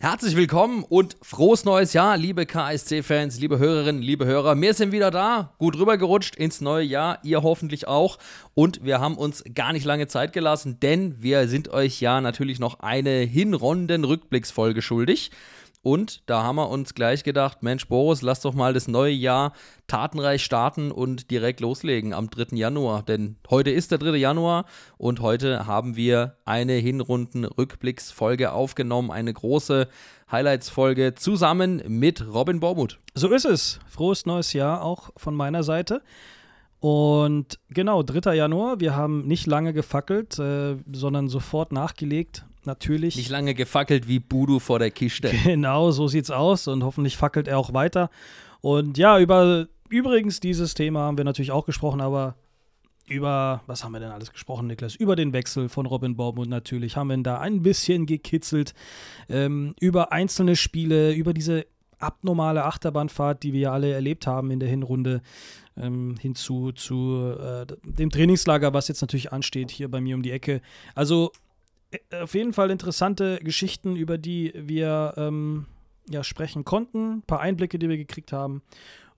[0.00, 4.60] Herzlich willkommen und frohes neues Jahr, liebe KSC-Fans, liebe Hörerinnen, liebe Hörer.
[4.60, 8.18] Wir sind wieder da, gut rübergerutscht ins neue Jahr, ihr hoffentlich auch.
[8.54, 12.60] Und wir haben uns gar nicht lange Zeit gelassen, denn wir sind euch ja natürlich
[12.60, 15.32] noch eine Hinrunden-Rückblicksfolge schuldig.
[15.82, 19.52] Und da haben wir uns gleich gedacht, Mensch, Boris, lass doch mal das neue Jahr
[19.86, 22.56] tatenreich starten und direkt loslegen am 3.
[22.56, 23.04] Januar.
[23.04, 24.16] Denn heute ist der 3.
[24.16, 24.64] Januar
[24.96, 29.88] und heute haben wir eine Hinrunden-Rückblicksfolge aufgenommen, eine große
[30.30, 32.98] Highlights-Folge zusammen mit Robin Bormuth.
[33.14, 33.78] So ist es.
[33.88, 36.02] Frohes neues Jahr auch von meiner Seite.
[36.80, 38.34] Und genau, 3.
[38.34, 43.16] Januar, wir haben nicht lange gefackelt, äh, sondern sofort nachgelegt natürlich.
[43.16, 45.32] Nicht lange gefackelt wie Budu vor der Kiste.
[45.44, 48.10] Genau, so sieht's aus und hoffentlich fackelt er auch weiter.
[48.60, 52.36] Und ja, über übrigens dieses Thema haben wir natürlich auch gesprochen, aber
[53.08, 54.94] über, was haben wir denn alles gesprochen, Niklas?
[54.94, 58.74] Über den Wechsel von Robin Baumund natürlich haben wir ihn da ein bisschen gekitzelt.
[59.28, 61.66] Ähm, über einzelne Spiele, über diese
[61.98, 65.22] abnormale Achterbahnfahrt, die wir ja alle erlebt haben in der Hinrunde,
[65.76, 70.30] ähm, hinzu zu äh, dem Trainingslager, was jetzt natürlich ansteht, hier bei mir um die
[70.30, 70.60] Ecke.
[70.94, 71.32] Also
[72.12, 75.66] auf jeden Fall interessante Geschichten, über die wir ähm,
[76.08, 77.18] ja, sprechen konnten.
[77.18, 78.62] Ein paar Einblicke, die wir gekriegt haben.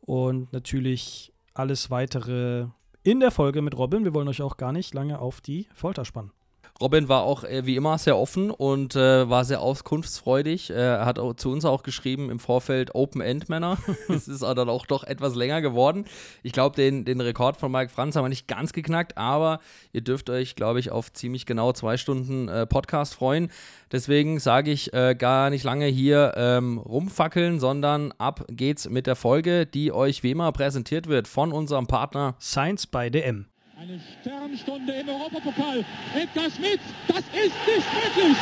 [0.00, 2.66] Und natürlich alles weitere
[3.02, 4.04] in der Folge mit Robin.
[4.04, 6.32] Wir wollen euch auch gar nicht lange auf die Folter spannen.
[6.80, 10.70] Robin war auch äh, wie immer sehr offen und äh, war sehr auskunftsfreudig.
[10.70, 13.78] Er hat auch, zu uns auch geschrieben im Vorfeld Open-End-Männer.
[14.08, 16.04] Es ist dann auch doch etwas länger geworden.
[16.42, 19.60] Ich glaube, den, den Rekord von Mike Franz haben wir nicht ganz geknackt, aber
[19.92, 23.50] ihr dürft euch, glaube ich, auf ziemlich genau zwei Stunden äh, Podcast freuen.
[23.92, 29.16] Deswegen sage ich äh, gar nicht lange hier ähm, rumfackeln, sondern ab geht's mit der
[29.16, 33.46] Folge, die euch wie immer präsentiert wird von unserem Partner Science by DM.
[33.80, 35.82] Eine Sternstunde im Europapokal.
[36.14, 38.36] Edgar Schmidt, das ist nicht möglich.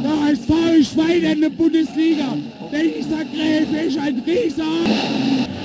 [0.00, 2.36] Der HSV ist Schwein in der Bundesliga.
[2.70, 4.62] Dieser Gräfe ist ein Rieser.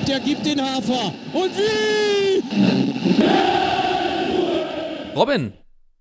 [0.08, 1.14] Der gibt den Hafer.
[1.34, 2.42] Und wie?
[5.16, 5.54] Robin,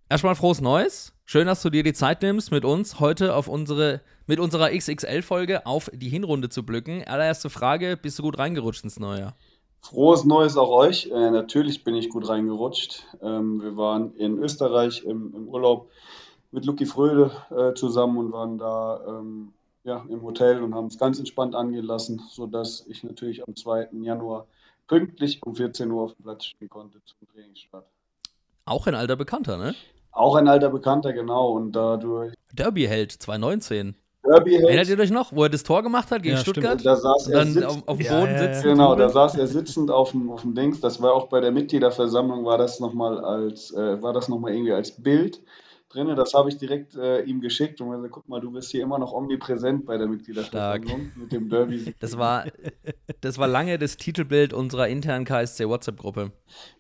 [0.09, 1.12] erstmal frohes Neues.
[1.27, 5.67] Schön, dass du dir die Zeit nimmst, mit uns heute auf unsere, mit unserer XXL-Folge
[5.67, 7.05] auf die Hinrunde zu blicken.
[7.05, 9.37] Allererste Frage, bist du gut reingerutscht ins neue Jahr?
[9.81, 11.06] Frohes Neues auch euch.
[11.06, 13.05] Äh, natürlich bin ich gut reingerutscht.
[13.22, 15.89] Ähm, wir waren in Österreich im, im Urlaub
[16.50, 19.53] mit Lucky Fröde äh, zusammen und waren da ähm,
[19.84, 23.88] ja, im Hotel und haben es ganz entspannt angehen lassen, sodass ich natürlich am 2.
[24.03, 24.47] Januar
[24.87, 27.87] pünktlich um 14 Uhr auf dem Platz stehen konnte zum Trainingsstart.
[28.65, 29.75] Auch ein alter Bekannter, ne?
[30.11, 31.53] Auch ein alter Bekannter, genau.
[31.53, 32.34] Und dadurch.
[32.53, 33.94] Derby-Held 2019.
[34.25, 36.84] Derby Erinnert ihr euch noch, wo er das Tor gemacht hat gegen Ja, Stuttgart?
[36.84, 38.55] Da saß er dann auf, auf dem Boden ja, ja.
[38.55, 38.62] sitzt.
[38.65, 40.81] Genau, da saß er sitzend auf dem, auf dem Dings.
[40.81, 44.53] Das war auch bei der Mitgliederversammlung, war das nochmal als, äh, war das noch mal
[44.53, 45.41] irgendwie als Bild
[45.89, 46.15] drin.
[46.17, 48.99] Das habe ich direkt äh, ihm geschickt und gesagt, guck mal, du bist hier immer
[48.99, 51.95] noch omnipräsent bei der Mitgliederversammlung mit dem Derby.
[52.00, 52.45] Das war,
[53.21, 56.33] das war lange das Titelbild unserer internen KSC WhatsApp-Gruppe.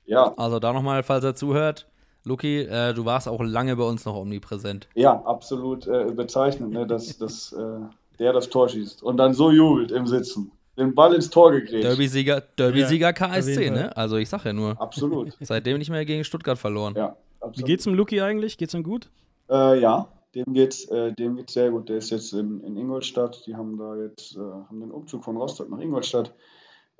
[0.06, 1.88] Ja, Also da nochmal, falls er zuhört.
[2.24, 4.88] Luki, äh, du warst auch lange bei uns noch omnipräsent.
[4.94, 7.80] ja, absolut äh, bezeichnend, ne, dass, dass äh,
[8.18, 10.50] der das Tor schießt und dann so jubelt im Sitzen.
[10.76, 11.84] Den Ball ins Tor gegrätscht.
[11.84, 13.96] Derby-Sieger Derby-Sieger Ja, KSC, ne?
[13.96, 14.80] Also ich sag ja nur.
[14.80, 15.36] Absolut.
[15.40, 16.94] Seitdem nicht mehr gegen Stuttgart verloren.
[16.96, 17.66] Ja, Wie absolut.
[17.66, 18.58] geht's dem Luki eigentlich?
[18.58, 19.10] Geht's ihm gut?
[19.50, 20.06] Äh, ja,
[20.36, 21.88] dem geht's, äh, dem geht's sehr gut.
[21.88, 23.44] Der ist jetzt in, in Ingolstadt.
[23.46, 26.32] Die haben da jetzt äh, haben den Umzug von Rostock nach Ingolstadt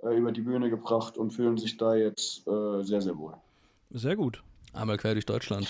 [0.03, 3.35] äh, über die Bühne gebracht und fühlen sich da jetzt äh, sehr, sehr wohl.
[3.93, 4.43] Sehr gut.
[4.73, 5.69] Einmal quer durch Deutschland.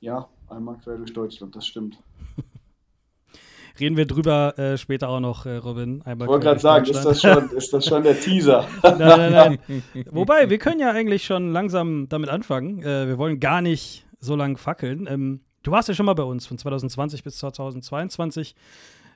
[0.00, 1.98] Ja, einmal quer durch Deutschland, das stimmt.
[3.80, 6.02] Reden wir drüber äh, später auch noch, äh, Robin.
[6.02, 8.66] Einmal Ich wollte gerade sagen, ist das, schon, ist das schon der Teaser?
[8.82, 9.82] Nein, nein, nein.
[10.10, 12.82] Wobei, wir können ja eigentlich schon langsam damit anfangen.
[12.82, 15.06] Äh, wir wollen gar nicht so lang fackeln.
[15.08, 18.56] Ähm, du warst ja schon mal bei uns von 2020 bis 2022.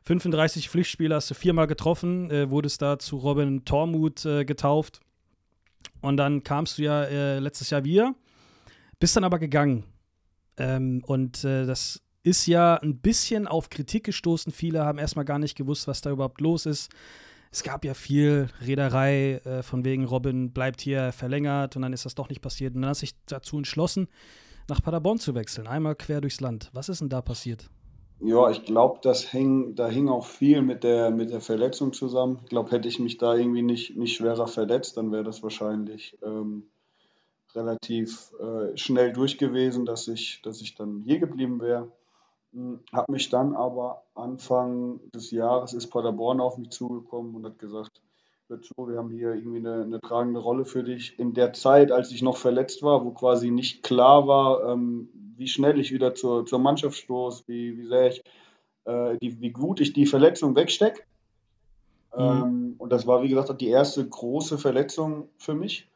[0.04, 5.00] 35 Pflichtspiele hast du viermal getroffen, äh, wurdest da zu Robin Tormuth äh, getauft.
[6.00, 8.14] Und dann kamst du ja äh, letztes Jahr wieder,
[9.02, 9.82] bist dann aber gegangen.
[10.56, 14.52] Ähm, und äh, das ist ja ein bisschen auf Kritik gestoßen.
[14.52, 16.88] Viele haben erstmal gar nicht gewusst, was da überhaupt los ist.
[17.50, 22.04] Es gab ja viel Rederei, äh, von wegen Robin bleibt hier verlängert und dann ist
[22.04, 22.76] das doch nicht passiert.
[22.76, 24.06] Und dann hast du dich dazu entschlossen,
[24.68, 26.70] nach Paderborn zu wechseln, einmal quer durchs Land.
[26.72, 27.70] Was ist denn da passiert?
[28.20, 32.38] Ja, ich glaube, das hing, da hing auch viel mit der, mit der Verletzung zusammen.
[32.44, 36.16] Ich glaube, hätte ich mich da irgendwie nicht, nicht schwerer verletzt, dann wäre das wahrscheinlich
[36.22, 36.68] ähm,
[37.54, 41.90] relativ äh, schnell durch gewesen, dass ich, dass ich dann hier geblieben wäre.
[42.92, 48.02] Habe mich dann aber Anfang des Jahres ist Paderborn auf mich zugekommen und hat gesagt,
[48.48, 51.18] hör zu, wir haben hier irgendwie eine, eine tragende Rolle für dich.
[51.18, 55.48] In der Zeit, als ich noch verletzt war, wo quasi nicht klar war, ähm, wie
[55.48, 58.22] schnell ich wieder zur, zur Mannschaft stoße, wie, wie sehr ich
[58.84, 61.02] äh, die, wie gut ich die Verletzung wegstecke.
[62.14, 62.20] Mhm.
[62.20, 65.88] Ähm, und das war, wie gesagt, die erste große Verletzung für mich.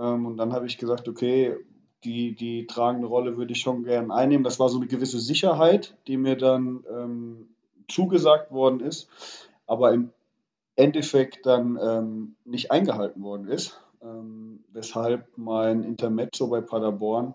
[0.00, 1.56] Ähm, und dann habe ich gesagt, okay,
[2.04, 4.44] die, die tragende Rolle würde ich schon gern einnehmen.
[4.44, 7.48] Das war so eine gewisse Sicherheit, die mir dann ähm,
[7.88, 9.08] zugesagt worden ist,
[9.66, 10.10] aber im
[10.76, 13.78] Endeffekt dann ähm, nicht eingehalten worden ist.
[14.02, 17.34] Ähm, weshalb mein Intermezzo bei Paderborn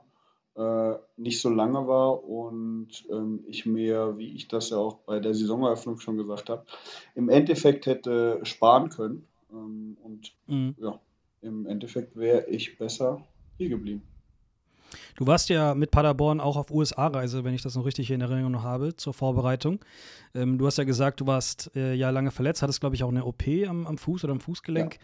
[0.56, 5.19] äh, nicht so lange war und ähm, ich mir, wie ich das ja auch bei
[5.19, 6.65] der Saisoneröffnung schon gesagt habe,
[7.13, 9.27] im Endeffekt hätte sparen können.
[9.51, 10.75] Ähm, und Mhm.
[10.79, 11.00] ja,
[11.45, 13.24] im Endeffekt wäre ich besser
[13.57, 14.01] hier geblieben.
[15.18, 18.63] Du warst ja mit Paderborn auch auf USA-Reise, wenn ich das noch richtig in Erinnerung
[18.63, 19.80] habe, zur Vorbereitung.
[20.33, 23.09] Ähm, du hast ja gesagt, du warst äh, ja lange verletzt, hattest, glaube ich, auch
[23.09, 25.00] eine OP am, am Fuß oder am Fußgelenk.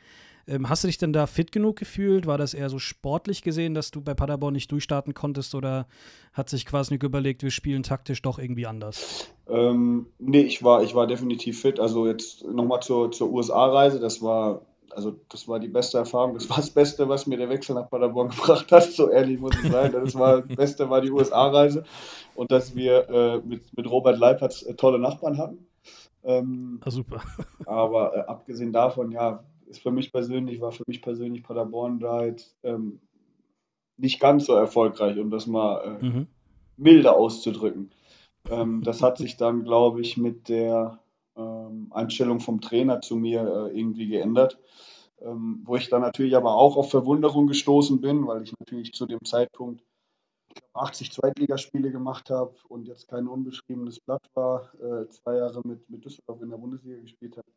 [0.47, 2.25] Ähm, hast du dich denn da fit genug gefühlt?
[2.25, 5.87] War das eher so sportlich gesehen, dass du bei Paderborn nicht durchstarten konntest oder
[6.33, 9.31] hat sich quasi überlegt, wir spielen taktisch doch irgendwie anders?
[9.47, 11.79] Ähm, nee, ich war, ich war definitiv fit.
[11.79, 14.61] Also jetzt nochmal zur, zur USA-Reise, das war,
[14.93, 16.33] also das war die beste Erfahrung.
[16.35, 18.83] Das war das Beste, was mir der Wechsel nach Paderborn gebracht hat.
[18.83, 19.91] So ehrlich muss ich sein.
[19.91, 21.83] Das war das Beste war die USA-Reise
[22.33, 25.67] und dass wir äh, mit, mit Robert Leipertz äh, tolle Nachbarn hatten.
[26.23, 27.21] Ähm, Ah, super.
[27.65, 32.25] aber äh, abgesehen davon, ja, ist für mich persönlich, war für mich persönlich Paderborn da
[32.25, 32.99] jetzt ähm,
[33.97, 36.27] nicht ganz so erfolgreich, um das mal äh, Mhm.
[36.77, 37.91] milder auszudrücken.
[38.49, 40.99] Ähm, das hat sich dann, glaube ich, mit der
[41.91, 44.59] Einstellung vom Trainer zu mir äh, irgendwie geändert,
[45.21, 49.05] ähm, wo ich dann natürlich aber auch auf Verwunderung gestoßen bin, weil ich natürlich zu
[49.05, 49.83] dem Zeitpunkt
[50.49, 55.61] ich glaub, 80 Zweitligaspiele gemacht habe und jetzt kein unbeschriebenes Blatt war, äh, zwei Jahre
[55.63, 57.47] mit, mit Düsseldorf in der Bundesliga gespielt habe,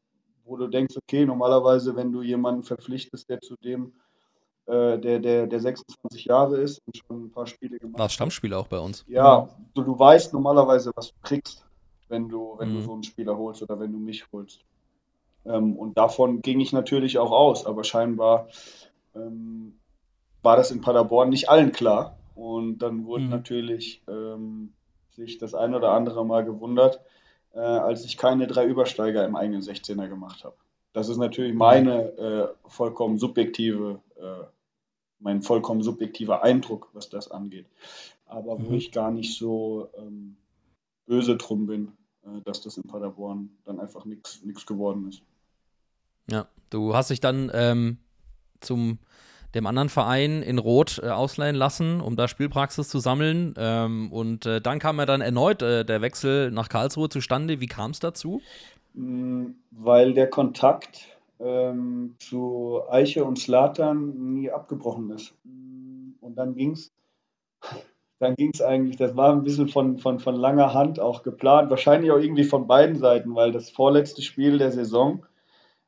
[0.45, 3.95] wo du denkst, okay, normalerweise, wenn du jemanden verpflichtest, der zu dem,
[4.67, 8.13] äh, der, der, der 26 Jahre ist und schon ein paar Spiele gemacht War hat,
[8.13, 9.05] Stammspieler auch bei uns.
[9.09, 11.67] ja, du, du weißt normalerweise, was du kriegst,
[12.15, 12.83] wenn du, wenn du Mhm.
[12.83, 14.61] so einen Spieler holst oder wenn du mich holst.
[15.45, 18.49] Ähm, und davon ging ich natürlich auch aus, aber scheinbar
[19.15, 19.81] ähm,
[20.43, 22.17] war das in Paderborn nicht allen klar.
[22.35, 23.31] Und dann wurde Mhm.
[23.31, 24.73] natürlich ähm,
[25.13, 27.01] sich das ein oder andere Mal gewundert,
[27.53, 30.57] äh, als ich keine drei Übersteiger im eigenen 16er gemacht habe.
[30.93, 34.45] Das ist natürlich meine äh, vollkommen subjektive, äh,
[35.21, 37.67] mein vollkommen subjektiver Eindruck, was das angeht.
[38.27, 38.75] Aber wo Mhm.
[38.75, 40.37] ich gar nicht so ähm,
[41.07, 41.93] böse drum bin,
[42.45, 45.23] dass das in Paderborn dann einfach nichts geworden ist.
[46.31, 47.99] Ja, du hast dich dann ähm,
[48.61, 48.99] zum
[49.55, 53.55] dem anderen Verein in Rot äh, ausleihen lassen, um da Spielpraxis zu sammeln.
[53.57, 57.61] Ähm, und äh, dann kam ja dann erneut äh, der Wechsel nach Karlsruhe zustande.
[57.61, 58.41] Wie kam es dazu?
[58.95, 61.07] Mm, Weil der Kontakt
[61.39, 65.35] ähm, zu Eiche und Slatan nie abgebrochen ist.
[65.45, 66.93] Mm, Und dann ging es
[68.19, 72.11] dann ging's eigentlich, das war ein bisschen von, von, von langer Hand auch geplant, wahrscheinlich
[72.11, 75.27] auch irgendwie von beiden Seiten, weil das vorletzte Spiel der Saison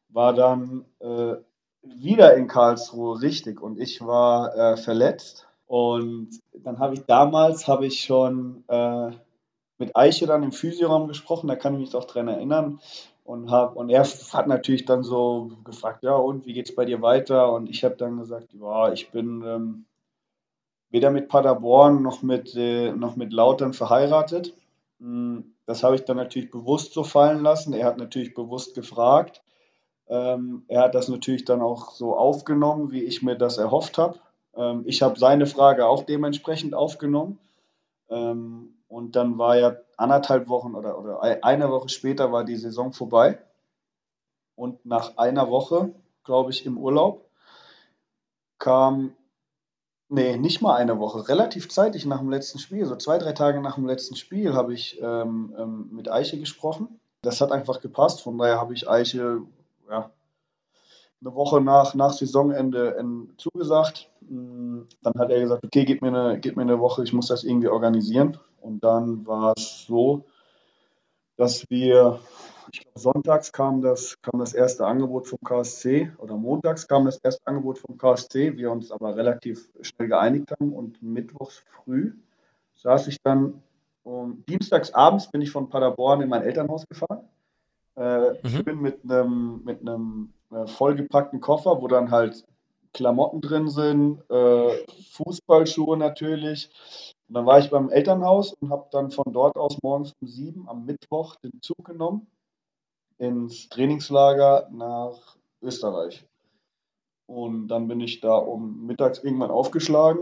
[0.09, 1.37] war dann äh,
[1.83, 3.61] wieder in Karlsruhe richtig.
[3.61, 5.47] Und ich war äh, verletzt.
[5.67, 9.11] Und dann habe ich damals habe ich schon äh,
[9.79, 12.81] mit Eiche dann im Physioraum gesprochen, da kann ich mich auch dran erinnern.
[13.25, 17.03] Und hab, und er hat natürlich dann so gefragt, ja und wie geht's bei dir
[17.03, 17.53] weiter?
[17.53, 19.85] Und ich habe dann gesagt, ja ich bin ähm,
[20.97, 24.57] weder mit Paderborn noch mit, äh, noch mit Lautern verheiratet.
[24.99, 27.75] Mm, Das habe ich dann natürlich bewusst so fallen lassen.
[27.75, 29.43] Er hat natürlich bewusst gefragt.
[30.09, 34.19] Ähm, er hat das natürlich dann auch so aufgenommen, wie ich mir das erhofft habe.
[34.55, 37.39] Ähm, ich habe seine Frage auch dementsprechend aufgenommen.
[38.09, 42.95] Ähm, und dann war ja anderthalb Wochen oder, oder eine Woche später war die Saison
[42.95, 43.39] vorbei.
[44.55, 45.93] Und nach einer Woche,
[46.25, 47.29] glaube ich, im Urlaub
[48.59, 49.13] kam
[50.09, 51.29] Nee, nicht mal eine Woche.
[51.29, 54.73] Relativ zeitig nach dem letzten Spiel, so zwei, drei Tage nach dem letzten Spiel, habe
[54.73, 57.01] ich ähm, ähm, mit Eiche gesprochen.
[57.23, 58.23] Das hat einfach gepasst.
[58.23, 59.43] Von daher habe ich Eiche
[59.91, 60.11] ja,
[61.21, 64.09] eine Woche nach, nach Saisonende ähm, zugesagt.
[64.21, 67.29] Mm, Dann hat er gesagt, okay, gib mir, eine, gib mir eine Woche, ich muss
[67.29, 68.39] das irgendwie organisieren.
[68.61, 70.25] Und dann war es so,
[71.37, 72.21] dass wir,
[72.73, 77.19] ich glaube, sonntags kam das, kam das erste Angebot vom KSC oder montags kam das
[77.19, 82.13] erste Angebot vom KSC, wir uns aber relativ schnell geeinigt haben und mittwochs früh
[82.77, 83.63] saß ich dann,
[84.05, 87.29] um, dienstags abends bin ich von Paderborn in mein Elternhaus gefahren.
[87.97, 88.49] Äh, Mhm.
[88.49, 92.45] Schön mit einem mit einem äh, vollgepackten Koffer, wo dann halt
[92.93, 96.71] Klamotten drin sind, äh, Fußballschuhe natürlich.
[97.29, 100.69] Und dann war ich beim Elternhaus und habe dann von dort aus morgens um sieben
[100.69, 102.27] am Mittwoch den Zug genommen
[103.19, 106.25] ins Trainingslager nach Österreich.
[107.27, 110.21] Und dann bin ich da um mittags irgendwann aufgeschlagen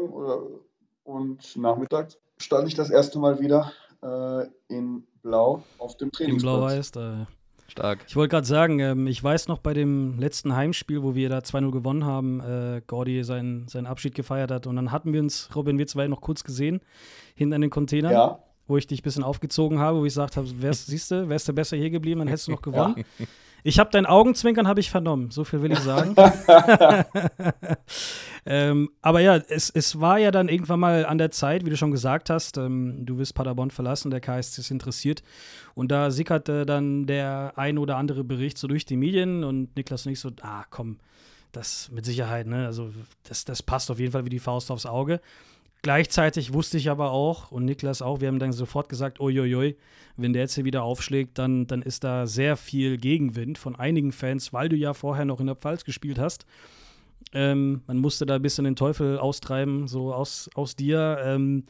[1.02, 3.72] und nachmittags stand ich das erste Mal wieder
[4.02, 6.56] äh, in Blau auf dem Trainingsplatz.
[6.56, 6.90] Blau-Weiß.
[6.92, 7.26] Da.
[7.66, 8.04] Stark.
[8.06, 11.38] Ich wollte gerade sagen, ähm, ich weiß noch bei dem letzten Heimspiel, wo wir da
[11.38, 14.66] 2-0 gewonnen haben, äh, Gordy seinen, seinen Abschied gefeiert hat.
[14.66, 16.80] Und dann hatten wir uns, Robin, wir zwei noch kurz gesehen,
[17.34, 20.36] hinten an den Containern, Ja, wo ich dich ein bisschen aufgezogen habe, wo ich gesagt
[20.36, 23.04] habe, wärst, siehst du, wärst du besser hier geblieben, dann hättest du noch gewonnen.
[23.66, 26.14] Ich habe dein Augenzwinkern habe ich vernommen, so viel will ich sagen.
[28.46, 31.76] ähm, aber ja, es, es war ja dann irgendwann mal an der Zeit, wie du
[31.78, 35.22] schon gesagt hast, ähm, du wirst Paderborn verlassen, der KSC ist interessiert.
[35.74, 40.04] Und da sickerte dann der ein oder andere Bericht so durch die Medien und Niklas
[40.04, 40.98] und ich so, ah komm,
[41.52, 42.66] das mit Sicherheit, ne?
[42.66, 42.90] Also
[43.22, 45.22] das, das passt auf jeden Fall wie die Faust aufs Auge.
[45.84, 49.76] Gleichzeitig wusste ich aber auch und Niklas auch, wir haben dann sofort gesagt, uiuiui,
[50.16, 54.10] wenn der jetzt hier wieder aufschlägt, dann, dann ist da sehr viel Gegenwind von einigen
[54.10, 56.46] Fans, weil du ja vorher noch in der Pfalz gespielt hast.
[57.34, 61.18] Ähm, man musste da ein bisschen den Teufel austreiben, so aus, aus dir.
[61.22, 61.64] Ähm,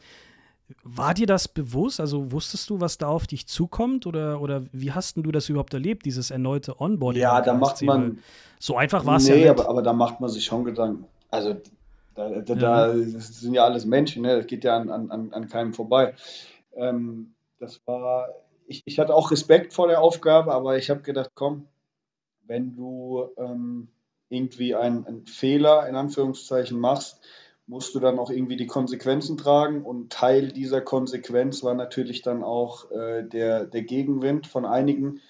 [0.85, 1.99] war dir das bewusst?
[1.99, 4.07] Also wusstest du, was da auf dich zukommt?
[4.07, 7.21] Oder, oder wie hast denn du das überhaupt erlebt, dieses erneute Onboarding?
[7.21, 8.19] ja, da macht man.
[8.59, 9.59] So einfach war es nee, ja nicht.
[9.59, 11.03] aber, aber da macht man sich schon Gedanken.
[11.29, 11.57] Also,
[12.15, 14.37] da, da, da das sind ja alles Menschen, ne?
[14.37, 16.15] das geht ja an, an, an keinem vorbei.
[16.75, 18.29] Ähm, das war,
[18.67, 21.67] ich, ich hatte auch Respekt vor der Aufgabe, aber ich habe gedacht, komm,
[22.47, 23.89] wenn du ähm,
[24.29, 27.19] irgendwie einen, einen Fehler in Anführungszeichen machst,
[27.67, 29.83] musst du dann auch irgendwie die Konsequenzen tragen.
[29.83, 35.21] Und Teil dieser Konsequenz war natürlich dann auch äh, der, der Gegenwind von einigen,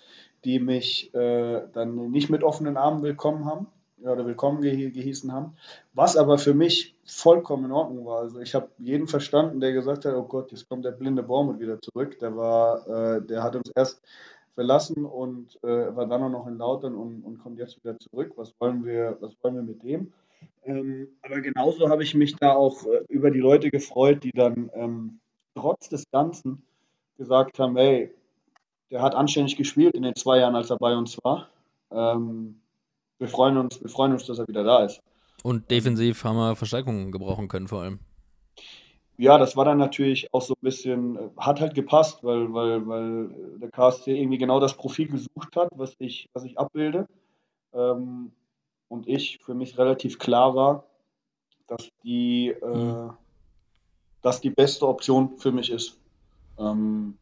[0.43, 3.74] die mich äh, dann nicht mit offenen Armen willkommen haben ja,
[4.11, 5.55] oder willkommen ge gehießen haben.
[5.93, 8.19] Was aber für mich vollkommen in Ordnung war.
[8.19, 11.59] Also ich habe jeden verstanden, der gesagt hat, oh Gott, jetzt kommt der blinde Baumut
[11.59, 12.19] wieder zurück.
[12.19, 14.01] Der war, äh, der hat uns erst
[14.53, 18.33] verlassen und äh, war dann auch noch in Lautern und, und kommt jetzt wieder zurück.
[18.35, 20.11] Was wollen wir, was wollen wir mit dem?
[20.63, 24.71] Ähm, aber genauso habe ich mich da auch äh, über die Leute gefreut, die dann
[24.73, 25.19] ähm,
[25.55, 26.63] trotz des Ganzen
[27.17, 28.13] gesagt haben, hey,
[28.91, 31.49] der hat anständig gespielt in den zwei Jahren, als er bei uns war.
[31.91, 32.61] Ähm,
[33.19, 34.99] wir freuen uns, wir freuen uns, dass er wieder da ist.
[35.43, 37.99] Und defensiv haben wir Verstärkungen gebrauchen können, vor allem.
[39.17, 42.85] Ja, das war dann natürlich auch so ein bisschen, äh, hat halt gepasst, weil, weil,
[42.87, 43.29] weil
[43.61, 47.07] der KSC irgendwie genau das Profil gesucht hat, was ich, was ich abbilde.
[47.73, 48.31] Ähm,
[48.89, 50.83] und ich für mich relativ klar war,
[51.67, 53.11] dass die, äh, Mhm.
[54.21, 55.97] dass die beste Option für mich ist.
[56.59, 57.17] Ähm,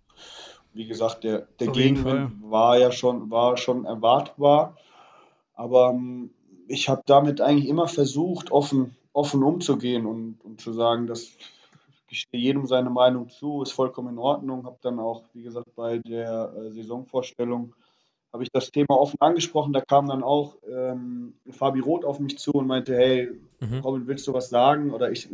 [0.74, 4.76] wie gesagt, der, der Auf Gegenwind war ja schon, war schon erwartbar.
[5.54, 6.32] Aber ähm,
[6.68, 11.32] ich habe damit eigentlich immer versucht, offen, offen umzugehen und, und zu sagen, dass
[12.10, 14.66] ich stehe jedem seine Meinung zu, ist vollkommen in Ordnung.
[14.66, 17.74] Habe dann auch, wie gesagt, bei der äh, Saisonvorstellung
[18.32, 19.74] habe ich das Thema offen angesprochen.
[19.74, 23.30] Da kam dann auch ähm, Fabi Roth auf mich zu und meinte, hey,
[23.64, 23.80] Mhm.
[23.80, 24.92] Robin, willst du was sagen?
[24.92, 25.30] Oder ich,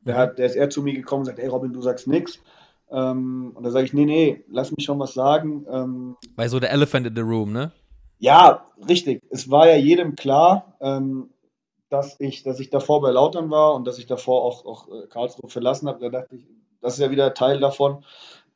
[0.00, 2.40] der, hat, der ist eher zu mir gekommen und sagt, hey Robin, du sagst nichts.
[2.90, 5.64] Ähm, und da sage ich, nee, nee, lass mich schon was sagen.
[5.70, 7.72] Ähm, Weil so der Elephant in the Room, ne?
[8.20, 9.22] Ja, richtig.
[9.30, 11.30] Es war ja jedem klar, ähm,
[11.88, 15.06] dass ich, dass ich davor bei Lautern war und dass ich davor auch, auch äh,
[15.08, 16.00] Karlsruhe verlassen habe.
[16.00, 16.46] Da dachte ich,
[16.80, 18.04] das ist ja wieder Teil davon,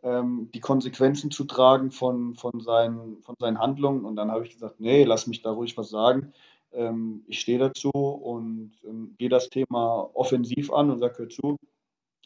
[0.03, 4.05] ähm, die Konsequenzen zu tragen von, von, seinen, von seinen Handlungen.
[4.05, 6.35] Und dann habe ich gesagt, nee, lass mich da ruhig was sagen.
[6.73, 11.57] Ähm, ich stehe dazu und ähm, gehe das Thema offensiv an und sage, hör zu,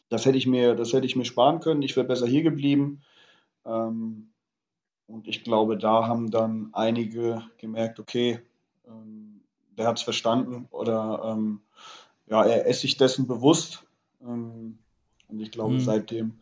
[0.09, 1.83] das hätte ich mir, das hätte ich mir sparen können.
[1.83, 3.01] Ich wäre besser hier geblieben.
[3.65, 4.31] Ähm,
[5.09, 8.39] und ich glaube, da haben dann einige gemerkt, okay,
[8.87, 9.41] ähm,
[9.77, 11.61] der hat es verstanden oder ähm,
[12.27, 13.83] ja, er ist sich dessen bewusst.
[14.21, 14.77] Ähm,
[15.27, 15.79] und ich glaube, Mhm.
[15.79, 16.33] seitdem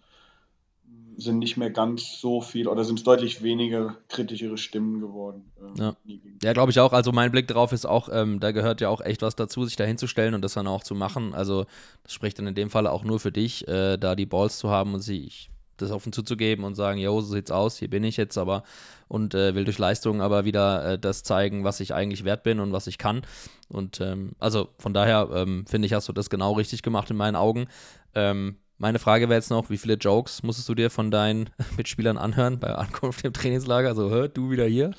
[1.18, 5.52] sind nicht mehr ganz so viel oder sind es deutlich weniger kritischere Stimmen geworden.
[5.60, 5.96] ähm, Ja.
[6.44, 6.94] Ja, glaube ich auch.
[6.94, 9.76] Also mein Blick darauf ist auch, ähm, da gehört ja auch echt was dazu, sich
[9.76, 11.34] da hinzustellen und das dann auch zu machen.
[11.34, 11.66] Also
[12.04, 14.70] das spricht dann in dem Fall auch nur für dich, äh, da die Balls zu
[14.70, 18.18] haben und sich das offen zuzugeben und sagen, yo, so sieht's aus, hier bin ich
[18.18, 18.64] jetzt aber
[19.08, 22.60] und äh, will durch Leistung aber wieder äh, das zeigen, was ich eigentlich wert bin
[22.60, 23.22] und was ich kann.
[23.70, 27.18] Und ähm, also von daher ähm, finde ich, hast du das genau richtig gemacht in
[27.18, 27.68] meinen Augen.
[28.16, 32.18] Ähm, meine Frage wäre jetzt noch, wie viele Jokes musstest du dir von deinen Mitspielern
[32.18, 33.90] anhören bei Ankunft im Trainingslager?
[33.90, 34.92] Also, hör, du wieder hier?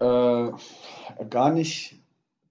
[0.00, 0.50] Äh,
[1.28, 1.96] gar nicht,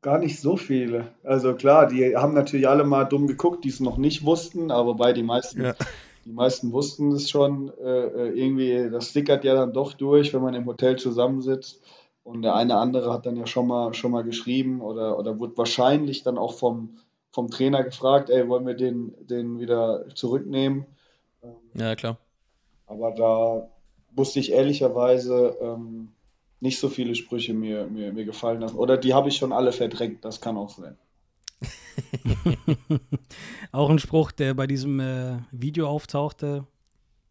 [0.02, 1.08] gar nicht so viele.
[1.24, 4.90] Also klar, die haben natürlich alle mal dumm geguckt, die es noch nicht wussten, aber
[4.90, 5.76] wobei die meisten, Ja.
[6.26, 7.72] Die meisten wussten es schon.
[7.80, 11.82] Äh, äh, irgendwie, das sickert ja dann doch durch, wenn man im Hotel zusammensitzt.
[12.24, 15.58] Und der eine andere hat dann ja schon mal, schon mal geschrieben oder, oder wurde
[15.58, 16.98] wahrscheinlich dann auch vom,
[17.32, 20.86] vom Trainer gefragt, ey, wollen wir den, den wieder zurücknehmen?
[21.74, 22.18] Ja, klar.
[22.88, 23.70] Aber da
[24.16, 26.14] musste ich ehrlicherweise ähm,
[26.62, 28.78] nicht so viele Sprüche mir, mir, mir gefallen lassen.
[28.78, 30.98] Oder die habe ich schon alle verdrängt, das kann auch sein.
[33.72, 36.66] Auch ein Spruch, der bei diesem äh, Video auftauchte.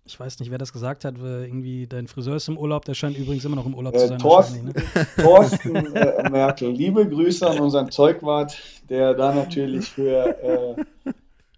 [0.04, 3.16] ich weiß nicht, wer das gesagt hat, irgendwie dein Friseur ist im Urlaub, der scheint
[3.16, 4.18] übrigens immer noch im Urlaub äh, zu sein.
[4.18, 4.72] Thorsten, ne?
[5.16, 8.56] Thorsten äh, Merkel, liebe Grüße an unseren Zeugwart,
[8.88, 11.12] der da natürlich für äh,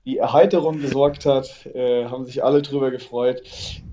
[0.04, 3.42] die Erheiterung gesorgt hat, äh, haben sich alle drüber gefreut.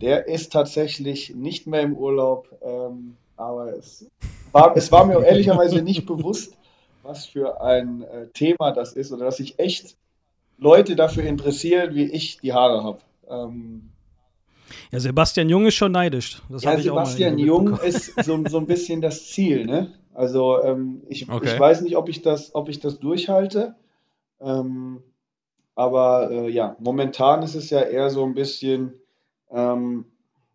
[0.02, 4.06] Der ist tatsächlich nicht mehr im Urlaub, ähm, aber es
[4.52, 6.58] war, es war mir ehrlicherweise nicht bewusst,
[7.04, 9.96] was für ein äh, Thema das ist oder dass sich echt
[10.58, 13.00] Leute dafür interessieren, wie ich die Haare habe.
[13.30, 13.90] Ähm,
[14.92, 16.42] ja, Sebastian Jung ist schon neidisch.
[16.50, 19.94] Das ja, Sebastian Jung ist so, so ein bisschen das Ziel, ne?
[20.14, 21.54] Also ähm, ich, okay.
[21.54, 23.76] ich weiß nicht, ob ich das, ob ich das durchhalte.
[24.40, 25.02] Ähm,
[25.76, 28.94] aber äh, ja, momentan ist es ja eher so ein bisschen
[29.50, 30.06] ähm,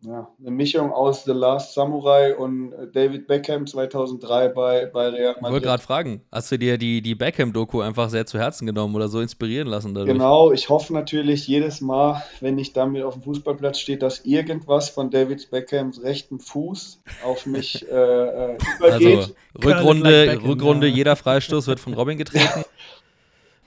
[0.01, 5.33] ja, eine Mischung aus The Last Samurai und äh, David Beckham 2003 bei, bei Real
[5.33, 5.41] Madrid.
[5.41, 8.95] Ich wollte gerade fragen, hast du dir die, die Beckham-Doku einfach sehr zu Herzen genommen
[8.95, 10.13] oder so inspirieren lassen dadurch?
[10.13, 14.89] Genau, ich hoffe natürlich jedes Mal, wenn ich damit auf dem Fußballplatz stehe, dass irgendwas
[14.89, 19.17] von David Beckhams rechten Fuß auf mich äh, äh übergeht.
[19.17, 20.95] Also, Rückrunde, Beckham, Rückrunde ja.
[20.95, 22.65] jeder Freistoß wird von Robin getreten.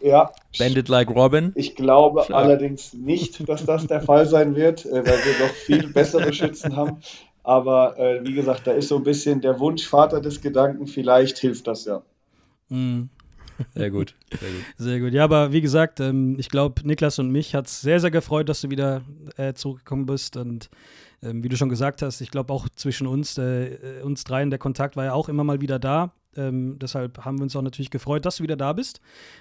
[0.01, 0.33] Ja.
[0.59, 1.53] Bandit like Robin.
[1.55, 2.45] Ich glaube Schlag.
[2.45, 6.77] allerdings nicht, dass das der Fall sein wird, äh, weil wir doch viel bessere Schützen
[6.77, 6.99] haben.
[7.43, 11.67] Aber äh, wie gesagt, da ist so ein bisschen der Wunschvater des Gedanken, vielleicht hilft
[11.67, 12.03] das ja.
[12.69, 13.09] Mhm.
[13.75, 14.65] Sehr gut, sehr gut.
[14.79, 15.13] Sehr gut.
[15.13, 18.49] Ja, aber wie gesagt, ähm, ich glaube, Niklas und mich hat es sehr, sehr gefreut,
[18.49, 19.03] dass du wieder
[19.37, 20.37] äh, zurückgekommen bist.
[20.37, 20.71] Und
[21.23, 24.51] ähm, wie du schon gesagt hast, ich glaube auch zwischen uns, äh, äh, uns dreien,
[24.51, 26.13] der Kontakt war ja auch immer mal wieder da.
[26.37, 29.01] Ähm, deshalb haben wir uns auch natürlich gefreut, dass du wieder da bist.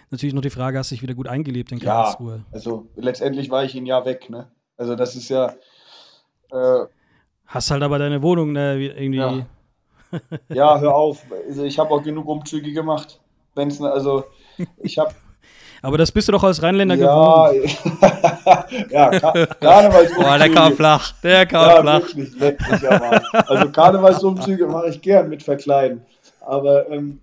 [0.09, 2.37] Natürlich noch die Frage, hast du dich wieder gut eingelebt in Karlsruhe?
[2.37, 4.47] Ja, also letztendlich war ich ein Jahr weg, ne?
[4.77, 5.53] Also das ist ja.
[6.51, 6.85] Äh,
[7.45, 9.17] hast halt aber deine Wohnung, ne, irgendwie.
[9.17, 9.45] Ja,
[10.49, 11.25] ja hör auf.
[11.47, 13.19] Also ich habe auch genug Umzüge gemacht.
[13.53, 14.23] Wenn's, also
[14.77, 15.13] ich habe
[15.83, 17.77] aber das bist du doch als Rheinländer ja, gewohnt.
[18.91, 20.23] ja, Kar Karnevalsumzüge.
[20.23, 21.13] Boah, der kam flach.
[21.21, 22.01] Der kam ja, flach.
[22.15, 26.01] Wirklich, wirklich, also Karnevalsumzüge mache ich gern mit Verkleiden.
[26.49, 27.19] Aber ähm,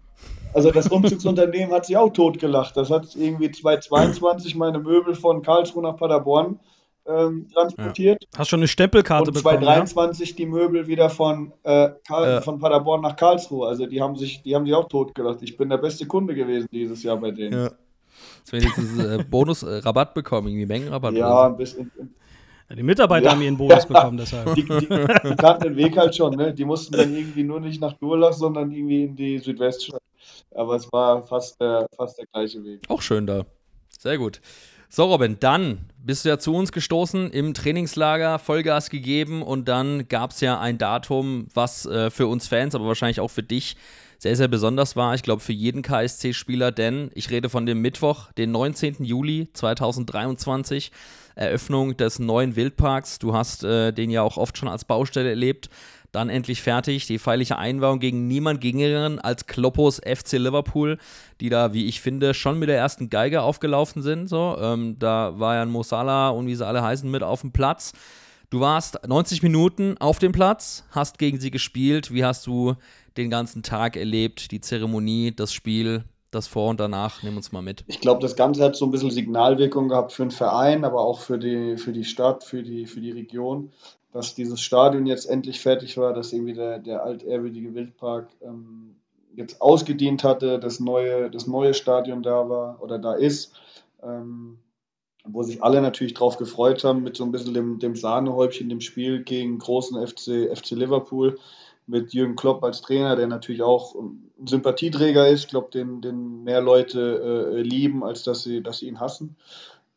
[0.54, 2.76] also das Umzugsunternehmen hat sich auch totgelacht.
[2.76, 6.58] Das hat irgendwie 2022 meine Möbel von Karlsruhe nach Paderborn
[7.06, 8.22] ähm, transportiert.
[8.22, 8.38] Ja.
[8.38, 9.58] Hast schon eine Stempelkarte und bekommen?
[9.58, 10.36] 2023 ja?
[10.36, 12.40] die Möbel wieder von, äh, äh.
[12.40, 13.68] von Paderborn nach Karlsruhe.
[13.68, 15.42] Also die haben sich, die haben sich auch totgelacht.
[15.42, 17.52] Ich bin der beste Kunde gewesen dieses Jahr bei denen.
[17.52, 17.70] Ja.
[18.50, 21.14] Jetzt jetzt äh, Bonus-Rabatt bekommen, irgendwie Mengenrabatt.
[21.14, 21.90] Ja, ein bisschen.
[22.74, 23.32] Die Mitarbeiter ja.
[23.32, 24.54] haben ihren Bonus bekommen, deshalb.
[24.54, 26.52] Die, die, die, kannten den Weg halt schon, ne?
[26.52, 30.02] Die mussten dann irgendwie nur nicht nach Durlach, sondern irgendwie in die Südweststadt.
[30.54, 32.80] Aber es war fast, äh, fast der gleiche Weg.
[32.88, 33.44] Auch schön da.
[33.98, 34.40] Sehr gut.
[34.88, 40.08] So, Robin, dann bist du ja zu uns gestoßen, im Trainingslager Vollgas gegeben und dann
[40.08, 43.76] gab es ja ein Datum, was äh, für uns Fans, aber wahrscheinlich auch für dich
[44.18, 45.14] sehr, sehr besonders war.
[45.14, 49.04] Ich glaube, für jeden KSC-Spieler, denn ich rede von dem Mittwoch, den 19.
[49.04, 50.92] Juli 2023.
[51.36, 53.18] Eröffnung des neuen Wildparks.
[53.18, 55.68] Du hast äh, den ja auch oft schon als Baustelle erlebt.
[56.10, 57.06] Dann endlich fertig.
[57.06, 60.98] Die feierliche Einweihung gegen niemand geringeren als Kloppos FC Liverpool,
[61.40, 64.28] die da, wie ich finde, schon mit der ersten Geige aufgelaufen sind.
[64.28, 67.52] So, ähm, da war ja ein Mosala und wie sie alle heißen mit auf dem
[67.52, 67.92] Platz.
[68.48, 72.14] Du warst 90 Minuten auf dem Platz, hast gegen sie gespielt.
[72.14, 72.76] Wie hast du
[73.16, 76.04] den ganzen Tag erlebt, die Zeremonie, das Spiel?
[76.30, 77.22] Das Vor und Danach?
[77.22, 77.84] Nimm uns mal mit.
[77.86, 81.20] Ich glaube, das Ganze hat so ein bisschen Signalwirkung gehabt für den Verein, aber auch
[81.20, 83.72] für die, für die Stadt, für die, für die Region,
[84.12, 88.96] dass dieses Stadion jetzt endlich fertig war, dass irgendwie der, der altehrwürdige Wildpark ähm,
[89.34, 93.52] jetzt ausgedient hatte, das neue, das neue Stadion da war oder da ist.
[94.02, 94.58] Ähm,
[95.28, 98.80] wo sich alle natürlich drauf gefreut haben, mit so ein bisschen dem, dem Sahnehäubchen, dem
[98.80, 101.38] Spiel gegen großen FC, FC Liverpool
[101.86, 105.44] mit Jürgen Klopp als Trainer, der natürlich auch ein Sympathieträger ist.
[105.44, 109.36] Ich glaube, den, den mehr Leute äh, lieben, als dass sie, dass sie ihn hassen.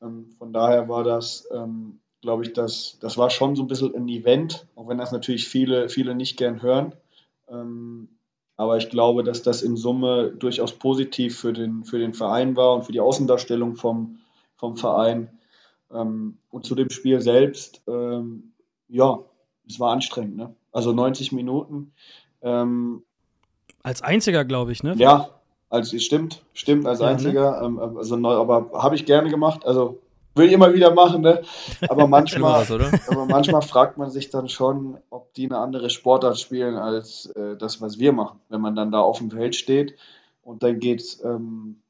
[0.02, 3.95] Ähm, von daher war das, ähm, glaube ich, das, das war schon so ein bisschen
[3.95, 6.93] ein Event, auch wenn das natürlich viele, viele nicht gern hören.
[7.49, 8.10] Ähm,
[8.56, 12.75] aber ich glaube, dass das in Summe durchaus positiv für den, für den Verein war
[12.75, 14.19] und für die Außendarstellung vom,
[14.58, 15.39] vom Verein.
[15.91, 18.52] Ähm, und zu dem Spiel selbst, ähm,
[18.89, 19.19] ja,
[19.67, 20.36] es war anstrengend.
[20.38, 20.56] Ne?
[20.72, 21.94] Also 90 Minuten.
[22.42, 23.04] Ähm,
[23.84, 24.96] als einziger, glaube ich, ne?
[24.98, 25.30] Ja,
[25.70, 27.12] als stimmt, stimmt, als ja, ne?
[27.12, 27.70] einziger.
[27.70, 27.94] Ne?
[27.98, 29.66] also neu, aber habe ich gerne gemacht.
[29.66, 30.00] Also
[30.36, 31.42] will ich immer wieder machen, ne?
[31.88, 36.40] Aber manchmal, was, aber manchmal fragt man sich dann schon, ob die eine andere Sportart
[36.40, 38.40] spielen als äh, das, was wir machen.
[38.50, 39.96] Wenn man dann da auf dem Feld steht
[40.44, 41.82] und dann geht's ähm,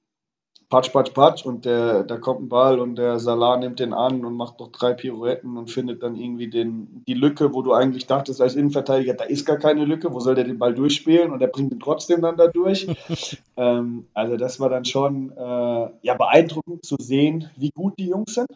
[0.70, 4.24] patsch, patsch, patsch und der, da kommt ein Ball und der Salah nimmt den an
[4.24, 8.06] und macht noch drei Pirouetten und findet dann irgendwie den, die Lücke, wo du eigentlich
[8.06, 11.42] dachtest als Innenverteidiger, da ist gar keine Lücke, wo soll der den Ball durchspielen und
[11.42, 12.88] er bringt ihn trotzdem dann da durch.
[13.58, 18.36] ähm, also das war dann schon äh, ja, beeindruckend zu sehen, wie gut die Jungs
[18.36, 18.50] sind.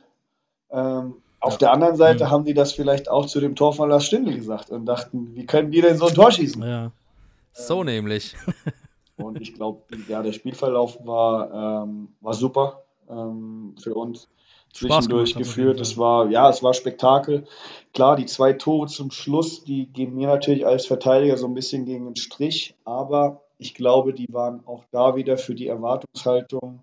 [0.69, 4.05] Ähm, Auf der anderen Seite haben die das vielleicht auch zu dem Tor von Lars
[4.05, 6.61] Stindl gesagt und dachten, wie können die denn so ein Tor schießen?
[6.61, 6.91] Ja.
[7.53, 8.35] So nämlich.
[9.17, 14.29] Und ich glaube, ja, der Spielverlauf war, ähm, war super ähm, für uns.
[14.73, 15.79] Zwischendurch geführt.
[15.79, 17.45] Es war, ja, es war Spektakel.
[17.93, 21.85] Klar, die zwei Tore zum Schluss, die gehen mir natürlich als Verteidiger so ein bisschen
[21.85, 26.81] gegen den Strich, aber ich glaube, die waren auch da wieder für die Erwartungshaltung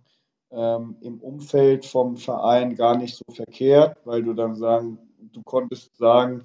[0.53, 4.99] ähm, im Umfeld vom Verein gar nicht so verkehrt, weil du dann sagen,
[5.33, 6.45] du konntest sagen,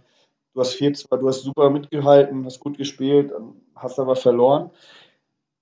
[0.54, 3.32] du hast vier, zwar, du hast super mitgehalten, hast gut gespielt,
[3.76, 4.72] hast aber verloren.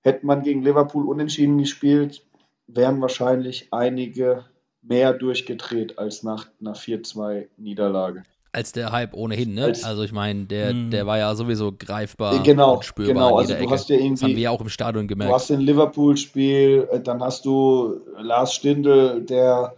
[0.04, 2.24] Hätte man gegen Liverpool unentschieden gespielt,
[2.66, 4.44] wären wahrscheinlich einige
[4.82, 8.22] mehr durchgedreht als nach einer 4-2-Niederlage.
[8.52, 9.64] Als der Hype ohnehin, ne?
[9.64, 10.90] Als- also ich meine, der, Mhm.
[10.90, 13.36] der war ja sowieso greifbar Genau, und spürbar genau.
[13.38, 13.70] Also du Ecke.
[13.72, 15.32] hast ja das haben irgendwie- wir ja auch im Stadion Du gemerkt.
[15.34, 19.74] hast ein Liverpool-Spiel, äh, dann hast du Lars Stindl, der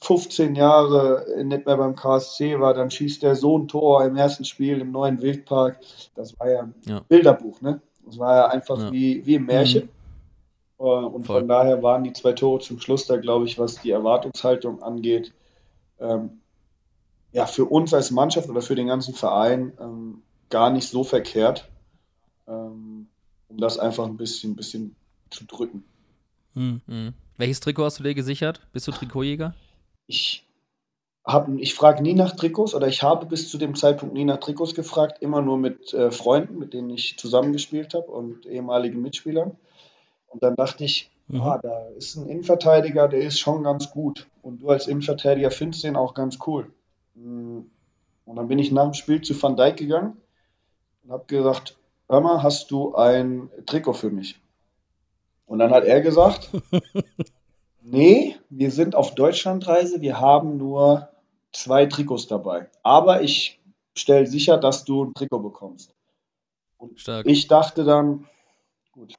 [0.00, 4.44] 15 Jahre nicht mehr beim KSC war, dann schießt der so ein Tor im ersten
[4.44, 5.78] Spiel im neuen Wildpark.
[6.14, 7.00] Das war ja ein Ja.
[7.08, 7.80] Bilderbuch, ne?
[8.06, 8.92] Das war ja einfach Ja.
[8.92, 9.88] wie, wie im Märchen.
[10.78, 11.40] Äh, Und Voll.
[11.40, 15.32] von daher waren die zwei Tore zum Schluss da, glaube ich, was die Erwartungshaltung angeht,
[16.00, 16.40] ähm,
[17.32, 21.68] ja, für uns als Mannschaft oder für den ganzen Verein ähm, gar nicht so verkehrt,
[22.46, 23.08] ähm,
[23.48, 24.94] um das einfach ein bisschen, bisschen
[25.30, 25.84] zu drücken.
[26.54, 26.80] Hm.
[26.86, 27.14] Mhm.
[27.36, 28.60] Welches Trikot hast du dir gesichert?
[28.72, 29.54] Bist du Trikotjäger?
[30.06, 30.43] Ich,
[31.24, 34.38] hab, ich frage nie nach Trikots oder ich habe bis zu dem Zeitpunkt nie nach
[34.38, 39.56] Trikots gefragt, immer nur mit äh, Freunden, mit denen ich zusammengespielt habe und ehemaligen Mitspielern.
[40.28, 41.40] Und dann dachte ich, Mhm.
[41.40, 44.26] ah, da ist ein Innenverteidiger, der ist schon ganz gut.
[44.42, 46.70] Und du als Innenverteidiger findest den auch ganz cool.
[47.14, 47.60] Mm,
[48.26, 50.16] Und dann bin ich nach dem Spiel zu Van Dijk gegangen
[51.04, 51.76] und habe gesagt,
[52.08, 54.40] hör mal, hast du ein Trikot für mich?
[55.46, 56.50] Und dann hat er gesagt,
[57.82, 61.08] nee, wir sind auf Deutschlandreise, wir haben nur
[61.54, 62.68] zwei Trikots dabei.
[62.82, 63.60] Aber ich
[63.96, 65.94] stelle sicher, dass du ein Trikot bekommst.
[66.96, 67.26] Stark.
[67.26, 68.26] Ich dachte dann,
[68.92, 69.14] gut,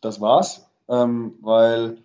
[0.00, 1.98] das war's, ähm, weil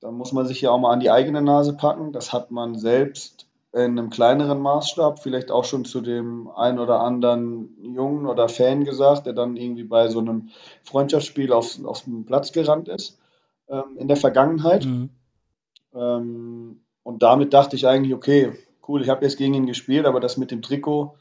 [0.00, 2.12] da muss man sich ja auch mal an die eigene Nase packen.
[2.12, 7.00] Das hat man selbst in einem kleineren Maßstab vielleicht auch schon zu dem einen oder
[7.00, 10.50] anderen Jungen oder Fan gesagt, der dann irgendwie bei so einem
[10.82, 13.18] Freundschaftsspiel auf, auf den Platz gerannt ist
[13.68, 14.84] ähm, in der Vergangenheit.
[14.84, 15.10] Mhm.
[15.94, 18.52] Ähm, und damit dachte ich eigentlich, okay,
[18.88, 21.16] cool, ich habe jetzt gegen ihn gespielt, aber das mit dem Trikot,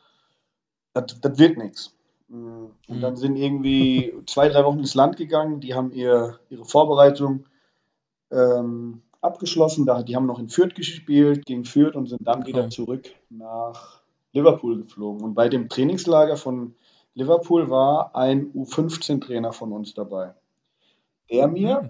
[0.93, 1.95] das, das wird nichts.
[2.27, 3.01] Mm, Und Mhm.
[3.01, 7.45] dann sind irgendwie zwei, drei Wochen ins Land gegangen, die haben ihr, ihre Vorbereitung
[8.31, 12.47] ähm, abgeschlossen, da, die haben noch in Fürth gespielt, gegen Fürth und sind dann Genau.
[12.47, 14.01] wieder zurück nach
[14.33, 15.23] Liverpool geflogen.
[15.23, 16.75] Und bei dem Trainingslager von
[17.13, 20.33] Liverpool war ein U15-Trainer von uns dabei,
[21.29, 21.89] der mir Mhm.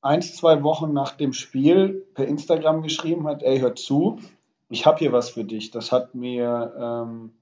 [0.00, 4.18] eins, zwei Wochen nach dem Spiel per Instagram geschrieben hat, ey, hör zu,
[4.68, 5.70] ich habe hier was für dich.
[5.70, 7.32] Das hat mir, ähm,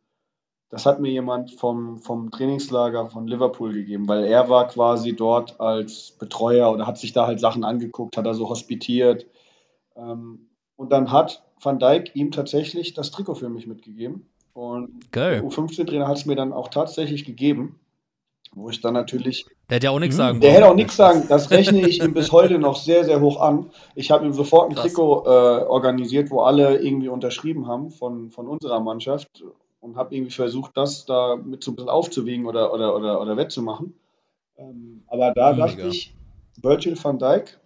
[0.69, 5.61] das hat mir jemand vom, vom Trainingslager von Liverpool gegeben, weil er war quasi dort
[5.61, 9.27] als Betreuer oder hat sich da halt Sachen angeguckt, hat er so hospitiert.
[9.97, 14.27] Ähm, und dann hat Van Dijk ihm tatsächlich das Trikot für mich mitgegeben.
[14.55, 15.41] Und Geil.
[15.41, 17.79] der U15-Trainer hat es mir dann auch tatsächlich gegeben,
[18.55, 20.19] wo ich dann natürlich Der hätte ja auch nichts Mhm.
[20.19, 23.21] sagen der hätte auch nichts sagen, das rechne ich ihm bis heute noch sehr, sehr
[23.21, 23.71] hoch an.
[23.95, 24.93] Ich habe ihm sofort ein Krass.
[24.93, 29.43] Trikot äh, organisiert, wo alle irgendwie unterschrieben haben von, von unserer Mannschaft
[29.81, 33.37] und habe irgendwie versucht, das da mit so ein bisschen aufzuwiegen oder, oder, oder, oder
[33.37, 33.95] wettzumachen.
[34.59, 35.67] Ähm, aber da Mega.
[35.67, 36.15] dachte ich,
[36.61, 37.59] Virgil van Dijk,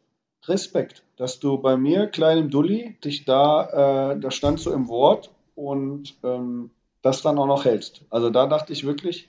[0.47, 5.31] Respekt, dass du bei mir, kleinem Dulli, dich da, äh, da stand so im Wort
[5.57, 6.71] und ähm,
[7.03, 8.05] das dann auch noch hältst.
[8.11, 9.29] Also da dachte ich wirklich.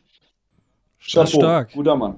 [1.00, 1.74] Chapeau, Stark.
[1.74, 2.16] guter Mann.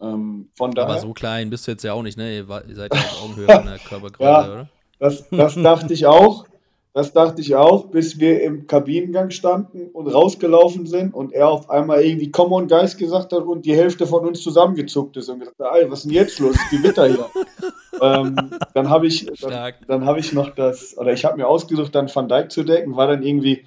[0.00, 0.90] Ähm, von daher.
[0.90, 2.36] Aber so klein bist du jetzt ja auch nicht, ne?
[2.36, 4.52] Ihr, seid ja auf Augenhöhe in der Körpergröße, Ja.
[4.52, 4.68] oder?
[4.98, 6.46] Das, das dachte ich auch.
[6.92, 11.68] Das dachte ich auch, bis wir im Kabinengang standen und rausgelaufen sind und er auf
[11.68, 15.40] einmal irgendwie Come on Guys gesagt hat und die Hälfte von uns zusammengezuckt ist und
[15.40, 16.56] gesagt hat, was ist denn jetzt los?
[16.70, 17.26] Gewitter hier.
[18.00, 21.94] ähm, dann habe ich, dann, dann habe ich noch das, oder ich habe mir ausgesucht,
[21.94, 23.66] dann Van Dijk zu decken, war dann irgendwie,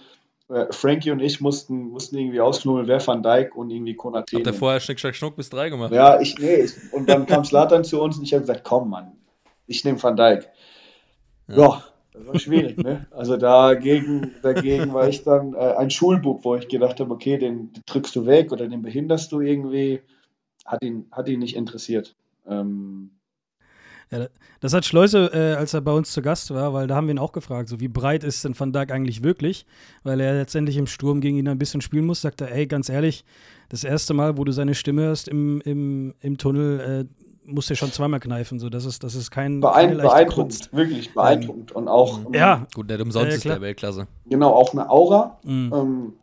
[0.50, 4.36] äh, Frankie und ich mussten, mussten irgendwie ausknobeln, wer Van Dijk und irgendwie Konate.
[4.36, 5.92] Habt ihr vorher Schnick, Schnack, Schnuck bis drei gemacht?
[5.92, 8.90] Ja, ich, nee, ich, und dann kam Slatan zu uns und ich habe gesagt, komm
[8.90, 9.14] Mann,
[9.68, 10.50] ich nehme Van Dijk.
[11.48, 11.56] Ja.
[11.56, 11.84] Ja,
[12.14, 13.06] das war schwierig, ne?
[13.12, 17.72] Also dagegen, dagegen war ich dann äh, ein Schulbub, wo ich gedacht habe, okay, den
[17.86, 20.02] drückst du weg oder den behinderst du irgendwie.
[20.66, 22.16] Hat ihn, hat ihn nicht interessiert.
[22.48, 23.12] Ähm,
[24.60, 27.14] Das hat Schleuse, äh, als er bei uns zu Gast war, weil da haben wir
[27.14, 29.66] ihn auch gefragt, so wie breit ist denn Van Dijk eigentlich wirklich?
[30.04, 32.90] Weil er letztendlich im Sturm gegen ihn ein bisschen spielen muss, sagt er, ey, ganz
[32.90, 33.24] ehrlich,
[33.70, 37.76] das erste Mal, wo du seine Stimme hörst im, im, im Tunnel, äh, musst du
[37.76, 38.60] schon zweimal kneifen.
[38.60, 40.74] So, das ist, das ist kein Beein beeindruckend, Kunst.
[40.74, 41.72] wirklich beeindruckend.
[41.72, 43.62] und auch, ähm, Ja, Gut, nicht umsonst Ja, ja, ist der.
[43.62, 44.08] Weltklasse.
[44.28, 45.72] genau, auch eine Aura, Mhm.
[45.74, 46.14] ähm,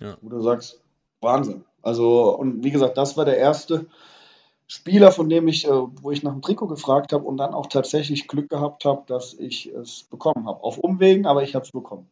[0.00, 0.16] Ja.
[0.22, 0.80] wo du sagst,
[1.20, 1.64] Wahnsinn.
[1.82, 3.84] Also, und wie gesagt, das war der erste
[4.66, 7.66] Spieler, von dem ich, äh, wo ich nach dem Trikot gefragt habe und dann auch
[7.66, 10.62] tatsächlich Glück gehabt habe, dass ich es bekommen habe.
[10.62, 12.08] Auf Umwegen, aber ich habe es bekommen.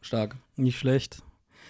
[0.00, 0.36] Stark.
[0.56, 1.22] Nicht schlecht.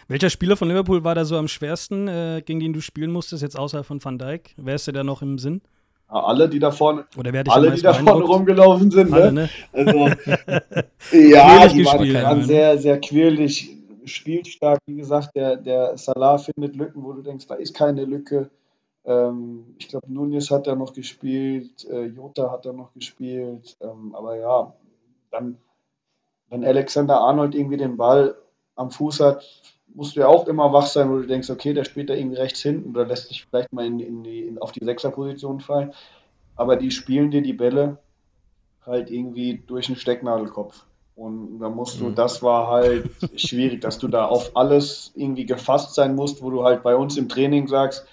[0.09, 3.43] Welcher Spieler von Liverpool war da so am schwersten, äh, gegen den du spielen musstest,
[3.43, 4.55] jetzt außerhalb von Van Dijk?
[4.59, 5.63] Wer ist dir da noch im Sinn?
[6.11, 9.43] Ja, alle, die da vorne, alle, die da vorne rumgelaufen sind, Alle, ne?
[9.43, 9.51] ne?
[9.73, 10.09] Also,
[11.13, 12.45] ja, die waren, gespielt, waren ja.
[12.45, 13.71] sehr, sehr quirlig,
[14.05, 14.79] spielstark.
[14.87, 18.51] Wie gesagt, der, der Salah findet Lücken, wo du denkst, da ist keine Lücke.
[19.05, 23.77] Ähm, ich glaube, Nunez hat da noch gespielt, äh, Jota hat da noch gespielt.
[23.81, 24.73] Ähm, aber ja,
[25.31, 25.59] dann,
[26.49, 28.37] wenn Alexander Arnold irgendwie den Ball
[28.77, 29.45] am Fuß hat,
[29.95, 32.37] musst du ja auch immer wach sein, wo du denkst, okay, der spielt da irgendwie
[32.39, 35.93] rechts hinten oder lässt sich vielleicht mal in, in die, in, auf die Sechserposition fallen.
[36.57, 37.99] Aber die spielen dir die Bälle
[38.85, 40.85] halt irgendwie durch den Stecknadelkopf.
[41.17, 42.15] Und da musst du, Mhm.
[42.17, 46.65] das war halt schwierig, dass du da auf alles irgendwie gefasst sein musst, wo du
[46.65, 48.07] halt bei uns im Training sagst,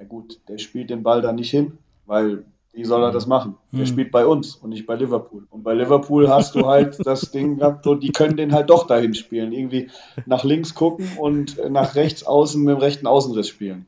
[0.00, 3.56] ja gut, der spielt den Ball da nicht hin, weil wie soll er das machen?
[3.72, 3.86] Der Mhm.
[3.86, 5.44] spielt bei uns und nicht bei Liverpool.
[5.50, 8.86] Und bei Liverpool hast du halt das Ding gehabt, so, die können den halt doch
[8.86, 9.52] dahin spielen.
[9.52, 9.90] Irgendwie
[10.24, 13.86] nach links gucken und nach rechts außen mit dem rechten Außenriss spielen.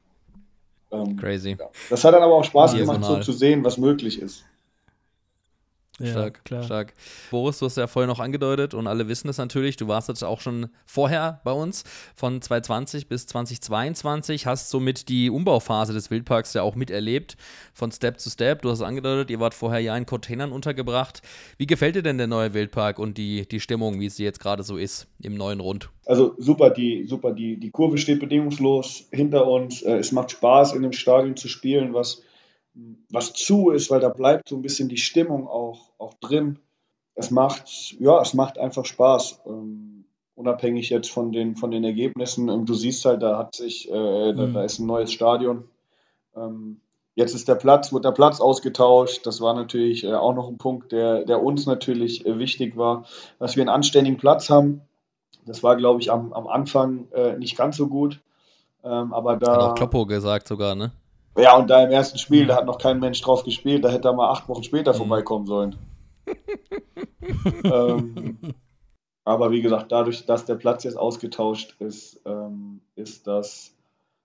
[0.91, 1.57] Ähm, Crazy.
[1.59, 1.67] ja.
[1.91, 2.97] Das hat dann aber auch Spaß Diagonal.
[3.01, 4.45] gemacht, so zu sehen, was möglich ist.
[5.99, 6.63] Ja, Stark, klar.
[6.63, 6.95] stark.
[7.31, 9.77] Boris, du hast ja vorher noch angedeutet und alle wissen es natürlich.
[9.77, 15.29] Du warst jetzt auch schon vorher bei uns von 2020 bis 2022, hast somit die
[15.29, 17.37] Umbauphase des Wildparks ja auch miterlebt,
[17.75, 18.63] von Step zu Step.
[18.63, 21.21] Du hast es angedeutet, ihr wart vorher ja in Containern untergebracht.
[21.59, 24.63] Wie gefällt dir denn der neue Wildpark und die, die Stimmung, wie sie jetzt gerade
[24.63, 25.91] so ist im neuen Rund?
[26.07, 29.83] Also super, die, super, die, die Kurve steht bedingungslos hinter uns.
[29.83, 32.23] Äh, es macht Spaß, in dem Stadion zu spielen, was,
[33.11, 36.59] was zu ist, weil da bleibt so ein bisschen die Stimmung auch, auch drin.
[37.15, 39.43] Es macht, ja, es macht einfach Spaß.
[39.47, 40.05] Ähm,
[40.35, 42.65] unabhängig jetzt von den, von den Ergebnissen.
[42.65, 44.55] Du siehst halt, da hat sich, äh, da, Mhm.
[44.55, 45.65] da ist ein neues Stadion.
[46.35, 46.81] Ähm,
[47.15, 49.27] jetzt ist der Platz, wird der Platz ausgetauscht.
[49.27, 53.05] Das war natürlich äh, auch noch ein Punkt, der, der uns natürlich äh, wichtig war,
[53.39, 54.81] dass wir einen anständigen Platz haben.
[55.45, 58.21] Das war, glaube ich, am, am Anfang äh, nicht ganz so gut.
[58.85, 59.67] Ähm, aber Hat da.
[59.73, 60.93] auch Kloppo gesagt sogar, ne?
[61.37, 64.09] Ja, und da im ersten Spiel, da hat noch kein Mensch drauf gespielt, da hätte
[64.09, 65.77] er mal acht Wochen später vorbeikommen sollen.
[67.65, 68.39] ähm,
[69.25, 73.75] aber wie gesagt, dadurch, dass der Platz jetzt ausgetauscht ist, ähm, ist das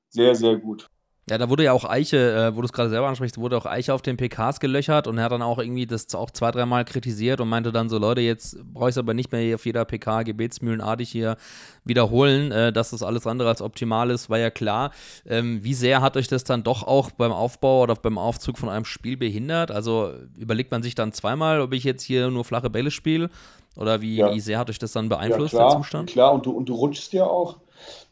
[0.10, 0.90] sehr, sehr gut.
[1.30, 3.66] Ja, da wurde ja auch Eiche, äh, wo du es gerade selber ansprichst, wurde auch
[3.66, 6.86] Eiche auf den PKs gelöchert und er hat dann auch irgendwie das auch zwei, dreimal
[6.86, 9.84] kritisiert und meinte dann so, Leute, jetzt brauche ich es aber nicht mehr auf jeder
[9.84, 11.36] PK gebetsmühlenartig hier
[11.84, 14.92] wiederholen, äh, dass das alles andere als optimal ist, war ja klar.
[15.26, 18.70] Ähm, wie sehr hat euch das dann doch auch beim Aufbau oder beim Aufzug von
[18.70, 19.70] einem Spiel behindert?
[19.70, 23.30] Also überlegt man sich dann zweimal, ob ich jetzt hier nur flache Bälle spiele
[23.76, 24.34] oder wie, Ja.
[24.34, 26.10] wie sehr hat euch das dann Ja, beeinflusst, klar, der Zustand?
[26.10, 27.58] klar, und du, und du rutschst ja auch.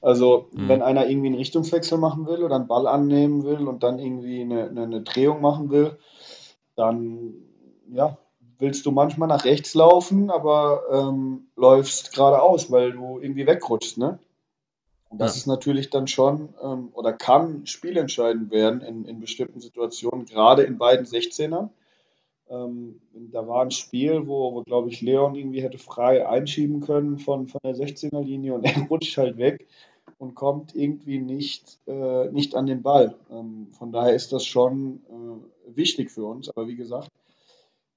[0.02, 0.70] Also, Mhm.
[0.70, 4.42] wenn einer irgendwie einen Richtungswechsel machen will oder einen Ball annehmen will und dann irgendwie
[4.42, 5.98] eine, eine, eine Drehung machen will,
[6.76, 7.34] dann
[7.92, 8.18] ja,
[8.60, 14.20] willst du manchmal nach rechts laufen, aber ähm, läufst geradeaus, weil du irgendwie wegrutschst, ne?
[15.10, 15.38] Und das Ja.
[15.38, 20.78] ist natürlich dann schon ähm, oder kann spielentscheidend werden in, in bestimmten Situationen, gerade in
[20.78, 21.70] beiden 16ern.
[22.50, 27.18] Ähm, da war ein Spiel, wo, wo glaube ich, Leon irgendwie hätte frei einschieben können
[27.18, 29.68] von, von der 16er-Linie und er rutscht halt weg
[30.18, 33.16] und kommt irgendwie nicht, äh, nicht an den Ball.
[33.32, 36.50] Ähm, von daher ist das schon äh, wichtig für uns.
[36.50, 37.10] Aber wie gesagt,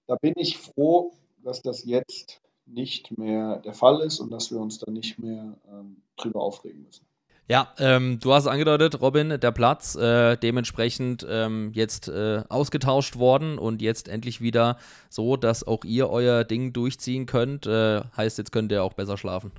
[0.06, 1.12] da bin ich froh,
[1.44, 5.56] dass das jetzt nicht mehr der Fall ist und dass wir uns da nicht mehr
[5.70, 7.07] ähm, drüber aufregen müssen.
[7.50, 13.58] Ja, ähm, du hast angedeutet, Robin, der Platz äh, dementsprechend ähm, jetzt äh, ausgetauscht worden
[13.58, 14.76] und jetzt endlich wieder
[15.08, 17.66] so, dass auch ihr euer Ding durchziehen könnt.
[17.66, 19.52] Äh, heißt, jetzt könnt ihr auch besser schlafen.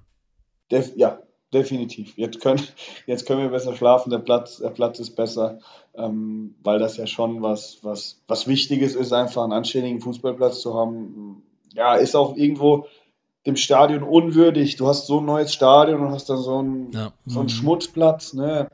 [0.70, 1.18] Def ja,
[1.52, 2.16] definitiv.
[2.16, 2.62] Jetzt können,
[3.08, 5.58] jetzt können wir besser schlafen, der Platz, der Platz ist besser,
[5.96, 10.76] ähm, weil das ja schon was, was, was Wichtiges ist, einfach einen anständigen Fußballplatz zu
[10.76, 11.42] haben.
[11.74, 12.86] Ja, ist auch irgendwo
[13.46, 14.76] dem Stadion unwürdig.
[14.76, 17.14] Du hast so ein neues Stadion und hast dann so einen, Ja.
[17.26, 17.50] so einen Mhm.
[17.54, 18.70] Schmutzplatz, ne?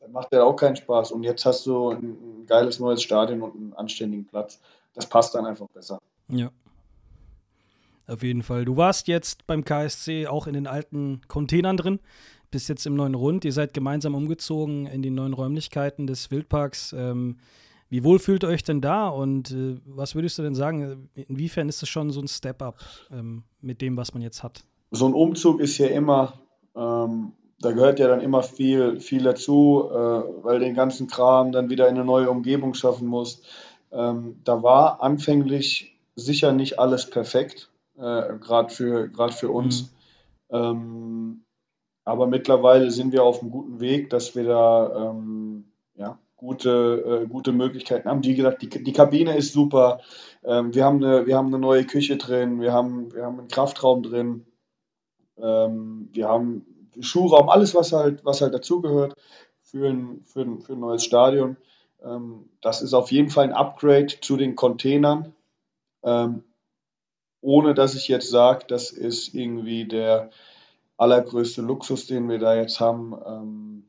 [0.00, 1.12] Dann macht der auch keinen Spaß.
[1.12, 2.02] Und jetzt hast du ein,
[2.42, 4.60] ein geiles neues Stadion und einen anständigen Platz.
[4.94, 5.98] Das passt dann einfach besser.
[6.28, 6.50] Ja.
[8.06, 8.64] Auf jeden Fall.
[8.64, 12.00] Du warst jetzt beim KSC auch in den alten Containern drin,
[12.50, 13.44] bist jetzt im neuen Rund.
[13.46, 16.92] Ihr seid gemeinsam umgezogen in die neuen Räumlichkeiten des Wildparks.
[16.92, 17.38] Ähm,
[17.94, 21.08] wie wohl fühlt ihr euch denn da und äh, was würdest du denn sagen?
[21.14, 22.78] Inwiefern ist das schon so ein Step-up
[23.10, 24.64] ähm, mit dem, was man jetzt hat?
[24.94, 26.34] so ein Umzug ist ja immer,
[26.76, 31.70] ähm, da gehört ja dann immer viel, viel dazu, äh, weil den ganzen Kram dann
[31.70, 33.44] wieder in eine neue Umgebung schaffen musst.
[33.92, 39.94] Ähm, da war anfänglich sicher nicht alles perfekt, äh, gerade für, für uns.
[40.50, 40.56] Mhm.
[40.56, 41.44] Ähm,
[42.04, 45.64] aber mittlerweile sind wir auf einem guten Weg, dass wir da ähm,
[45.96, 48.22] ja, gute, äh, gute Möglichkeiten haben.
[48.22, 50.00] Wie gesagt, die, die Kabine ist super.
[50.44, 53.48] Ähm, wir, haben eine, wir haben eine neue Küche drin, wir haben, wir haben einen
[53.48, 54.46] Kraftraum drin,
[55.38, 56.66] ähm, wir haben
[57.00, 59.14] Schuhraum, alles, was halt, was halt dazugehört
[59.62, 61.56] für ein, für, ein, für ein neues Stadion.
[62.04, 65.32] Ähm, das ist auf jeden Fall ein Upgrade zu den Containern.
[66.02, 66.44] Ähm,
[67.40, 70.30] ohne dass ich jetzt sage, das ist irgendwie der
[70.96, 73.84] allergrößte Luxus, den wir da jetzt haben.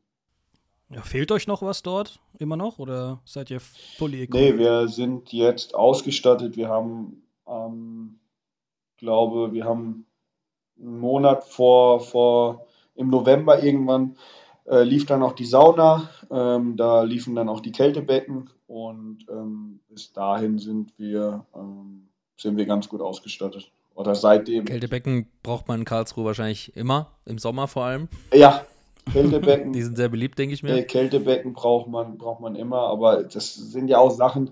[0.90, 4.56] Ja, fehlt euch noch was dort immer noch oder seid ihr fully equipped?
[4.56, 6.58] Nee, wir sind jetzt ausgestattet.
[6.58, 8.20] Wir haben, ähm,
[8.98, 10.06] glaube, wir haben
[10.80, 14.16] einen Monat vor, vor im November irgendwann
[14.66, 19.80] äh, lief dann auch die Sauna, ähm, da liefen dann auch die Kältebecken und ähm,
[19.90, 23.72] bis dahin sind wir, ähm, sind wir ganz gut ausgestattet.
[23.94, 24.66] Oder seitdem.
[24.66, 28.10] Kältebecken braucht man in Karlsruhe wahrscheinlich immer, im Sommer vor allem.
[28.34, 28.66] Ja,
[29.12, 29.74] Kältebecken.
[29.74, 30.78] die sind sehr beliebt, denke ich mir.
[30.78, 34.52] Äh, Kältebecken braucht man, braucht man immer, aber das sind ja auch Sachen,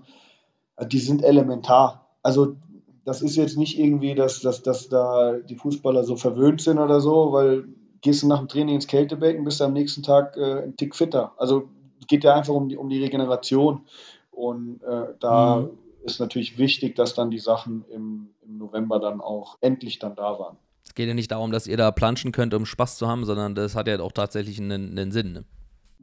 [0.86, 2.08] die sind elementar.
[2.22, 2.56] Also
[3.04, 7.00] das ist jetzt nicht irgendwie, dass, dass, dass da die Fußballer so verwöhnt sind oder
[7.00, 7.64] so, weil
[8.00, 10.94] gehst du nach dem Training ins Kältebecken, bist du am nächsten Tag äh, ein Tick
[10.94, 11.32] fitter.
[11.36, 11.68] Also
[12.00, 13.86] es geht ja einfach um die, um die Regeneration.
[14.30, 15.70] Und äh, da mhm.
[16.04, 20.38] ist natürlich wichtig, dass dann die Sachen im, im November dann auch endlich dann da
[20.38, 20.56] waren.
[20.86, 23.54] Es geht ja nicht darum, dass ihr da planschen könnt, um Spaß zu haben, sondern
[23.54, 25.32] das hat ja auch tatsächlich einen, einen Sinn.
[25.32, 25.44] Ne?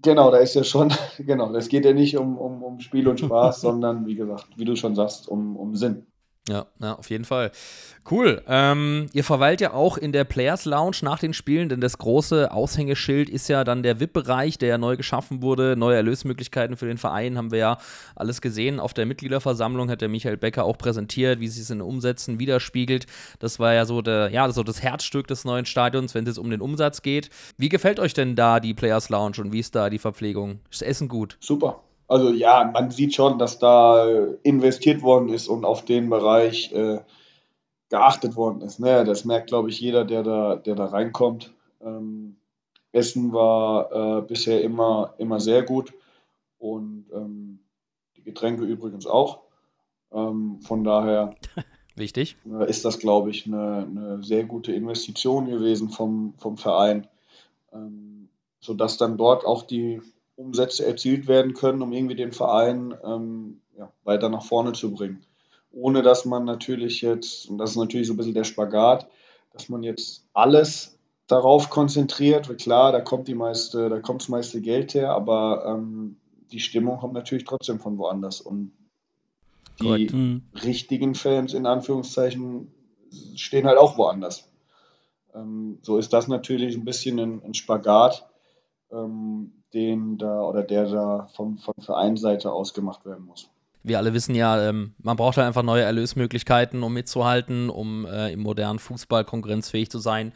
[0.02, 3.20] Genau, da ist ja schon, genau, es geht ja nicht um, um, um Spiel und
[3.20, 6.08] Spaß, sondern wie gesagt, wie du schon sagst, um, um Sinn.
[6.49, 7.51] Ja, ja, auf jeden Fall.
[8.10, 8.41] Cool.
[8.47, 12.51] Ähm, ihr verweilt ja auch in der Players Lounge nach den Spielen, denn das große
[12.51, 15.75] Aushängeschild ist ja dann der VIP-Bereich, der ja neu geschaffen wurde.
[15.77, 17.77] Neue Erlösmöglichkeiten für den Verein haben wir ja
[18.15, 18.80] alles gesehen.
[18.80, 22.39] Auf der Mitgliederversammlung hat der Michael Becker auch präsentiert, wie sich es in den Umsätzen
[22.39, 23.06] widerspiegelt.
[23.38, 26.49] Das war ja so, der, ja so das Herzstück des neuen Stadions, wenn es um
[26.49, 27.30] den Umsatz geht.
[27.58, 30.60] Wie gefällt euch denn da die Players Lounge und wie ist da die Verpflegung?
[30.71, 31.38] Ist Essen gut?
[31.39, 31.84] Super.
[32.12, 34.06] Also ja, man sieht schon, dass da
[34.43, 37.00] investiert worden ist und auf den Bereich äh,
[37.88, 38.82] geachtet worden ist.
[38.82, 39.06] Ne?
[39.06, 41.54] Das merkt, glaube ich, jeder, der da, der da reinkommt.
[41.82, 42.36] Ähm,
[42.91, 45.93] Essen war äh, bisher immer, immer sehr gut
[46.60, 47.60] und ähm,
[48.17, 49.43] die Getränke übrigens auch.
[50.12, 51.36] Ähm, von daher
[51.95, 52.36] Wichtig.
[52.45, 57.08] Äh, ist das, glaube ich, eine, eine, sehr gute Investition gewesen vom, vom Verein,
[57.71, 58.28] ähm,
[58.60, 60.02] sodass dann dort auch die
[60.36, 65.24] Umsätze erzielt werden können, um irgendwie den Verein ähm, ja, weiter nach vorne zu bringen.
[65.72, 69.08] Ohne dass man natürlich jetzt, und das ist natürlich so ein bisschen der Spagat,
[69.54, 72.50] dass man jetzt alles darauf konzentriert.
[72.50, 76.17] Weil klar, da kommt die meiste, da kommt das meiste Geld her, aber ähm,
[76.52, 78.41] die Stimmung kommt natürlich trotzdem von woanders.
[78.41, 78.74] Und
[79.80, 80.13] die Correct.
[80.13, 80.44] Mhm.
[80.63, 82.72] richtigen Fans in Anführungszeichen
[83.36, 84.50] stehen halt auch woanders.
[85.34, 88.30] Ähm, so ist das natürlich ein bisschen ein, ein Spagat.
[88.91, 93.50] Ähm, den da oder der da vom, von Vereinsseite aus gemacht werden muss.
[93.84, 98.32] Wir alle wissen ja, ähm, man braucht halt einfach neue Erlösmöglichkeiten, um mitzuhalten, um äh,
[98.32, 100.34] im modernen Fußball konkurrenzfähig zu sein.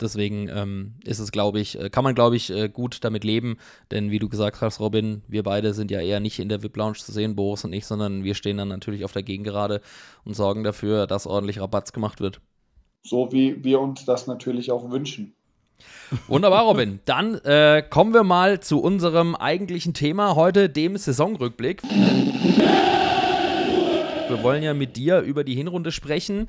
[0.00, 3.56] Deswegen ähm, ist es, glaube ich, äh, kann man, glaube ich, äh, gut damit leben.
[3.90, 6.98] Denn wie du gesagt hast, Robin, wir beide sind ja eher nicht in der VIP-Lounge
[6.98, 9.80] zu sehen, Boris und ich, sondern wir stehen dann natürlich auf der Gegengerade
[10.24, 12.40] und sorgen dafür, dass ordentlich Rabatz gemacht wird.
[13.02, 15.34] So wie wir uns das natürlich auch wünschen.
[16.26, 17.00] Wunderbar, Robin.
[17.04, 21.82] Dann äh, kommen wir mal zu unserem eigentlichen Thema heute, dem Saisonrückblick.
[24.28, 26.46] Wir wollen ja mit dir über die Hinrunde sprechen.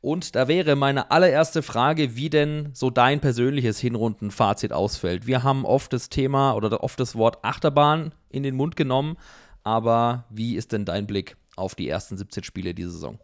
[0.00, 5.26] Und da wäre meine allererste Frage, wie denn so dein persönliches Hinrundenfazit ausfällt.
[5.26, 9.16] Wir haben oft das Thema oder oft das Wort Achterbahn in den Mund genommen.
[9.62, 13.18] Aber wie ist denn dein Blick auf die ersten 17 Spiele dieser Saison?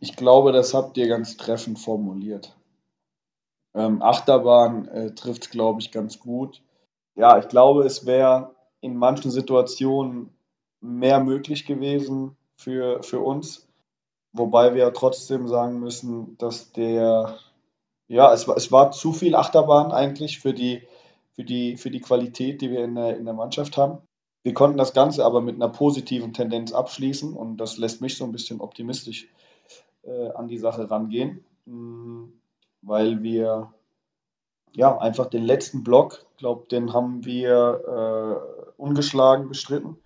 [0.00, 2.56] Ich glaube, das habt ihr ganz treffend formuliert.
[3.74, 6.62] Ähm, Achterbahn äh, trifft es, glaube ich, ganz gut.
[7.16, 10.30] Ja, ich glaube, es wäre in manchen Situationen
[10.80, 13.66] mehr möglich gewesen für, für uns.
[14.32, 17.38] Wobei wir ja trotzdem sagen müssen, dass der,
[18.08, 20.82] ja, es war, es war zu viel Achterbahn eigentlich für die,
[21.32, 23.98] für die, für die Qualität, die wir in der, in der Mannschaft haben.
[24.42, 28.24] Wir konnten das Ganze aber mit einer positiven Tendenz abschließen und das lässt mich so
[28.24, 29.28] ein bisschen optimistisch
[30.02, 31.44] äh, an die Sache rangehen.
[31.64, 32.24] Mm,
[32.84, 33.72] weil wir
[34.74, 39.96] ja einfach den letzten Block, glaube, den haben wir äh, ungeschlagen bestritten.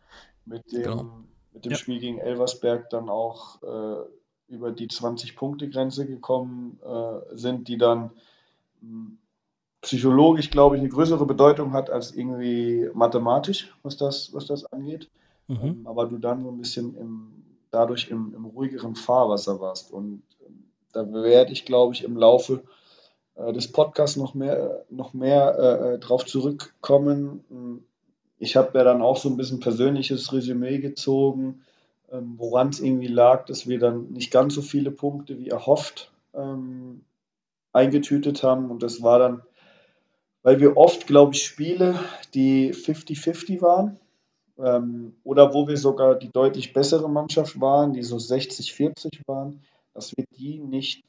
[0.44, 1.10] Mit dem, genau.
[1.52, 1.78] mit dem ja.
[1.78, 4.04] Spiel gegen Elversberg dann auch äh,
[4.48, 8.10] über die 20-Punkte-Grenze gekommen äh, sind, die dann
[8.80, 9.18] mh, hm,
[9.80, 15.10] psychologisch, glaube ich, eine größere Bedeutung hat als irgendwie mathematisch, was das, was das angeht.
[15.46, 15.58] Mhm.
[15.62, 19.92] Ähm, aber du dann so ein bisschen im, dadurch im, im ruhigeren Fahrwasser warst.
[19.92, 20.22] Und
[20.92, 22.62] da werde ich, glaube ich, im Laufe
[23.34, 27.84] äh, des Podcasts noch mehr, noch mehr äh, äh drauf zurückkommen.
[28.38, 31.62] Ich habe ja dann auch so ein bisschen persönliches Resümee gezogen,
[32.10, 36.12] ähm, woran es irgendwie lag, dass wir dann nicht ganz so viele Punkte wie erhofft
[36.34, 37.02] ähm,
[37.72, 38.70] eingetütet haben.
[38.70, 39.42] Und das war dann,
[40.42, 41.98] weil wir oft, glaube ich, Spiele,
[42.34, 43.98] die 50-50 waren,
[44.58, 49.62] ähm, oder wo wir sogar die deutlich bessere Mannschaft waren, die so 60-40 waren,
[49.98, 51.02] dass wir die nicht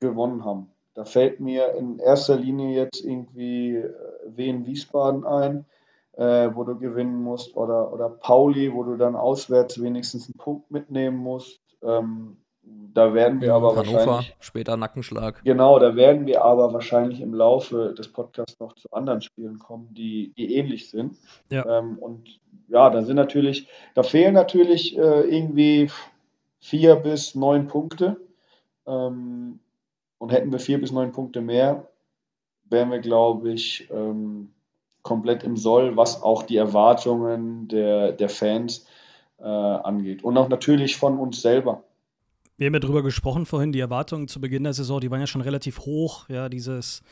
[0.00, 0.68] gewonnen haben.
[0.94, 3.92] Da fällt mir in erster Linie jetzt irgendwie äh,
[4.26, 5.66] Wien Wiesbaden ein,
[6.16, 10.68] äh, wo du gewinnen musst, oder, oder Pauli, wo du dann auswärts wenigstens einen Punkt
[10.72, 11.60] mitnehmen musst.
[11.82, 14.36] Ähm, da werden wir aber Hannover, wahrscheinlich.
[14.40, 15.44] später Nackenschlag.
[15.44, 19.94] Genau, da werden wir aber wahrscheinlich im Laufe des Podcasts noch zu anderen Spielen kommen,
[19.94, 21.18] die, die ähnlich sind.
[21.50, 21.78] Ja.
[21.78, 25.88] Ähm, und ja, da sind natürlich, da fehlen natürlich äh, irgendwie
[26.64, 28.16] vier bis neun Punkte.
[28.86, 29.60] Ähm,
[30.18, 31.88] und hätten wir vier bis neun Punkte mehr,
[32.70, 34.50] wären wir, glaube ich, ähm,
[35.02, 38.86] komplett im Soll, was auch die Erwartungen der, der Fans
[39.38, 40.24] äh, angeht.
[40.24, 41.84] Und auch natürlich von uns selber.
[42.56, 45.26] Wir haben ja drüber gesprochen vorhin, die Erwartungen zu Beginn der Saison, die waren ja
[45.26, 46.28] schon relativ hoch.
[46.28, 47.02] Ja, dieses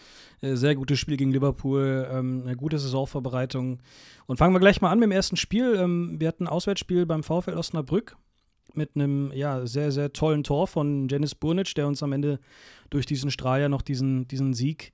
[0.40, 3.80] äh, sehr gute Spiel gegen Liverpool, ähm, eine gute Saisonvorbereitung.
[4.26, 5.74] Und fangen wir gleich mal an mit dem ersten Spiel.
[5.76, 8.16] Ähm, wir hatten ein Auswärtsspiel beim VfL Osnabrück
[8.76, 12.40] mit einem ja, sehr, sehr tollen Tor von Janis Burnic, der uns am Ende
[12.90, 14.92] durch diesen Strahl ja noch diesen, diesen Sieg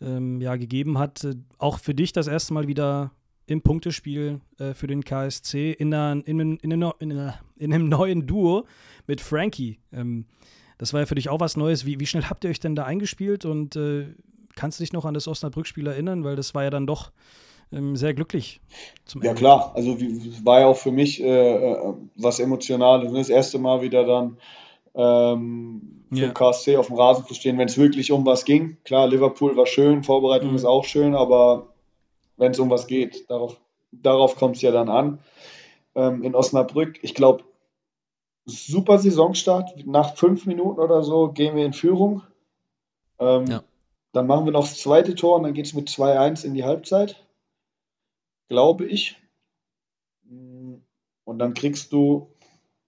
[0.00, 1.24] ähm, ja, gegeben hat.
[1.24, 3.12] Äh, auch für dich das erste Mal wieder
[3.46, 8.66] im Punktespiel äh, für den KSC in, einer, in, in, in, in, einem neuen Duo
[9.06, 9.78] mit Frankie.
[9.92, 10.26] Ähm,
[10.78, 11.84] das war ja für dich auch was Neues.
[11.84, 14.14] Wie, wie schnell habt ihr euch denn da eingespielt und äh,
[14.56, 16.24] kannst du dich noch an das Osnabrück-Spiel erinnern?
[16.24, 17.12] Weil das war ja dann doch
[17.94, 18.60] sehr glücklich.
[19.22, 19.72] ja, klar.
[19.74, 23.12] Also wie, war ja auch für mich äh, äh was Emotionales.
[23.12, 24.38] Das erste Mal wieder dann
[24.94, 26.32] ähm, für ja.
[26.32, 28.76] KSC auf dem Rasen zu stehen, wenn es wirklich um was ging.
[28.84, 30.56] Klar, Liverpool war schön, Vorbereitung mhm.
[30.56, 31.68] ist auch schön, aber
[32.36, 33.28] wenn es um was geht.
[33.28, 33.60] Darauf,
[33.92, 35.18] darauf kommt es ja dann an.
[35.94, 37.44] Ähm, in Osnabrück, ich glaube,
[38.46, 39.86] super Saisonstart.
[39.86, 42.22] Nach fünf Minuten oder so gehen wir in Führung.
[43.18, 43.62] Ähm, ja.
[44.12, 46.64] Dann machen wir noch das zweite Tor und dann geht es mit 2-1 in die
[46.64, 47.23] Halbzeit.
[48.48, 49.16] Glaube ich.
[50.26, 52.28] Und dann kriegst du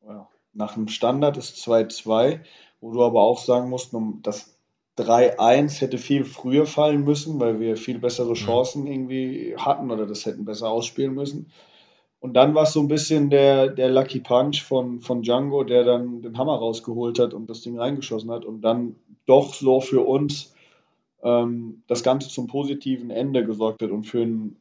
[0.07, 2.41] ja, nach einem Standard das 2-2,
[2.81, 4.57] wo du aber auch sagen musst, das
[4.99, 10.25] 3-1 hätte viel früher fallen müssen, weil wir viel bessere Chancen irgendwie hatten oder das
[10.25, 11.51] hätten besser ausspielen müssen.
[12.19, 15.85] Und dann war es so ein bisschen der, der Lucky Punch von, von Django, der
[15.85, 18.97] dann den Hammer rausgeholt hat und das Ding reingeschossen hat und dann
[19.27, 20.55] doch so für uns
[21.23, 24.57] ähm, das Ganze zum positiven Ende gesorgt hat und für einen,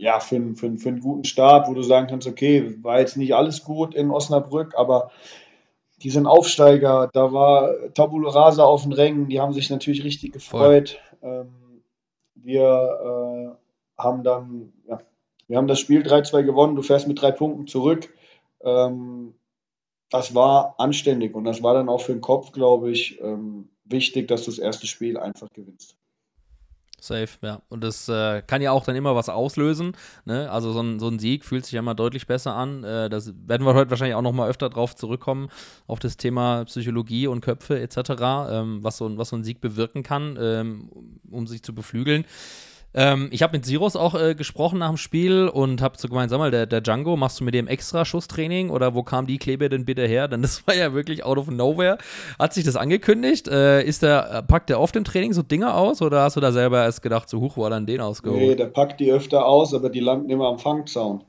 [0.00, 3.18] ja, für, einen, für, für einen guten Start, wo du sagen kannst, okay, war jetzt
[3.18, 5.10] nicht alles gut in Osnabrück, aber
[6.02, 10.32] die sind Aufsteiger, da war Tabula Rasa auf den Rängen, die haben sich natürlich richtig
[10.32, 10.98] gefreut.
[11.22, 11.82] Ähm,
[12.34, 13.58] wir
[13.98, 15.00] äh, haben dann, ja,
[15.48, 18.08] wir haben das Spiel 3-2 gewonnen, du fährst mit drei Punkten zurück.
[18.62, 19.34] Ähm,
[20.08, 24.28] das war anständig und das war dann auch für den Kopf, glaube ich, ähm, wichtig,
[24.28, 25.99] dass du das erste Spiel einfach gewinnst.
[27.00, 27.62] Safe, ja.
[27.68, 29.96] Und das äh, kann ja auch dann immer was auslösen.
[30.24, 30.50] Ne?
[30.50, 32.84] Also so ein, so ein Sieg fühlt sich ja immer deutlich besser an.
[32.84, 35.48] Äh, das werden wir heute wahrscheinlich auch noch mal öfter drauf zurückkommen,
[35.86, 38.10] auf das Thema Psychologie und Köpfe etc.,
[38.50, 40.90] ähm, was, so, was so ein Sieg bewirken kann, ähm,
[41.30, 42.24] um sich zu beflügeln.
[42.92, 46.30] Ähm, ich habe mit Siros auch äh, gesprochen nach dem Spiel und habe so gemeint,
[46.30, 49.38] sag mal, der, der Django, machst du mit dem extra Schusstraining oder wo kam die
[49.38, 50.26] Klebe denn bitte her?
[50.26, 51.98] Denn das war ja wirklich out of nowhere.
[52.38, 53.46] Hat sich das angekündigt?
[53.46, 56.50] Äh, ist der, packt der oft im Training so Dinge aus oder hast du da
[56.50, 58.40] selber erst gedacht, so hoch war dann den ausgeholt?
[58.40, 61.22] Nee, der packt die öfter aus, aber die landen immer am Fangzaun.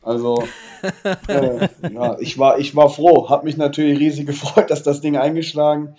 [0.00, 0.42] Also,
[1.28, 5.16] äh, ja, ich war, ich war froh, habe mich natürlich riesig gefreut, dass das Ding
[5.16, 5.94] eingeschlagen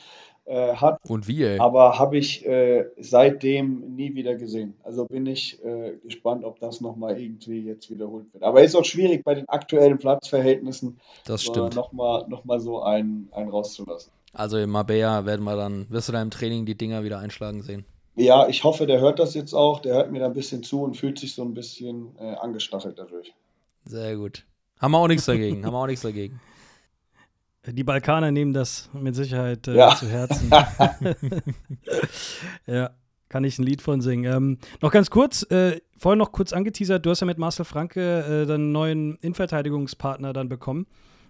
[0.46, 1.00] äh, hat.
[1.08, 1.60] Und wie, ey?
[1.60, 4.76] Aber habe ich äh, seitdem nie wieder gesehen.
[4.84, 8.44] Also bin ich äh, gespannt, ob das nochmal irgendwie jetzt wiederholt wird.
[8.44, 11.76] Aber ist auch schwierig bei den aktuellen Platzverhältnissen das stimmt.
[11.76, 14.12] nochmal noch mal so einen, einen rauszulassen.
[14.34, 17.62] Also in Mabea werden wir dann, wirst du da im Training die Dinger wieder einschlagen
[17.62, 17.86] sehen.
[18.16, 19.80] Ja, ich hoffe, der hört das jetzt auch.
[19.80, 23.00] Der hört mir da ein bisschen zu und fühlt sich so ein bisschen äh, angestachelt
[23.00, 23.34] dadurch.
[23.86, 24.46] Sehr gut.
[24.80, 25.66] Haben wir auch nichts dagegen.
[25.66, 26.39] haben wir auch nichts dagegen.
[27.66, 29.95] Die Balkaner nehmen das mit Sicherheit äh, ja.
[29.95, 30.49] zu Herzen.
[32.68, 32.91] ja,
[33.30, 34.32] kann ich ein Lied von singen.
[34.32, 38.43] Ähm, noch ganz kurz, äh, vorhin noch kurz angeteasert, du hast ja mit Marcel Franke
[38.43, 40.88] äh, deinen neuen Innenverteidigungspartner dann bekommen.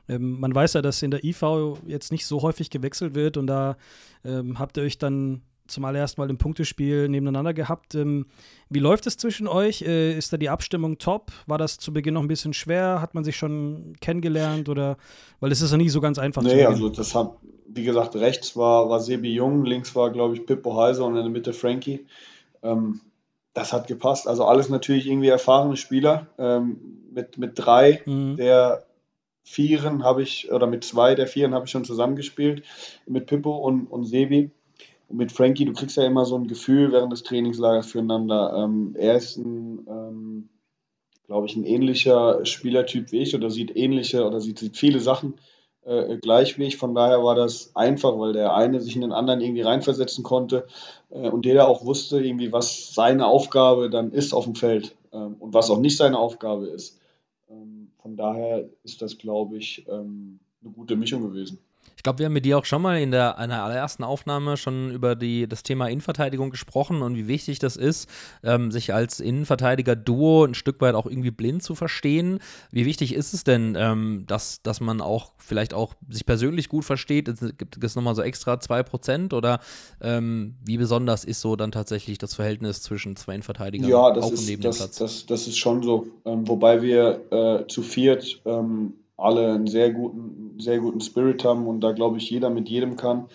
[0.09, 1.43] Ähm, man weiß ja, dass in der IV
[1.85, 3.77] jetzt nicht so häufig gewechselt wird und da
[4.25, 7.95] ähm, habt ihr euch dann zum allerersten Mal im Punktespiel nebeneinander gehabt.
[7.95, 8.25] Ähm,
[8.69, 9.81] wie läuft es zwischen euch?
[9.81, 11.31] Äh, ist da die Abstimmung top?
[11.47, 13.01] War das zu Beginn noch ein bisschen schwer?
[13.01, 14.97] Hat man sich schon kennengelernt oder
[15.39, 17.37] weil es ist ja nie so ganz einfach nee, also das hat,
[17.67, 21.23] wie gesagt, rechts war, war Sebi Jung, links war, glaube ich, Pippo Heiser und in
[21.23, 22.05] der Mitte Frankie.
[22.61, 23.01] Ähm,
[23.53, 24.27] das hat gepasst.
[24.27, 26.27] Also alles natürlich irgendwie erfahrene Spieler.
[26.37, 26.77] Ähm,
[27.13, 28.35] mit, mit drei mhm.
[28.35, 28.85] der
[29.43, 32.63] Vieren habe ich, oder mit zwei der Vieren habe ich schon zusammengespielt,
[33.05, 34.51] mit Pippo und, und Sebi.
[35.13, 38.53] Mit Frankie, du kriegst ja immer so ein Gefühl während des Trainingslagers füreinander.
[38.57, 40.49] Ähm, er ist ein, ähm,
[41.27, 45.35] glaube ich, ein ähnlicher Spielertyp wie ich oder sieht ähnliche oder sieht, sieht viele Sachen
[45.85, 46.77] äh, gleich wie ich.
[46.77, 50.65] Von daher war das einfach, weil der eine sich in den anderen irgendwie reinversetzen konnte
[51.11, 55.35] äh, und der auch wusste, irgendwie, was seine Aufgabe dann ist auf dem Feld ähm,
[55.39, 56.99] und was auch nicht seine Aufgabe ist.
[57.49, 61.59] Ähm, von daher ist das, glaube ich, ähm, eine gute Mischung gewesen.
[62.03, 64.91] Ich glaube, wir haben mit dir auch schon mal in der einer allerersten Aufnahme schon
[64.91, 68.09] über die, das Thema Innenverteidigung gesprochen und wie wichtig das ist,
[68.43, 72.39] ähm, sich als Innenverteidiger-Duo ein Stück weit auch irgendwie blind zu verstehen.
[72.71, 76.83] Wie wichtig ist es denn, ähm, dass, dass man auch vielleicht auch sich persönlich gut
[76.83, 77.33] versteht?
[77.57, 79.61] Gibt es nochmal so extra 2% oder
[80.01, 84.47] ähm, wie besonders ist so dann tatsächlich das Verhältnis zwischen zwei Innenverteidigern ja, das ist,
[84.47, 84.97] neben das, dem Platz?
[84.97, 86.07] Das, das ist schon so.
[86.25, 91.67] Ähm, wobei wir äh, zu viert ähm, alle einen sehr guten, sehr guten Spirit haben
[91.67, 93.27] und da glaube ich jeder mit jedem kann.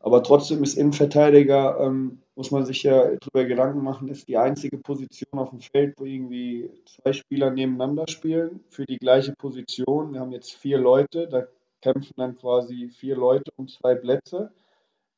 [0.00, 4.76] Aber trotzdem ist Innenverteidiger, ähm, muss man sich ja darüber Gedanken machen, ist die einzige
[4.76, 10.12] Position auf dem Feld, wo irgendwie zwei Spieler nebeneinander spielen für die gleiche Position.
[10.12, 11.46] Wir haben jetzt vier Leute, da
[11.80, 14.52] kämpfen dann quasi vier Leute um zwei Plätze.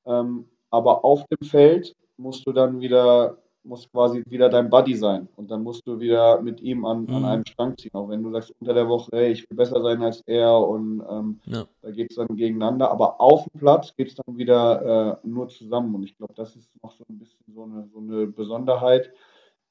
[0.05, 5.29] Ähm, aber auf dem Feld musst du dann wieder muss quasi wieder dein Buddy sein.
[5.37, 7.15] Und dann musst du wieder mit ihm an, mhm.
[7.15, 7.91] an einem Strang ziehen.
[7.95, 11.03] Auch wenn du sagst unter der Woche, hey, ich will besser sein als er und
[11.09, 11.67] ähm, ja.
[11.83, 12.91] da geht es dann gegeneinander.
[12.91, 15.95] Aber auf dem Platz geht es dann wieder äh, nur zusammen.
[15.95, 19.13] Und ich glaube, das ist noch so ein bisschen so eine, so eine Besonderheit,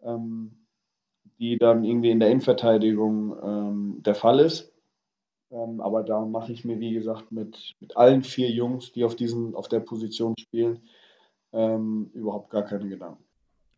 [0.04, 0.52] ähm,
[1.40, 4.72] die dann irgendwie in der Innenverteidigung ähm, der Fall ist.
[5.52, 9.16] Ähm, aber da mache ich mir, wie gesagt, mit, mit allen vier Jungs, die auf,
[9.16, 10.80] diesen, auf der Position spielen,
[11.54, 13.24] ähm, überhaupt gar keine Gedanken.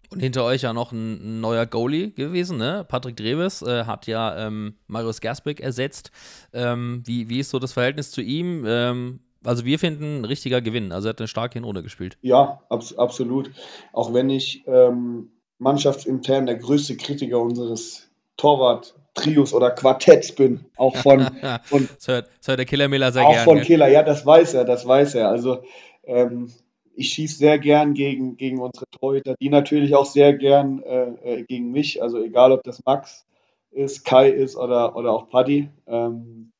[0.09, 2.85] Und hinter euch ja noch ein, ein neuer Goalie gewesen, ne?
[2.87, 6.11] Patrick Dreves äh, hat ja ähm, Marius Gersbeck ersetzt.
[6.53, 8.63] Ähm, wie, wie ist so das Verhältnis zu ihm?
[8.65, 10.91] Ähm, also wir finden ein richtiger Gewinn.
[10.91, 12.17] Also er hat eine starke Hinrunde gespielt.
[12.21, 13.51] Ja, abs absolut.
[13.91, 15.29] Auch wenn ich ähm,
[15.59, 20.65] mannschaftsintern der größte Kritiker unseres Torwart-Trios oder Quartetts bin.
[20.77, 21.27] Auch von,
[21.63, 23.41] von das, hört, das hört der Killer Miller sehr auch gerne.
[23.41, 25.29] Auch von Killer, ja, das weiß er, das weiß er.
[25.29, 25.63] Also
[26.05, 26.51] ähm,
[26.97, 31.43] ich schieße sehr gern gegen, gegen unsere Torhüter, die natürlich auch sehr gern äh, äh,
[31.43, 33.25] gegen mich, also egal ob das Max
[33.71, 35.69] ist, Kai ist oder, oder auch Paddy.
[35.85, 36.51] Ähm,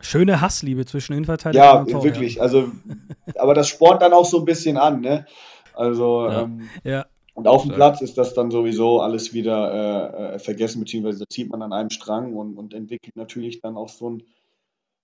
[0.00, 1.90] Schöne Hassliebe zwischen Innenverteidiger ja, und.
[1.90, 2.40] Ja, wirklich.
[2.40, 2.72] Also,
[3.36, 5.26] aber das spornt dann auch so ein bisschen an, ne?
[5.74, 6.42] Also, ja.
[6.42, 7.06] Ähm, ja.
[7.34, 11.50] Und auf dem Platz ist das dann sowieso alles wieder äh, äh, vergessen, beziehungsweise zieht
[11.50, 14.22] man an einem Strang und, und entwickelt natürlich dann auch so ein,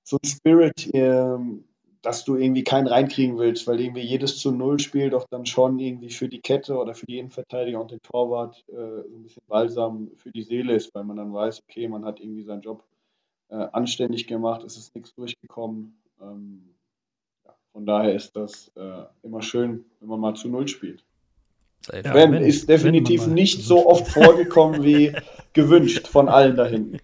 [0.02, 1.64] so ein Spirit, ähm,
[2.06, 5.80] dass du irgendwie keinen reinkriegen willst, weil irgendwie jedes zu Null Spiel doch dann schon
[5.80, 9.42] irgendwie für die Kette oder für die Innenverteidiger und den Torwart äh, so ein bisschen
[9.48, 12.84] balsam für die Seele ist, weil man dann weiß, okay, man hat irgendwie seinen Job
[13.48, 16.00] äh, anständig gemacht, es ist nichts durchgekommen.
[16.22, 16.76] Ähm,
[17.44, 21.02] ja, von daher ist das äh, immer schön, wenn man mal zu Null spielt.
[21.92, 25.12] Ja, wenn, wenn, ist definitiv nicht so oft vorgekommen wie
[25.54, 26.98] gewünscht von allen da hinten.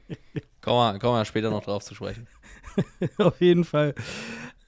[0.61, 2.29] Kommen wir, kommen wir später noch drauf zu sprechen.
[3.19, 3.95] Auf jeden Fall.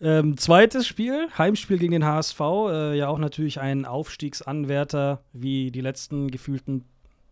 [0.04, 5.80] Ähm, zweites Spiel, Heimspiel gegen den HSV, äh, ja auch natürlich ein Aufstiegsanwärter wie die
[5.80, 6.84] letzten gefühlten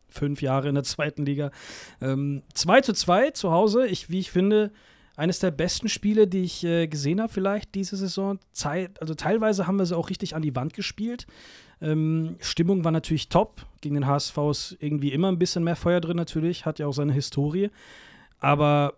[0.09, 1.51] fünf Jahre in der zweiten Liga.
[2.01, 4.71] Ähm, 2 zu 2 zu Hause, ich, wie ich finde,
[5.17, 8.39] eines der besten Spiele, die ich äh, gesehen habe, vielleicht diese Saison.
[8.53, 11.27] Zeit, also teilweise haben wir sie auch richtig an die Wand gespielt.
[11.83, 13.67] Ähm, Stimmung war natürlich top.
[13.83, 16.95] Gegen den HSV ist irgendwie immer ein bisschen mehr Feuer drin, natürlich, hat ja auch
[16.95, 17.69] seine Historie.
[18.39, 18.95] Aber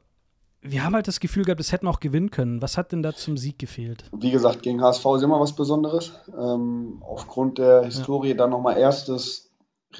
[0.67, 2.63] wir haben halt das Gefühl gehabt, es hätten auch gewinnen können.
[2.63, 4.05] Was hat denn da zum Sieg gefehlt?
[4.13, 6.13] Wie gesagt, gegen HSV ist immer was Besonderes.
[6.37, 8.35] Ähm, aufgrund der Historie ja.
[8.35, 9.51] dann nochmal erstes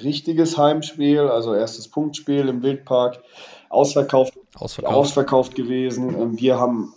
[0.01, 3.21] richtiges Heimspiel, also erstes Punktspiel im Wildpark,
[3.69, 4.95] ausverkauft, ausverkauft.
[4.95, 6.19] ausverkauft gewesen.
[6.19, 6.93] Ähm, wir haben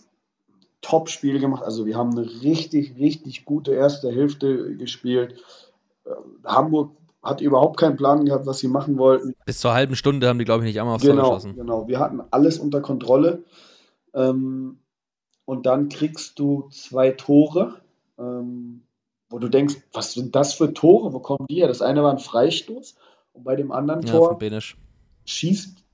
[0.80, 5.34] Top-Spiel gemacht, also wir haben eine richtig, richtig gute erste Hälfte gespielt.
[6.06, 6.92] Ähm, Hamburg
[7.28, 9.34] hat überhaupt keinen Plan gehabt, was sie machen wollten.
[9.44, 11.56] Bis zur halben Stunde haben die, glaube ich, nicht einmal aufs genau, Tor geschossen.
[11.56, 13.44] Genau, wir hatten alles unter Kontrolle.
[14.14, 14.78] Ähm,
[15.44, 17.80] und dann kriegst du zwei Tore,
[18.18, 18.82] ähm,
[19.30, 21.12] wo du denkst, was sind das für Tore?
[21.12, 21.68] Wo kommen die her?
[21.68, 22.96] Das eine war ein Freistoß
[23.32, 24.38] und bei dem anderen ja, Tor
[25.24, 25.84] schießt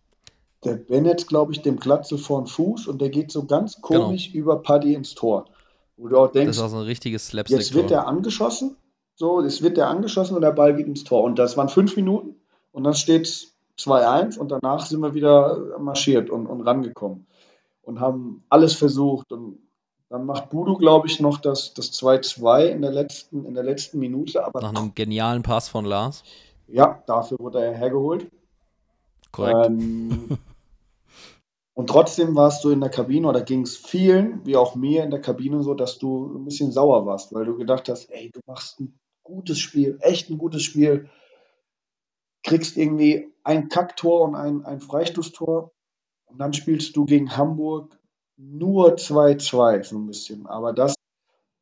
[0.64, 4.06] der Bennett, glaube ich, dem Glatzel vor den Fuß und der geht so ganz genau.
[4.06, 4.42] komisch genau.
[4.42, 5.46] über Paddy ins Tor.
[5.96, 7.58] Wo du auch denkst, das ist auch so ein richtiges Slapstick.
[7.58, 8.76] Jetzt wird er angeschossen
[9.16, 11.22] So, es wird der angeschossen und der Ball geht ins Tor.
[11.22, 12.36] Und das waren fünf Minuten
[12.72, 17.26] und dann steht es 2-1 und danach sind wir wieder marschiert und, und rangekommen
[17.82, 19.32] und haben alles versucht.
[19.32, 19.58] Und
[20.08, 23.98] dann macht Budu, glaube ich, noch das, das 2-2 in, der letzten, in der letzten
[23.98, 24.44] Minute.
[24.44, 26.24] Aber Nach einem genialen Pass von Lars.
[26.66, 28.30] ja, dafür wurde er hergeholt.
[29.30, 29.66] Korrekt.
[29.66, 30.38] Ähm,
[31.74, 35.10] und trotzdem warst du in der Kabine, oder ging es vielen, wie auch mir in
[35.10, 38.40] der Kabine so, dass du ein bisschen sauer warst, weil du gedacht hast, ey, du
[38.46, 41.08] machst ein gutes Spiel, echt ein gutes Spiel,
[42.42, 45.72] kriegst irgendwie ein Kacktor und ein, ein Freistoßtor
[46.26, 47.98] und dann spielst du gegen Hamburg
[48.36, 50.46] nur 2-2, so ein bisschen.
[50.46, 50.94] Aber das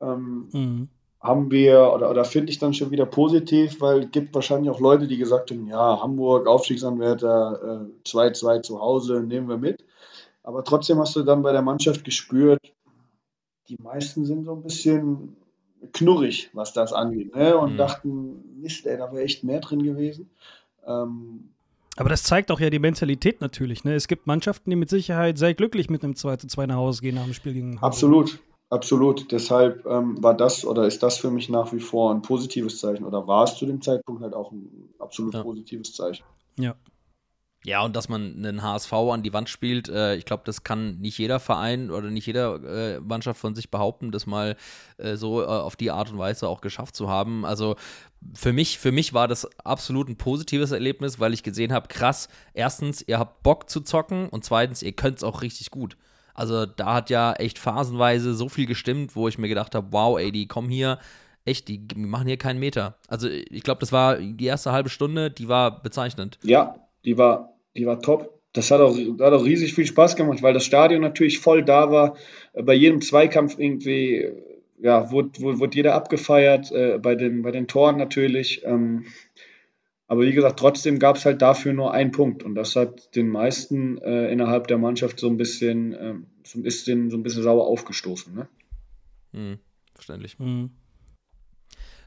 [0.01, 0.89] ähm, Mhm.
[1.21, 4.81] haben wir, oder, oder finde ich dann schon wieder positiv, weil es gibt wahrscheinlich auch
[4.81, 9.85] Leute, die gesagt haben, ja, Hamburg, Aufstiegsanwärter, äh, 2-2 zu Hause, nehmen wir mit.
[10.43, 12.59] Aber trotzdem hast du dann bei der Mannschaft gespürt,
[13.69, 15.37] die meisten sind so ein bisschen
[15.93, 17.57] knurrig, was das angeht, ne?
[17.57, 17.77] und Mhm.
[17.77, 20.31] dachten, Mist, ey, da wäre echt mehr drin gewesen.
[20.87, 21.51] Ähm,
[21.97, 23.85] Aber das zeigt auch ja die Mentalität natürlich.
[23.85, 23.95] Ne?
[23.95, 27.03] Es gibt Mannschaften, die mit Sicherheit sehr glücklich mit einem 2 zu 2 nach Hause
[27.03, 27.85] gehen nach dem Spiel gegen Hamburg.
[27.85, 28.39] Absolut,
[28.71, 29.31] absolut.
[29.33, 33.05] Deshalb ähm, war das oder ist das für mich nach wie vor ein positives Zeichen
[33.05, 35.43] oder war es zu dem Zeitpunkt halt auch ein absolut Ja.
[35.43, 36.25] positives Zeichen.
[36.59, 36.75] Ja.
[37.65, 40.99] Ja, und dass man einen HSV an die Wand spielt, äh, ich glaube, das kann
[40.99, 44.57] nicht jeder Verein oder nicht jeder äh, Mannschaft von sich behaupten, das mal
[44.99, 47.45] äh, so äh, auf die Art und Weise auch geschafft zu haben.
[47.45, 47.77] Also
[48.35, 52.29] für mich, für mich war das absolut ein positives Erlebnis, weil ich gesehen habe, krass,
[52.53, 55.97] erstens, ihr habt Bock zu zocken und zweitens, ihr könnt es auch richtig gut.
[56.35, 60.19] Also da hat ja echt phasenweise so viel gestimmt, wo ich mir gedacht habe, wow,
[60.19, 60.99] ey, die kommen hier,
[61.45, 62.97] echt, die machen hier keinen Meter.
[63.07, 66.39] Also ich glaube, das war die erste halbe Stunde, die war bezeichnend.
[66.43, 68.41] Ja, die war, die war top.
[68.53, 71.91] Das hat auch, hat auch riesig viel Spaß gemacht, weil das Stadion natürlich voll da
[71.91, 72.17] war.
[72.53, 74.43] Äh, Bei jedem Zweikampf irgendwie, äh,
[74.79, 78.63] ja, wurde, wurde, wurde jeder abgefeiert, äh, bei, den, bei den Toren natürlich.
[78.65, 79.07] Ähm,
[80.07, 82.43] aber wie gesagt, trotzdem gab es halt dafür nur einen Punkt.
[82.43, 86.63] Und das hat den meisten äh, innerhalb der Mannschaft so ein bisschen, ähm, so ein
[86.63, 88.35] bisschen, so ein bisschen sauer aufgestoßen.
[88.35, 88.49] Ne?
[89.33, 89.59] Hm,
[89.95, 90.39] verständlich.
[90.39, 90.71] Mhm.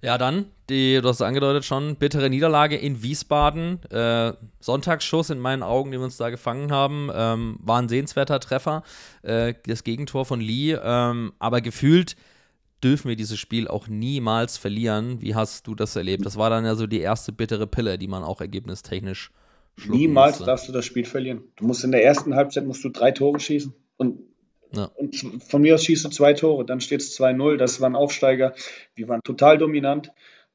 [0.06, 3.82] Ja, dann, die, du hast es angedeutet schon, bittere Niederlage in Wiesbaden.
[3.90, 8.40] Äh, Sonntagsschuss in meinen Augen, den wir uns da gefangen haben, ähm, war ein sehenswerter
[8.40, 8.84] Treffer.
[9.24, 10.78] Äh, das Gegentor von Lee.
[10.80, 12.16] Ähm, aber gefühlt
[12.84, 15.24] dürfen wir dieses Spiel auch niemals verlieren.
[15.24, 16.24] Wie hast du das erlebt?
[16.24, 19.32] Das war dann ja so die erste bittere Pille, die man auch ergebnistechnisch
[19.76, 20.46] schlucken Niemals musste.
[20.46, 21.46] darfst du das Spiel verlieren.
[21.56, 23.74] Du musst in der ersten Halbzeit musst du drei Tore schießen.
[23.98, 24.20] Und,
[24.76, 24.92] Ja.
[24.96, 27.58] und von mir aus schießt du zwei Tore, dann steht es 2-0.
[27.58, 28.54] Das war ein Aufsteiger.
[28.96, 30.12] Wir waren total dominant.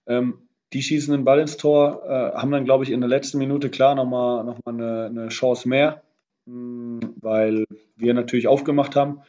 [0.06, 3.38] Ähm, die schießen den Ball ins Tor, äh, haben dann, glaube ich, in der letzten
[3.38, 6.02] Minute klar nochmal noch mal eine, eine Chance mehr,
[6.46, 7.64] mh, weil
[7.96, 9.22] wir natürlich aufgemacht haben.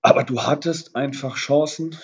[0.00, 1.96] Aber du hattest einfach Chancen,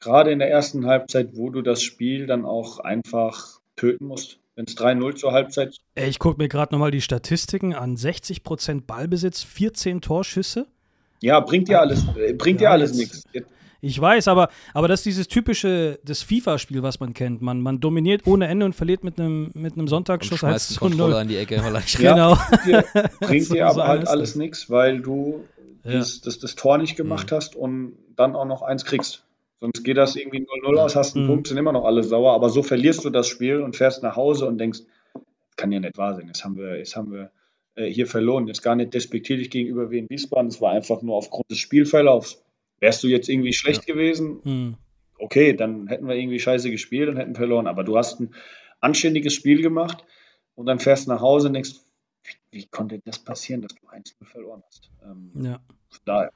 [0.00, 4.38] gerade in der ersten Halbzeit, wo du das Spiel dann auch einfach töten musst.
[4.54, 7.96] Wenn es 3-0 zur Halbzeit Ey, ich gucke mir gerade nochmal die Statistiken an.
[7.96, 10.66] 60% Ballbesitz, 14 Torschüsse.
[11.24, 13.22] Ja, bringt dir alles, äh, bringt dir Ja, alles nichts.
[13.80, 17.40] Ich weiß, aber, aber das ist dieses typische, das FIFA-Spiel, was man kennt.
[17.42, 20.82] Man, man dominiert ohne Ende und verliert mit einem mit einem Und Sonntagsschuss schmeißt 1
[20.82, 21.22] einen zu Controller 0.
[21.22, 21.62] in die Ecke.
[21.98, 22.36] Genau.
[22.66, 22.84] Dir,
[23.20, 25.44] bringt dir aber halt alles nichts, weil du
[25.84, 25.92] Ja.
[25.98, 29.22] das, das, das Tor nicht gemacht hast und dann auch noch eins kriegst.
[29.60, 31.28] Sonst geht das irgendwie 0-0 aus, hast einen Mhm.
[31.30, 34.16] Punkt, sind immer noch alle sauer, aber so verlierst du das Spiel und fährst nach
[34.16, 34.80] Hause und denkst,
[35.56, 37.30] kann ja nicht wahr sein, jetzt haben wir, jetzt haben wir
[37.76, 38.46] äh, hier verloren.
[38.46, 42.42] Jetzt gar nicht despektierlich gegenüber Wien Wiesbaden, es war einfach nur aufgrund des Spielverlaufs.
[42.80, 44.74] Wärst du jetzt irgendwie schlecht gewesen, Hm.
[45.18, 47.66] okay, dann hätten wir irgendwie scheiße gespielt und hätten verloren.
[47.66, 48.34] Aber du hast ein
[48.80, 50.04] anständiges Spiel gemacht
[50.54, 51.74] und dann fährst nach Hause und denkst,
[52.24, 54.90] wie, wie konnte das passieren, dass du 1-0 verloren hast?
[55.04, 55.60] Ähm, Ja.
[56.04, 56.30] da,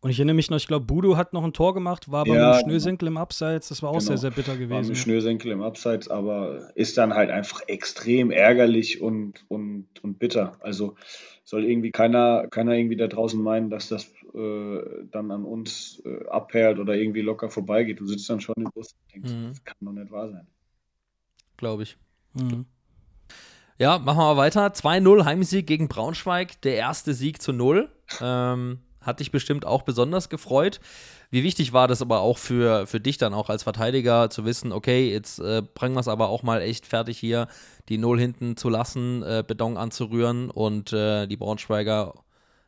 [0.00, 2.34] Und ich erinnere mich noch, ich glaube, Budo hat noch ein Tor gemacht, war aber
[2.36, 3.68] Ja, mit dem Schnürsenkel im Abseits.
[3.68, 4.04] Das war auch Genau.
[4.06, 4.94] sehr, sehr bitter war ein gewesen.
[4.94, 10.52] Schnürsenkel im Abseits, aber ist dann halt einfach extrem ärgerlich und, und, und bitter.
[10.60, 10.94] Also
[11.42, 14.80] soll irgendwie keiner, keiner irgendwie da draußen meinen, dass das äh,
[15.10, 17.98] dann an uns äh, abperlt oder irgendwie locker vorbeigeht.
[17.98, 19.48] Du sitzt dann schon im Bus und denkst, Mhm.
[19.48, 20.46] das kann doch nicht wahr sein.
[21.56, 21.96] Glaube ich.
[22.34, 22.66] Mhm.
[23.78, 24.72] Ja, machen wir mal weiter.
[24.74, 26.60] 2-0 Heimsieg gegen Braunschweig.
[26.62, 27.90] Der erste Sieg zu Null.
[28.20, 28.78] Ähm,
[29.08, 30.78] hat dich bestimmt auch besonders gefreut.
[31.30, 34.70] Wie wichtig war das aber auch für, für dich dann auch als Verteidiger zu wissen,
[34.70, 37.48] okay, jetzt äh, bringen wir es aber auch mal echt fertig hier,
[37.88, 42.14] die Null hinten zu lassen, äh, Beton anzurühren und äh, die Braunschweiger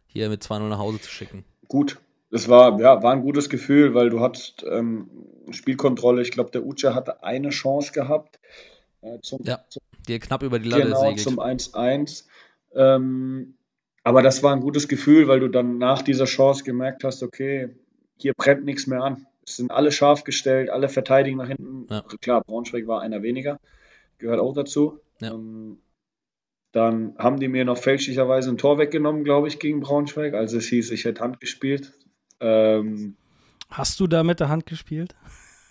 [0.07, 1.45] hier mit 2-0 nach Hause zu schicken.
[1.69, 2.01] gut.
[2.33, 5.11] Es war, ja, war ein gutes Gefühl, weil du hattest ähm,
[5.51, 6.23] Spielkontrolle.
[6.23, 8.39] Ich glaube, der Uche hatte eine Chance gehabt
[9.03, 11.21] äh, zum, Ja, zum, Die knapp über die Latte genau, segelt.
[11.21, 12.25] zum 1-1.
[12.75, 13.55] Ähm,
[14.03, 17.71] aber das war ein gutes Gefühl, weil du dann nach dieser Chance gemerkt hast, okay,
[18.17, 19.27] hier brennt nichts mehr an.
[19.47, 21.87] es sind alle scharf gestellt, alle verteidigen nach hinten.
[21.91, 22.03] Ja.
[22.21, 23.59] Klar, Braunschweig war einer weniger,
[24.19, 25.01] gehört auch dazu.
[25.21, 25.33] Ja.
[25.33, 25.79] Ähm,
[26.73, 30.35] dann haben die mir noch fälschlicherweise ein Tor weggenommen, glaube ich, gegen Braunschweig.
[30.35, 31.93] Also es hieß, ich hätte Hand gespielt.
[32.39, 33.17] Ähm,
[33.69, 35.17] Hast du da mit der Hand gespielt?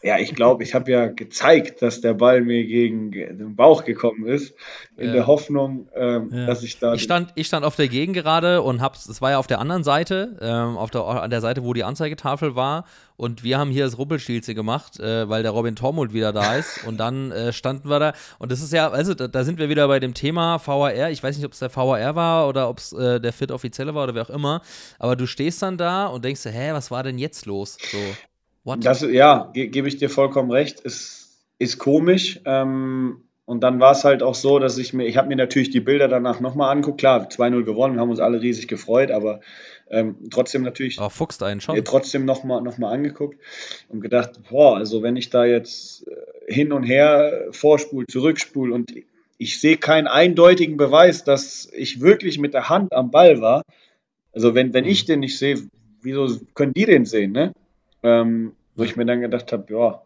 [0.01, 4.25] Ja, ich glaube, ich habe ja gezeigt, dass der Ball mir gegen den Bauch gekommen
[4.27, 4.53] ist,
[4.97, 5.13] in Ja.
[5.13, 6.45] der Hoffnung, ähm, Ja.
[6.45, 6.93] dass ich da.
[6.93, 9.83] Ich stand, ich stand auf der Gegengerade und hab's, es war ja auf der anderen
[9.83, 12.85] Seite, ähm, auf der, an der Seite, wo die Anzeigetafel war.
[13.17, 16.85] Und wir haben hier das Ruppelstilze gemacht, äh, weil der Robin Tormund wieder da ist.
[16.85, 18.13] Und dann äh, standen wir da.
[18.37, 21.09] Und das ist ja, also da, da sind wir wieder bei dem Thema VAR.
[21.09, 23.93] Ich weiß nicht, ob es der VAR war oder ob es äh, der Fit Offizielle
[23.93, 24.61] war oder wer auch immer.
[24.99, 27.77] Aber du stehst dann da und denkst hä, was war denn jetzt los?
[27.91, 27.97] So,
[28.63, 28.85] what?
[28.85, 30.79] Das, ja, ge gebe ich dir vollkommen recht.
[30.81, 32.39] Ist, ist komisch.
[32.45, 35.71] Ähm, und dann war es halt auch so, dass ich mir, ich habe mir natürlich
[35.71, 36.99] die Bilder danach nochmal angeguckt.
[36.99, 39.41] Klar, 2-0 gewonnen, wir haben uns alle riesig gefreut, aber
[39.89, 41.83] ähm, trotzdem natürlich Aber fuchst einen schon.
[41.83, 43.39] trotzdem nochmal noch mal angeguckt
[43.87, 48.93] und gedacht, boah, also wenn ich da jetzt äh, hin und her vorspul, zurückspul und
[49.39, 53.63] ich sehe keinen eindeutigen Beweis, dass ich wirklich mit der Hand am Ball war.
[54.31, 55.57] Also wenn, wenn ich den nicht sehe,
[56.03, 57.53] wieso können die den sehen, ne?
[58.03, 60.01] Ähm, wo ich mir dann gedacht habe, ja,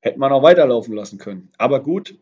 [0.00, 1.50] hätte man auch weiterlaufen lassen können.
[1.58, 2.16] Aber gut,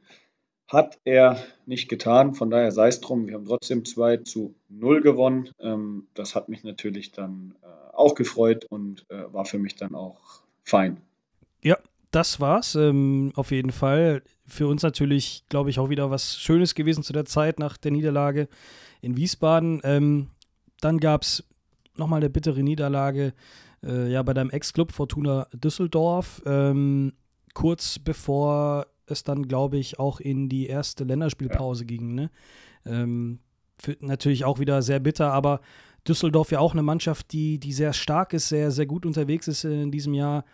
[0.68, 2.34] hat er nicht getan.
[2.34, 3.26] Von daher sei es drum.
[3.26, 5.50] Wir haben trotzdem 2 zu 0 gewonnen.
[5.60, 9.94] Ähm, das hat mich natürlich dann äh, auch gefreut und äh, war für mich dann
[9.94, 11.00] auch fein.
[11.62, 11.76] Ja,
[12.10, 12.74] das war's.
[12.74, 14.22] Ähm, auf jeden Fall.
[14.46, 17.92] Für uns natürlich, glaube ich, auch wieder was Schönes gewesen zu der Zeit nach der
[17.92, 18.48] Niederlage
[19.00, 19.80] in Wiesbaden.
[19.84, 20.30] Ähm,
[20.80, 21.44] dann gab es
[21.96, 23.32] nochmal eine bittere Niederlage
[23.84, 26.42] äh, ja, bei deinem Ex-Club Fortuna Düsseldorf.
[26.46, 27.12] Ähm,
[27.54, 32.14] kurz bevor es dann, glaube ich, auch in die erste Länderspielpause ging.
[32.14, 32.30] Ne?
[32.86, 33.40] Ähm,
[33.78, 35.60] für, natürlich auch wieder sehr bitter, aber
[36.06, 39.64] Düsseldorf ja auch eine Mannschaft, die, die sehr stark ist, sehr, sehr gut unterwegs ist
[39.64, 40.44] in diesem Jahr.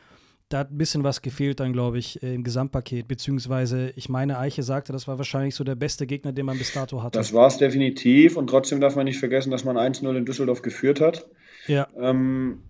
[0.48, 3.06] Da hat ein bisschen was gefehlt dann, glaube ich, äh, im Gesamtpaket.
[3.06, 6.72] Beziehungsweise, ich meine, Eiche sagte, das war wahrscheinlich so der beste Gegner, den man bis
[6.72, 7.18] dato hatte.
[7.18, 10.62] Das war es definitiv und trotzdem darf man nicht vergessen, dass man 1-0 in Düsseldorf
[10.62, 11.28] geführt hat.
[11.68, 12.62] ja, Ähm,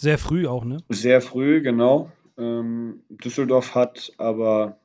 [0.00, 0.78] sehr früh auch, ne?
[0.88, 2.10] Sehr früh, genau.
[2.36, 4.78] Ähm, Düsseldorf hat aber,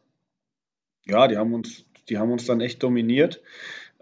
[1.05, 3.41] ja, die haben uns, die haben uns dann echt dominiert.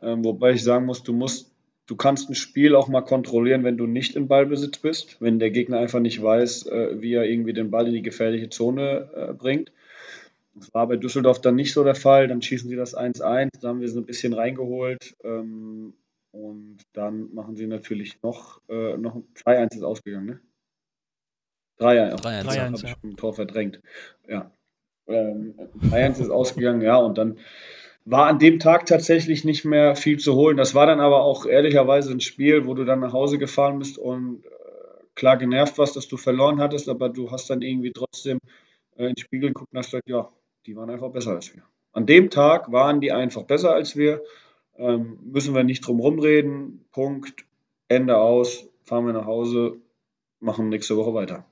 [0.02, 1.52] Ähm, wobei ich sagen muss, du musst,
[1.88, 5.52] du kannst ein Spiel auch mal kontrollieren, wenn du nicht in Ballbesitz bist, wenn der
[5.52, 9.34] Gegner einfach nicht weiß, äh, wie er irgendwie den Ball in die gefährliche Zone äh,
[9.34, 9.72] bringt.
[10.56, 12.28] Das war bei Düsseldorf dann nicht so der Fall.
[12.28, 15.16] Dann schießen sie das 1-1, da haben wir so ein bisschen reingeholt.
[15.24, 15.94] Ähm,
[16.32, 20.40] und dann machen sie natürlich noch, äh, noch 2-1 ist ausgegangen, ne?
[21.80, 22.22] 3-1.
[22.22, 22.72] 3-1, Habe ja.
[22.74, 23.82] ich ein Tor verdrängt.
[24.28, 24.52] Ja.
[25.08, 27.38] Ähm, 3-1 ist ausgegangen, ja, und dann
[28.06, 30.56] war an dem Tag tatsächlich nicht mehr viel zu holen.
[30.56, 33.98] Das war dann aber auch ehrlicherweise ein Spiel, wo du dann nach Hause gefahren bist
[33.98, 34.50] und äh,
[35.14, 38.40] klar genervt warst, dass du verloren hattest, aber du hast dann irgendwie trotzdem
[38.96, 40.30] äh, in den Spiegel geguckt und hast gesagt, ja,
[40.66, 41.64] die waren einfach besser als wir.
[41.92, 44.24] An dem Tag waren die einfach besser als wir.
[44.78, 46.86] Ähm, müssen wir nicht drum rumreden.
[46.92, 47.46] Punkt.
[47.88, 48.68] Ende aus.
[48.84, 49.78] Fahren wir nach Hause.
[50.40, 51.46] Machen nächste Woche weiter.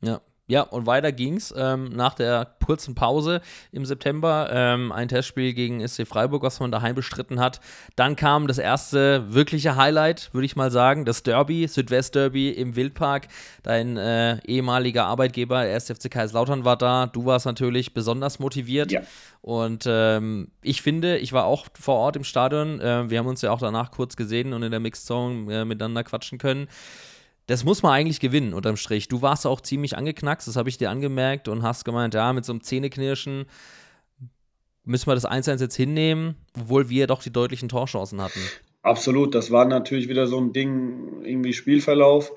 [0.00, 0.20] Ja.
[0.50, 4.48] Ja, und weiter ging's ähm, nach der kurzen Pause im September.
[4.50, 7.60] Ähm, ein Testspiel gegen SC Freiburg, was man daheim bestritten hat.
[7.96, 13.28] Dann kam das erste wirkliche Highlight, würde ich mal sagen, das Derby, Südwest-Derby im Wildpark.
[13.62, 15.90] Dein äh, ehemaliger Arbeitgeber, der 1.
[15.90, 17.06] FC Kaiserslautern, war da.
[17.06, 18.90] Du warst natürlich besonders motiviert.
[18.90, 19.02] Ja.
[19.42, 22.80] Und ähm, ich finde, ich war auch vor Ort im Stadion.
[22.80, 25.64] Äh, wir haben uns ja auch danach kurz gesehen und in der Mixed Zone äh,
[25.66, 26.68] miteinander quatschen können.
[27.48, 29.08] Das muss man eigentlich gewinnen, unterm Strich.
[29.08, 32.44] Du warst auch ziemlich angeknackst, das habe ich dir angemerkt und hast gemeint, ja, mit
[32.44, 33.46] so einem Zähneknirschen
[34.84, 38.40] müssen wir das 1-1 jetzt hinnehmen, obwohl wir doch die deutlichen Torchancen hatten.
[38.82, 42.32] Absolut, das war natürlich wieder so ein Ding, irgendwie Spielverlauf.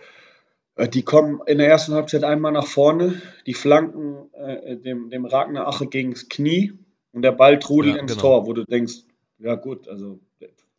[0.76, 5.26] Äh, Die kommen in der ersten Halbzeit einmal nach vorne, die flanken äh, dem, dem
[5.26, 6.74] Ragnar Ache gegen das Knie
[7.12, 8.22] und der Ball trudelt Ja, ins genau.
[8.22, 9.04] Tor, wo du denkst,
[9.40, 10.20] ja gut, also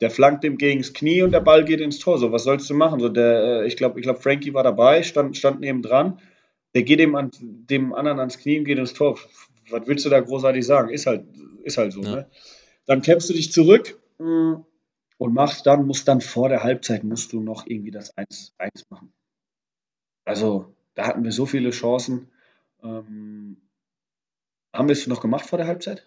[0.03, 2.19] der flankt dem gegen das Knie und der Ball geht ins Tor.
[2.19, 2.99] So, was sollst du machen?
[2.99, 6.19] So, der, äh, ich glaube, ich glaub, Frankie war dabei, stand, stand neben dran.
[6.75, 9.17] Der geht dem, an, dem anderen ans Knie und geht ins Tor.
[9.71, 10.91] Was willst du da großartig sagen?
[10.91, 11.25] Ist halt,
[11.63, 12.03] ist halt so.
[12.03, 12.17] Ja.
[12.17, 12.31] Ne?
[12.85, 14.65] Dann kämpfst du dich zurück mh,
[15.19, 19.13] und machst dann, musst dann vor der Halbzeit musst du noch irgendwie das 1-1 machen.
[20.25, 22.29] Also, da hatten wir so viele Chancen.
[22.83, 23.57] Ähm,
[24.73, 26.05] haben wir es noch gemacht vor der Halbzeit?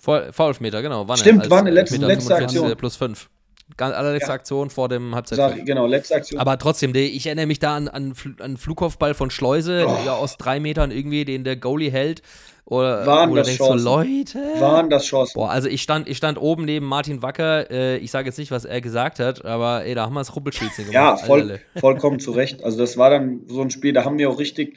[0.00, 1.08] Foulelfmeter, genau.
[1.08, 2.76] Wanne, Stimmt, Wanne, letzte- letzte 45 Aktion.
[2.76, 3.28] plus 5.
[3.76, 4.34] Ganz allerletzte Ja.
[4.34, 5.66] Aktion vor dem Halbzeit.
[5.66, 6.40] Genau, letzte Aktion.
[6.40, 10.10] Aber trotzdem, ich erinnere mich da an, an, an Flugkopfball von Schleuse, Oh.
[10.10, 12.22] aus drei Metern irgendwie, den der Goalie hält.
[12.64, 13.84] Oder Waren du das denkst so, Chancen?
[13.84, 14.38] Leute.
[14.60, 15.32] Waren das Chancen?
[15.34, 18.50] Boah, also ich stand, ich stand oben neben Martin Wacker, äh, ich sage jetzt nicht,
[18.50, 20.92] was er gesagt hat, aber ey, da haben wir das Ruppelschießen gemacht.
[20.92, 22.62] Ja, voll, vollkommen zu Recht.
[22.64, 24.76] Also das war dann so ein Spiel, da haben wir auch richtig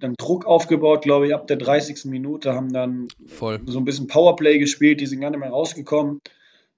[0.00, 2.06] dann Druck aufgebaut, glaube ich, ab der 30.
[2.06, 3.60] Minute, haben dann Voll.
[3.66, 6.20] so ein bisschen Powerplay gespielt, die sind gar nicht mehr rausgekommen.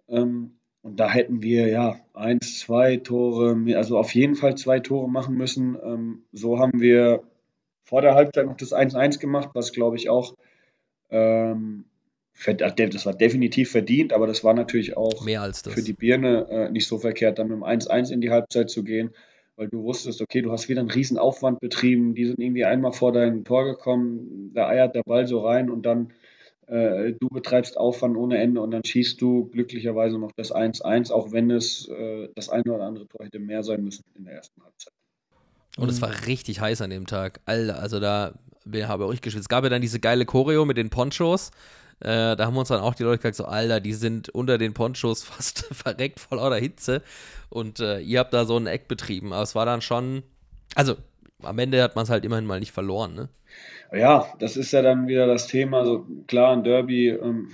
[0.08, 0.52] Ähm,
[0.82, 5.34] und da hätten wir ja eins, zwei Tore, also auf jeden Fall zwei Tore machen
[5.36, 5.76] müssen.
[5.82, 7.22] Ähm, so haben wir
[7.84, 10.34] vor der Halbzeit noch das 1-1 gemacht, was glaube ich auch,
[11.10, 11.84] ähm,
[12.44, 15.74] äh, das war definitiv verdient, aber das war natürlich auch Mehr als das.
[15.74, 18.84] für die Birne äh, nicht so verkehrt, dann mit dem 1-1 in die Halbzeit zu
[18.84, 19.10] gehen,
[19.58, 22.92] weil du wusstest, okay, du hast wieder einen riesen Aufwand betrieben, die sind irgendwie einmal
[22.92, 26.12] vor dein Tor gekommen, da eiert der Ball so rein und dann
[26.68, 31.32] äh, du betreibst Aufwand ohne Ende und dann schießt du glücklicherweise noch das 1-1, auch
[31.32, 34.62] wenn es äh, das eine oder andere Tor hätte mehr sein müssen in der ersten
[34.62, 34.92] Halbzeit.
[35.76, 37.40] Und es war richtig heiß an dem Tag.
[37.44, 38.34] Alter, also da
[38.72, 39.44] habe ich geschwitzt.
[39.44, 41.50] Es gab ja dann diese geile Choreo mit den Ponchos.
[42.00, 44.74] Äh, da haben uns dann auch die Leute gesagt, so, Alter, die sind unter den
[44.74, 47.02] Ponchos fast verreckt vor lauter Hitze.
[47.50, 49.32] Und äh, ihr habt da so ein Eck betrieben.
[49.32, 50.22] Aber es war dann schon,
[50.74, 50.96] also
[51.42, 53.28] am Ende hat man es halt immerhin mal nicht verloren, ne?
[53.92, 55.78] Ja, das ist ja dann wieder das Thema.
[55.78, 57.52] Also klar, ein Derby ähm,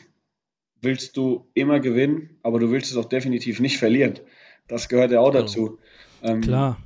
[0.80, 4.18] willst du immer gewinnen, aber du willst es auch definitiv nicht verlieren.
[4.66, 5.42] Das gehört ja auch Genau.
[5.42, 5.78] dazu.
[6.22, 6.78] Ähm, Klar.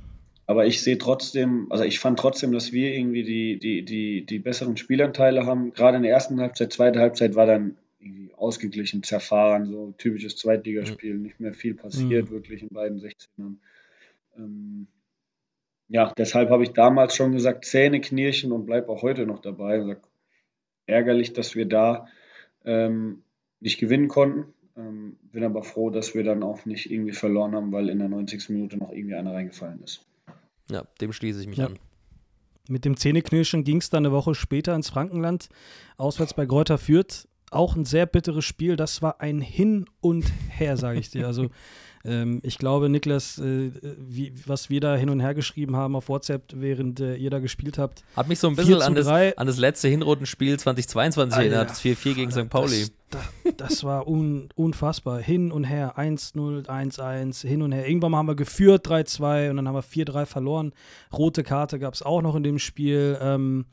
[0.49, 4.39] Aber ich sehe trotzdem, also ich fand trotzdem, dass wir irgendwie die, die, die, die
[4.39, 5.73] besseren Spielanteile haben.
[5.73, 11.19] Gerade in der ersten Halbzeit, zweite Halbzeit war dann irgendwie ausgeglichen, zerfahren, so typisches Zweitligaspiel,
[11.19, 13.57] nicht mehr viel passiert, wirklich in beiden 16ern.
[14.37, 14.87] Ähm,
[15.87, 19.83] ja, deshalb habe ich damals schon gesagt, Zähne knirschen und bleib auch heute noch dabei.
[19.83, 20.01] Sag,
[20.87, 22.07] ärgerlich, dass wir da
[22.65, 23.21] ähm,
[23.59, 24.51] nicht gewinnen konnten.
[24.75, 28.09] Ähm, bin aber froh, dass wir dann auch nicht irgendwie verloren haben, weil in der
[28.09, 28.49] 90.
[28.49, 30.07] Minute noch irgendwie einer reingefallen ist.
[30.69, 31.67] Ja, dem schließe ich mich Ja.
[31.67, 31.79] an.
[32.67, 35.49] Mit dem Zähneknirschen ging es dann eine Woche später ins Frankenland,
[35.97, 37.27] auswärts bei Greuther Fürth.
[37.51, 38.75] Auch ein sehr bitteres Spiel.
[38.75, 41.25] Das war ein Hin und Her, sage ich dir.
[41.25, 41.49] Also
[42.05, 46.07] ähm, ich glaube, Niklas, äh, wie, was wir da hin und her geschrieben haben auf
[46.07, 48.03] WhatsApp, während äh, ihr da gespielt habt.
[48.15, 49.37] Hat mich so ein 4 bisschen an das, 3.
[49.37, 51.69] an das letzte Hinrundenspiel 2022 Alter, erinnert.
[51.71, 52.49] Das 4-4 gegen St.
[52.49, 52.87] Pauli.
[53.09, 53.21] Das,
[53.57, 55.19] das, war un, unfassbar.
[55.19, 57.87] Hin und her, 1-0, 1-1, hin und her.
[57.87, 60.73] Irgendwann haben wir geführt, 3-2 und dann haben wir 4-3 verloren.
[61.11, 63.65] Rote Karte gab es auch noch in dem Spiel ähm,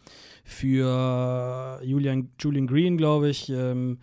[0.44, 3.48] für Julian, Julian Green, glaube ich.
[3.50, 3.98] Ähm,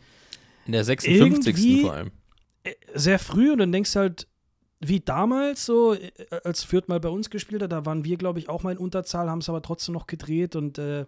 [0.66, 1.48] In der 56.
[1.48, 2.12] Irgendwie- vor allem.
[2.93, 4.28] Sehr früh und dann denkst du halt,
[4.80, 6.11] wie damals so, äh,
[6.43, 8.78] als Fürth mal bei uns gespielt hat, da waren wir, glaube ich, auch mal in
[8.78, 11.05] Unterzahl, haben es aber trotzdem noch gedreht und äh,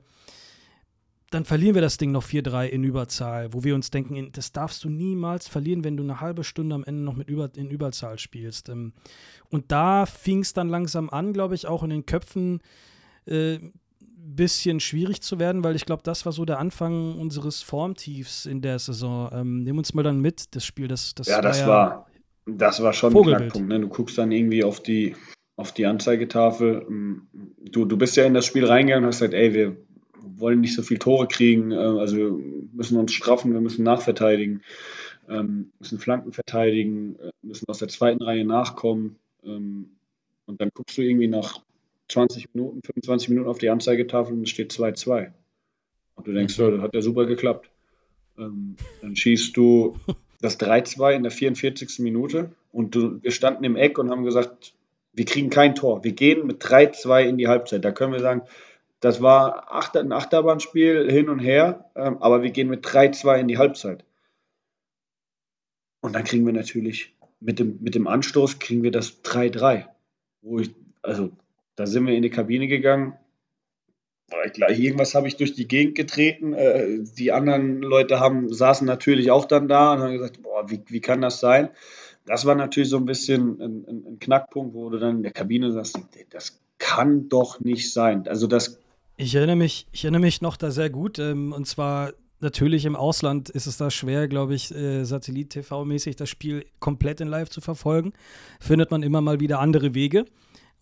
[1.31, 4.83] dann verlieren wir das Ding noch 4-3 in Überzahl, wo wir uns denken, das darfst
[4.83, 8.19] du niemals verlieren, wenn du eine halbe Stunde am Ende noch mit Über in Überzahl
[8.19, 8.69] spielst.
[8.69, 8.93] Ähm,
[9.49, 12.61] und da fing es dann langsam an, glaube ich, auch in den Köpfen
[13.25, 13.59] äh,
[14.25, 18.61] bisschen schwierig zu werden, weil ich glaube, das war so der Anfang unseres Formtiefs in
[18.61, 19.29] der Saison.
[19.33, 22.07] Ähm, nimm uns mal dann mit, das Spiel, das, das Ja, das ja war,
[22.45, 23.39] das war schon ein Vogelwild.
[23.41, 23.69] Knackpunkt.
[23.69, 23.79] Ne?
[23.79, 25.15] Du guckst dann irgendwie auf die,
[25.55, 26.85] auf die Anzeigetafel.
[26.89, 27.27] Ähm,
[27.71, 29.75] Du, du bist ja in das Spiel reingegangen und hast gesagt, ey, wir
[30.21, 32.31] wollen nicht so viel Tore kriegen, äh, also wir
[32.73, 34.61] müssen uns straffen, wir müssen nachverteidigen,
[35.27, 39.17] ähm, müssen Flanken verteidigen, äh, müssen aus der zweiten Reihe nachkommen.
[39.43, 39.89] Ähm,
[40.45, 41.59] und dann guckst du irgendwie nach
[42.09, 45.31] 20 Minuten, 25 Minuten auf die Anzeigetafel und es steht 2-2.
[46.15, 47.69] Und du denkst, das hat ja super geklappt.
[48.37, 49.97] Ähm, dann schießt du
[50.41, 51.99] das 3-2 in der 44.
[51.99, 54.73] Minute und du, wir standen im Eck und haben gesagt,
[55.13, 56.03] wir kriegen kein Tor.
[56.03, 57.85] Wir gehen mit 3-2 in die Halbzeit.
[57.85, 58.41] Da können wir sagen,
[58.99, 63.57] das war ein Achterbahnspiel hin und her, ähm, aber wir gehen mit 3-2 in die
[63.57, 64.03] Halbzeit.
[66.01, 69.85] Und dann kriegen wir natürlich mit dem, mit dem Anstoß kriegen wir das 3-3.
[70.41, 71.31] Wo ich, also
[71.75, 73.13] da sind wir in die Kabine gegangen.
[74.53, 76.53] Gleich, irgendwas habe ich durch die Gegend getreten.
[76.53, 80.81] Äh, die anderen Leute haben, saßen natürlich auch dann da und haben gesagt, boah, wie,
[80.87, 81.69] wie kann das sein?
[82.25, 85.31] Das war natürlich so ein bisschen ein, ein, ein Knackpunkt, wo du dann in der
[85.31, 85.99] Kabine sagst,
[86.31, 88.27] das kann doch nicht sein.
[88.27, 88.79] Also das
[89.17, 91.19] Ich erinnere mich, ich erinnere mich noch da sehr gut.
[91.19, 96.29] Ähm, und zwar natürlich im Ausland ist es da schwer, glaube ich, äh, Satellit-TV-mäßig das
[96.29, 98.13] Spiel komplett in Live zu verfolgen.
[98.59, 100.25] Findet man immer mal wieder andere Wege,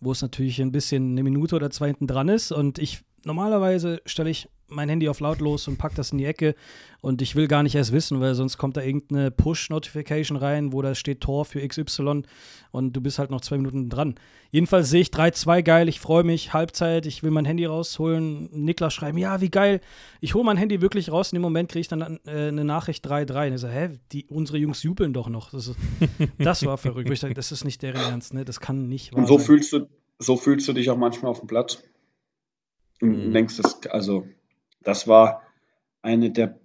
[0.04, 2.52] wo es natürlich ein bisschen eine Minute oder zwei hinten dran ist.
[2.52, 6.54] Und ich normalerweise stelle ich mein Handy auf lautlos und pack das in die Ecke
[7.00, 10.80] und ich will gar nicht erst wissen, weil sonst kommt da irgendeine Push-Notification rein, wo
[10.82, 12.22] da steht Tor für XY
[12.70, 14.14] und du bist halt noch zwei Minuten dran.
[14.50, 18.94] Jedenfalls sehe ich 3-2 geil, ich freue mich, Halbzeit, ich will mein Handy rausholen, Niklas
[18.94, 19.80] schreiben, ja, wie geil.
[20.20, 23.06] Ich hole mein Handy wirklich raus, in dem Moment kriege ich dann äh, eine Nachricht
[23.06, 25.50] 3-3 und ich so, hä, die, unsere Jungs jubeln doch noch.
[25.50, 25.76] Das, ist,
[26.38, 27.10] das war verrückt.
[27.10, 28.44] ich sage, das ist nicht deren Ernst, ne?
[28.44, 29.46] das kann nicht wahr Und so sein.
[29.46, 31.82] fühlst du, so fühlst du dich auch manchmal auf dem Platz.
[33.08, 33.32] Mhm.
[33.32, 34.26] denkst, das, also,
[34.82, 35.42] das war
[36.02, 36.58] eine der,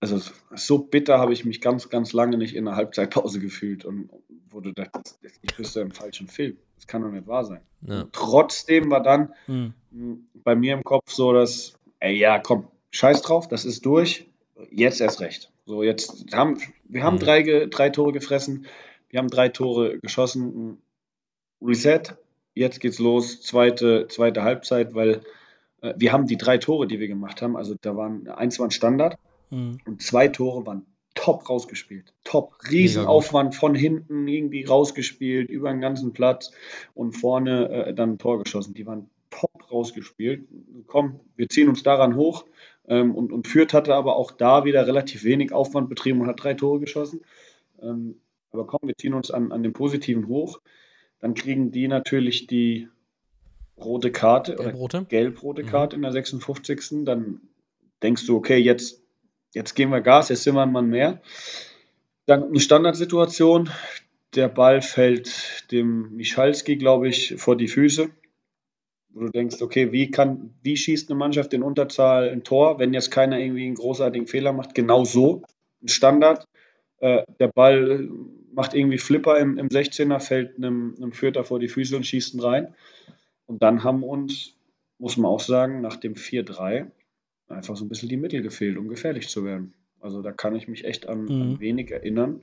[0.00, 0.20] also
[0.54, 4.10] so bitter habe ich mich ganz, ganz lange nicht in einer Halbzeitpause gefühlt und
[4.50, 6.58] wurde dachtest, ich bist ja im falschen Film.
[6.76, 7.60] Das kann doch nicht wahr sein.
[7.82, 8.06] Ja.
[8.12, 9.74] Trotzdem war dann Mhm.
[9.90, 14.26] mh, bei mir im Kopf so, dass, ey, ja, komm, scheiß drauf, das ist durch.
[14.70, 15.50] Jetzt erst recht.
[15.64, 17.20] So, jetzt haben wir haben Mhm.
[17.20, 18.66] drei, drei Tore gefressen,
[19.08, 20.82] wir haben drei Tore geschossen.
[21.60, 22.02] Reset,
[22.54, 25.22] jetzt geht's los, zweite, zweite Halbzeit, weil
[25.96, 28.70] wir haben die drei Tore, die wir gemacht haben, also da waren eins war ein
[28.70, 29.18] Standard
[29.52, 29.78] Mhm.
[29.84, 32.14] und zwei Tore waren top rausgespielt.
[32.24, 32.54] Top.
[32.70, 36.52] Riesenaufwand von hinten irgendwie rausgespielt, über den ganzen Platz
[36.94, 38.72] und vorne äh, dann ein Tor geschossen.
[38.72, 40.48] Die waren top rausgespielt.
[40.86, 42.46] Komm, wir ziehen uns daran hoch.
[42.88, 46.42] Ähm, und, und Fürth hatte aber auch da wieder relativ wenig Aufwand betrieben und hat
[46.42, 47.20] drei Tore geschossen.
[47.82, 48.16] Ähm,
[48.50, 50.60] aber komm, wir ziehen uns an, an den Positiven hoch.
[51.20, 52.88] Dann kriegen die natürlich die
[53.84, 55.06] rote Karte oder Gelb-rote?
[55.08, 55.66] gelb-rote Mhm.
[55.66, 57.04] Karte in der 56.
[57.04, 57.40] Dann
[58.02, 59.02] denkst du, okay, jetzt,
[59.52, 61.20] jetzt geben wir Gas, jetzt sind wir ein Mann mehr.
[62.26, 63.70] Dann eine Standardsituation.
[64.34, 68.10] Der Ball fällt dem Michalski, glaube ich, vor die Füße.
[69.10, 72.94] Wo du denkst, okay, wie kann, wie schießt eine Mannschaft in Unterzahl ein Tor, wenn
[72.94, 74.74] jetzt keiner irgendwie einen großartigen Fehler macht?
[74.74, 75.42] Genau so.
[75.82, 76.46] Ein Standard.
[76.98, 78.08] Äh, der Ball
[78.52, 82.34] macht irgendwie Flipper im, im 16er, fällt einem, einem Vierter vor die Füße und schießt
[82.34, 82.74] ihn rein.
[83.52, 84.54] Und dann haben uns,
[84.98, 86.86] muss man auch sagen, nach dem 4-3
[87.48, 89.74] einfach so ein bisschen die Mittel gefehlt, um gefährlich zu werden.
[90.00, 91.42] Also da kann ich mich echt an, Mhm.
[91.42, 92.40] an wenig erinnern,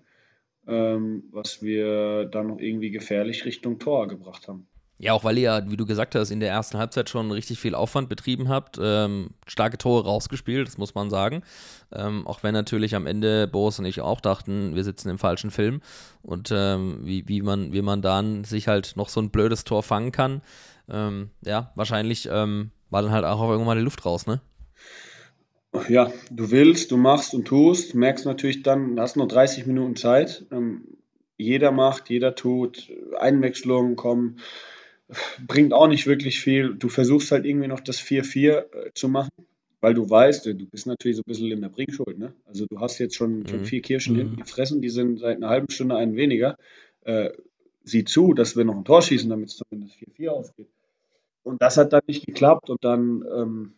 [0.68, 4.68] ähm, was wir dann noch irgendwie gefährlich Richtung Tor gebracht haben.
[5.00, 7.58] Ja, auch weil ihr ja, wie du gesagt hast, in der ersten Halbzeit schon richtig
[7.58, 11.42] viel Aufwand betrieben habt, ähm, starke Tore rausgespielt, das muss man sagen.
[11.92, 15.50] Ähm, auch wenn natürlich am Ende Boris und ich auch dachten, wir sitzen im falschen
[15.52, 15.82] Film
[16.22, 19.82] und ähm, wie, wie, man, wie man dann sich halt noch so ein blödes Tor
[19.84, 20.42] fangen kann.
[20.90, 24.42] Ähm, ja, wahrscheinlich ähm, war dann halt auch irgendwann mal die Luft raus, ne?
[25.88, 29.96] Ja, du willst, du machst und tust, merkst natürlich dann, du hast nur 30 Minuten
[29.96, 30.46] Zeit.
[30.52, 30.98] Ähm,
[31.38, 34.40] jeder macht, jeder tut, Einwechslungen kommen,
[35.48, 36.74] bringt auch nicht wirklich viel.
[36.76, 39.30] Du versuchst halt irgendwie noch das 4-4 äh, zu machen,
[39.80, 42.18] weil du weißt, du bist natürlich so ein bisschen in der Bringschuld.
[42.18, 42.34] Ne?
[42.46, 43.66] Also du hast jetzt schon, schon Mhm.
[43.66, 44.20] vier Kirschen Mhm.
[44.20, 46.58] hinten gefressen, die sind seit einer halben Stunde einen weniger.
[47.02, 47.30] Äh,
[47.84, 50.68] sieh zu, dass wir noch ein Tor schießen, damit es zumindest 4-4 ausgeht.
[51.44, 53.74] Und das hat dann nicht geklappt und dann ähm,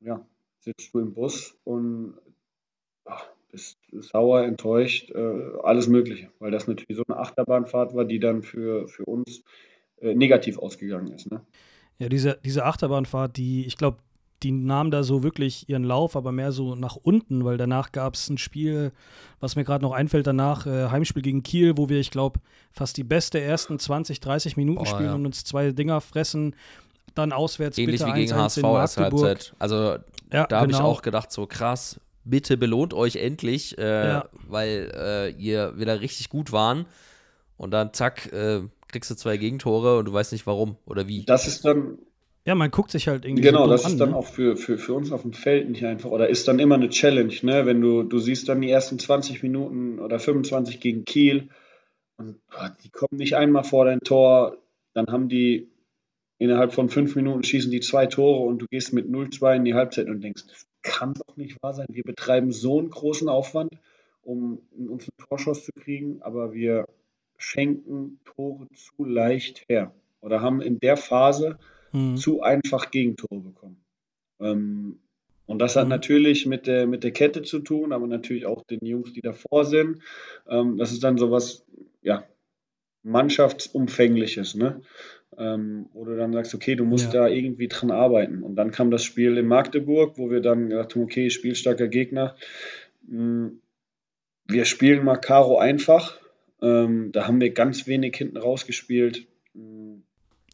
[0.00, 0.24] ja,
[0.60, 2.14] sitzt du im Bus und
[3.04, 8.18] ach, bist sauer, enttäuscht, äh, alles Mögliche, weil das natürlich so eine Achterbahnfahrt war, die
[8.18, 9.42] dann für, für uns
[10.00, 11.30] äh, negativ ausgegangen ist.
[11.30, 11.44] Ne?
[11.98, 13.98] Ja, diese, diese Achterbahnfahrt, die, ich glaube,
[14.42, 18.14] die nahm da so wirklich ihren Lauf, aber mehr so nach unten, weil danach gab
[18.14, 18.92] es ein Spiel,
[19.40, 22.40] was mir gerade noch einfällt, danach äh, Heimspiel gegen Kiel, wo wir, ich glaube,
[22.72, 25.14] fast die beste ersten 20, 30 Minuten Boah, spielen ja.
[25.14, 26.56] und uns zwei Dinger fressen.
[27.14, 29.26] Dann auswärts Ähnlich bitte wie gegen 1-1 HSV in erste Magdeburg.
[29.28, 29.54] Halbzeit.
[29.58, 29.96] Also
[30.32, 30.88] Ja, da habe ich genau.
[30.88, 34.28] auch gedacht, so krass, bitte belohnt euch endlich, äh, Ja.
[34.48, 36.86] weil äh, ihr wieder richtig gut waren.
[37.58, 41.24] Und dann zack, äh, kriegst du zwei Gegentore und du weißt nicht warum oder wie.
[41.24, 41.98] Das ist dann,
[42.44, 44.16] Ja, man guckt sich halt irgendwie genau, so das an, ist dann ne?
[44.16, 46.88] auch für, für, für uns auf dem Feld nicht einfach, oder ist dann immer eine
[46.88, 47.66] Challenge, ne?
[47.66, 51.50] wenn du, du siehst dann die ersten 20 Minuten oder 25 gegen Kiel
[52.16, 54.56] und boah, die kommen nicht einmal vor dein Tor,
[54.92, 55.70] dann haben die
[56.38, 59.74] innerhalb von fünf Minuten schießen die zwei Tore und du gehst mit 0-2 in die
[59.74, 61.86] Halbzeit und denkst, das kann doch nicht wahr sein.
[61.90, 63.70] Wir betreiben so einen großen Aufwand,
[64.22, 66.86] um uns einen Torschuss zu kriegen, aber wir
[67.38, 71.58] schenken Tore zu leicht her oder haben in der Phase
[71.92, 72.16] Mhm.
[72.16, 73.82] zu einfach Gegentore bekommen.
[74.40, 74.98] Ähm,
[75.46, 75.90] und das hat Mhm.
[75.90, 79.64] natürlich mit der, mit der Kette zu tun, aber natürlich auch den Jungs, die davor
[79.64, 80.00] sind.
[80.48, 81.64] Ähm, das ist dann sowas,
[82.02, 82.24] ja,
[83.02, 84.80] Mannschaftsumfängliches, ne?
[85.38, 87.22] Ähm, wo du dann sagst, okay, du musst Ja.
[87.22, 88.42] da irgendwie dran arbeiten.
[88.42, 92.36] Und dann kam das Spiel in Magdeburg, wo wir dann gesagt haben, okay, spielstarker Gegner.
[93.06, 93.48] Mm,
[94.46, 96.20] Wir spielen mal Karo einfach.
[96.60, 99.26] Ähm, da haben wir ganz wenig hinten rausgespielt.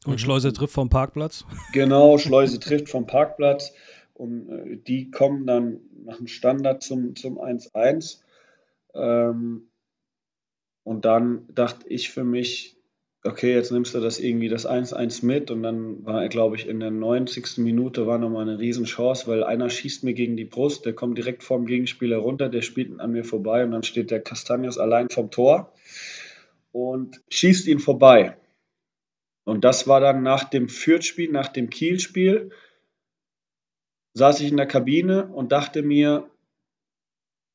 [0.08, 1.44] Und Schleuse trifft vom Parkplatz.
[1.72, 3.72] Genau, Schleuse trifft vom Parkplatz
[4.14, 8.20] und äh, die kommen dann nach dem Standard zum, zum 1-1.
[8.94, 9.68] Ähm,
[10.82, 12.76] und dann dachte ich für mich,
[13.24, 16.80] okay, jetzt nimmst du das irgendwie das 1-1 mit und dann war, glaube ich, in
[16.80, 17.58] der 90.
[17.58, 21.42] Minute war nochmal eine Riesenchance, weil einer schießt mir gegen die Brust, der kommt direkt
[21.42, 25.30] vorm Gegenspieler runter, der spielt an mir vorbei und dann steht der Castanios allein vom
[25.30, 25.72] Tor
[26.72, 28.36] und schießt ihn vorbei.
[29.48, 32.50] Und das war dann nach dem Fürth-Spiel, nach dem Kiel-Spiel,
[34.12, 36.28] saß ich in der Kabine und dachte mir,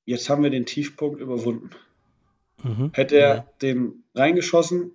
[0.04, 1.70] jetzt haben wir den Tiefpunkt überwunden.
[2.64, 2.90] Mhm.
[2.94, 3.46] Hätte er ja.
[3.62, 4.94] den reingeschossen,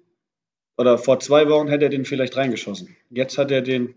[0.76, 2.96] oder vor zwei Wochen hätte er den vielleicht reingeschossen.
[3.10, 3.94] Jetzt hat er den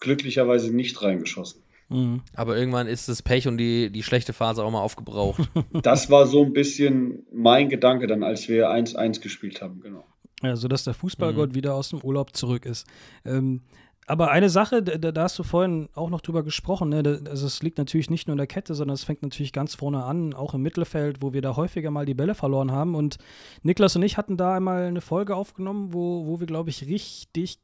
[0.00, 1.62] glücklicherweise nicht reingeschossen.
[1.90, 2.22] Mhm.
[2.34, 5.48] Aber irgendwann ist das Pech und die, die schlechte Phase auch mal aufgebraucht.
[5.82, 10.04] Das war so ein bisschen mein Gedanke dann, als wir 1-1 gespielt haben, genau.
[10.42, 11.54] Ja, sodass der Fußballgott mhm.
[11.54, 12.86] wieder aus dem Urlaub zurück ist.
[13.24, 13.62] Ähm,
[14.08, 17.20] aber eine Sache, da, da, hast du vorhin auch noch drüber gesprochen, ne?
[17.28, 20.04] also es liegt natürlich nicht nur in der Kette, sondern es fängt natürlich ganz vorne
[20.04, 22.94] an, auch im Mittelfeld, wo wir da häufiger mal die Bälle verloren haben.
[22.94, 23.18] Und
[23.62, 27.58] Niklas und ich hatten da einmal eine Folge aufgenommen, wo, wo wir, glaube ich, richtig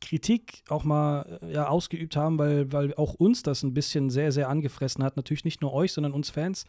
[0.00, 4.30] Kritik auch mal äh, ja, ausgeübt haben, weil, weil auch uns das ein bisschen sehr,
[4.30, 5.16] sehr angefressen hat.
[5.16, 6.64] Natürlich nicht nur euch, sondern uns Fans.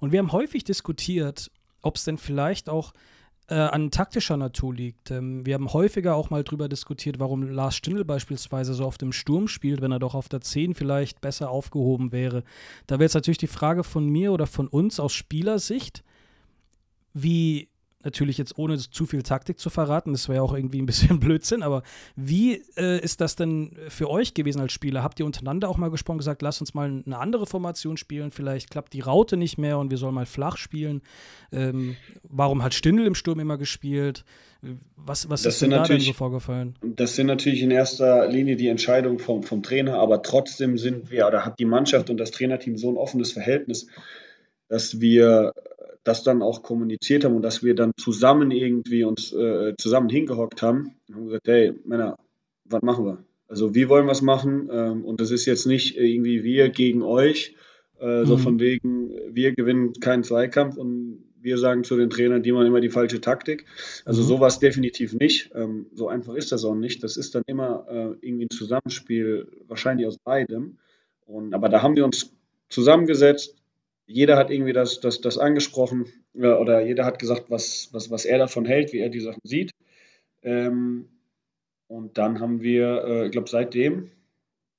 [0.00, 1.50] Und wir haben häufig diskutiert,
[1.82, 2.92] ob es denn vielleicht auch
[3.48, 5.10] äh, an taktischer Natur liegt.
[5.10, 9.12] Ähm, wir haben häufiger auch mal drüber diskutiert, warum Lars Stindl beispielsweise so auf dem
[9.12, 12.44] Sturm spielt, wenn er doch auf der 10 vielleicht besser aufgehoben wäre.
[12.86, 16.02] Da wäre jetzt natürlich die Frage von mir oder von uns aus Spielersicht,
[17.12, 17.68] wie
[18.04, 21.62] natürlich jetzt ohne zu viel Taktik zu verraten, das wäre auch irgendwie ein bisschen Blödsinn,
[21.62, 21.82] aber
[22.16, 25.02] wie äh, ist das denn für euch gewesen als Spieler?
[25.02, 28.70] Habt ihr untereinander auch mal gesprochen, gesagt, lasst uns mal eine andere Formation spielen, vielleicht
[28.70, 31.02] klappt die Raute nicht mehr und wir sollen mal flach spielen?
[31.52, 34.24] Ähm, warum hat Stindl im Sturm immer gespielt?
[34.96, 36.76] Was, was ist denn da denn so vorgefallen?
[36.80, 41.26] Das sind natürlich in erster Linie die Entscheidungen vom, vom Trainer, aber trotzdem sind wir,
[41.26, 43.88] oder hat die Mannschaft und das Trainerteam so ein offenes Verhältnis,
[44.74, 45.54] dass wir
[46.02, 50.62] das dann auch kommuniziert haben und dass wir dann zusammen irgendwie uns äh, zusammen hingehockt
[50.62, 52.18] haben und haben gesagt, hey Männer,
[52.64, 53.24] was machen wir?
[53.46, 54.68] Also wie wollen wir es machen?
[54.72, 57.54] Ähm, und das ist jetzt nicht irgendwie wir gegen euch,
[58.00, 58.26] äh, mhm.
[58.26, 62.66] so von wegen, wir gewinnen keinen Zweikampf und wir sagen zu den Trainern, die machen
[62.66, 63.66] immer die falsche Taktik.
[64.04, 64.26] Also mhm.
[64.26, 65.52] sowas definitiv nicht.
[65.54, 67.04] Ähm, so einfach ist das auch nicht.
[67.04, 70.78] Das ist dann immer äh, irgendwie ein Zusammenspiel, wahrscheinlich aus beidem.
[71.26, 72.32] Und, aber da haben wir uns
[72.70, 73.54] zusammengesetzt,
[74.06, 78.24] jeder hat irgendwie das, das, das angesprochen äh, oder jeder hat gesagt, was, was, was
[78.24, 79.70] er davon hält, wie er die Sachen sieht.
[80.42, 81.08] Ähm,
[81.86, 84.10] und dann haben wir, äh, ich glaube, seitdem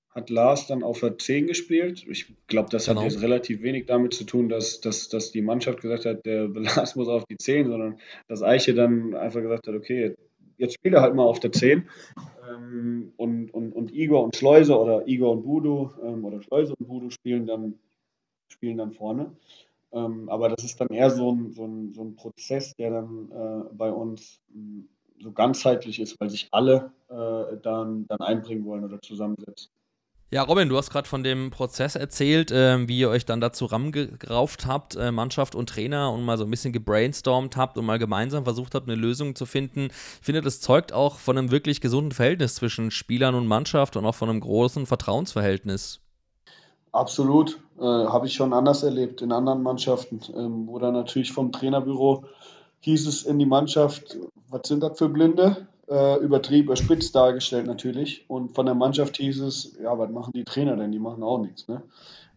[0.09, 2.05] hat Lars dann auf der 10 gespielt.
[2.07, 3.01] Ich glaube, das genau.
[3.01, 6.47] hat jetzt relativ wenig damit zu tun, dass, dass, dass die Mannschaft gesagt hat, der
[6.53, 10.15] Lars muss auf die 10, sondern dass Eiche dann einfach gesagt hat, okay,
[10.57, 11.89] jetzt spielt er halt mal auf der 10.
[12.49, 16.87] Ähm, und, und, und Igor und Schleuse oder Igor und Budu ähm, oder Schleuse und
[16.87, 17.75] Budu spielen dann
[18.47, 19.31] spielen dann vorne.
[19.91, 23.31] Ähm, aber das ist dann eher so ein, so ein, so ein Prozess, der dann
[23.31, 24.89] äh, bei uns mh, hm,
[25.21, 29.71] so ganzheitlich ist, weil sich alle äh, dann, dann einbringen wollen oder zusammensetzen.
[30.31, 33.67] Ja, Robin, du hast gerade von dem Prozess erzählt, äh, wie ihr euch dann dazu
[33.67, 37.99] zusammengerauft habt, äh, Mannschaft und Trainer, und mal so ein bisschen gebrainstormt habt und mal
[37.99, 39.89] gemeinsam versucht habt, eine Lösung zu finden.
[39.91, 44.05] Ich finde, das zeugt auch von einem wirklich gesunden Verhältnis zwischen Spielern und Mannschaft und
[44.05, 46.01] auch von einem großen Vertrauensverhältnis.
[46.91, 47.59] Absolut.
[47.77, 52.23] Äh, Habe ich schon anders erlebt in anderen Mannschaften, ähm, wo dann natürlich vom Trainerbüro
[52.81, 54.17] hieß es in die Mannschaft,
[54.49, 55.67] was sind das für Blinde?
[55.87, 58.25] Äh, übertrieben, überspitzt dargestellt natürlich.
[58.27, 60.91] Und von der Mannschaft hieß es, ja, was machen die Trainer denn?
[60.91, 61.67] Die machen auch nichts.
[61.67, 61.81] Ne?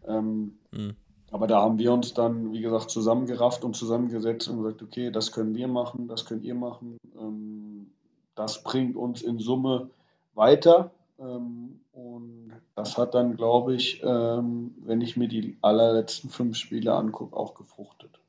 [0.07, 0.95] Ähm, mhm.
[1.31, 5.31] Aber da haben wir uns dann, wie gesagt, zusammengerafft und zusammengesetzt und gesagt, okay, das
[5.31, 6.97] können wir machen, das könnt ihr machen.
[7.19, 7.91] Ähm,
[8.35, 9.89] das bringt uns in Summe
[10.33, 10.91] weiter.
[11.19, 12.48] Ähm, und
[12.79, 17.53] das hat dann, glaube ich, ähm, wenn ich mir die allerletzten fünf Spiele angucke, auch
[17.53, 18.21] gefruchtet.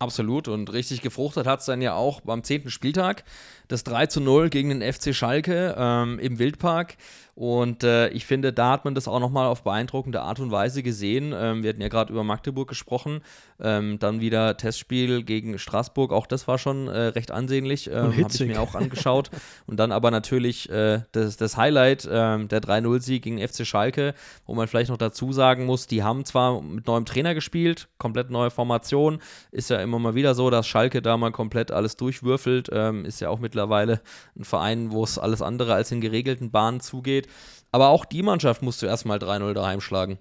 [0.00, 3.22] Absolut und richtig gefruchtet hat es dann ja auch beim zehnten Spieltag.
[3.68, 6.96] Das 3 zu 0 gegen den FC Schalke ähm, im Wildpark.
[7.40, 10.82] Und äh, ich finde, da hat man das auch nochmal auf beeindruckende Art und Weise
[10.82, 11.32] gesehen.
[11.34, 13.22] Ähm, wir hatten ja gerade über Magdeburg gesprochen.
[13.58, 16.12] Ähm, dann wieder Testspiel gegen Straßburg.
[16.12, 17.88] Auch das war schon äh, recht ansehnlich.
[17.88, 19.30] Ähm, Habe ich mir auch angeschaut.
[19.66, 24.12] und dann aber natürlich äh, das, das Highlight, ähm, der 3-0-Sieg gegen FC Schalke,
[24.44, 28.30] wo man vielleicht noch dazu sagen muss, die haben zwar mit neuem Trainer gespielt, komplett
[28.30, 29.18] neue Formation.
[29.50, 32.70] Ist ja immer mal wieder so, dass Schalke da mal komplett alles durchwürfelt.
[32.72, 34.00] Ähm, ist ja auch mittlerweile
[34.36, 37.26] ein Verein, wo es alles andere als in geregelten Bahnen zugeht.
[37.72, 40.18] Aber auch die Mannschaft musst du erstmal 3-0 daheim schlagen.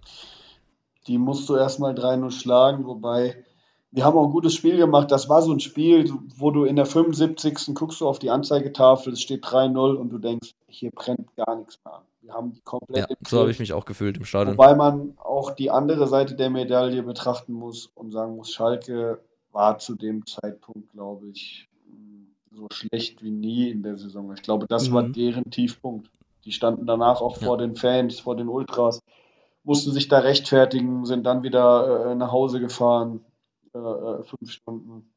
[1.08, 3.44] Die musst du erstmal 3-0 schlagen, wobei
[3.92, 5.12] wir haben auch ein gutes Spiel gemacht.
[5.12, 7.74] Das war so ein Spiel, wo du in der 75.
[7.74, 11.80] guckst du auf die Anzeigetafel, es steht 3-0 und du denkst, hier brennt gar nichts
[11.84, 12.02] mehr an.
[12.22, 13.10] Wir haben die komplett.
[13.10, 14.58] Ja, so habe ich mich auch gefühlt im Stadion.
[14.58, 19.20] Wobei man auch die andere Seite der Medaille betrachten muss und sagen muss, Schalke
[19.52, 21.68] war zu dem Zeitpunkt, glaube ich,
[22.52, 24.34] so schlecht wie nie in der Saison.
[24.34, 24.94] Ich glaube, das Mhm.
[24.94, 26.10] war deren Tiefpunkt.
[26.46, 27.46] Die standen danach auch Ja.
[27.48, 29.02] vor den Fans, vor den Ultras,
[29.64, 33.24] mussten sich da rechtfertigen, sind dann wieder äh, nach Hause gefahren,
[33.74, 35.14] äh, äh, fünf Stunden.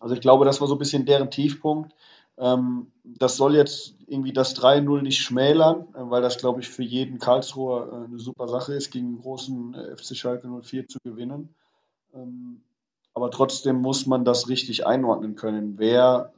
[0.00, 1.94] Also ich glaube, das war so ein bisschen deren Tiefpunkt.
[2.36, 6.82] Ähm, das soll jetzt irgendwie das 3-0 nicht schmälern, äh, weil das, glaube ich, für
[6.82, 10.98] jeden Karlsruher äh, eine super Sache ist, gegen den großen äh, FC Schalke 04 zu
[11.04, 11.54] gewinnen.
[12.12, 12.62] Ähm,
[13.14, 16.32] aber trotzdem muss man das richtig einordnen können, wer,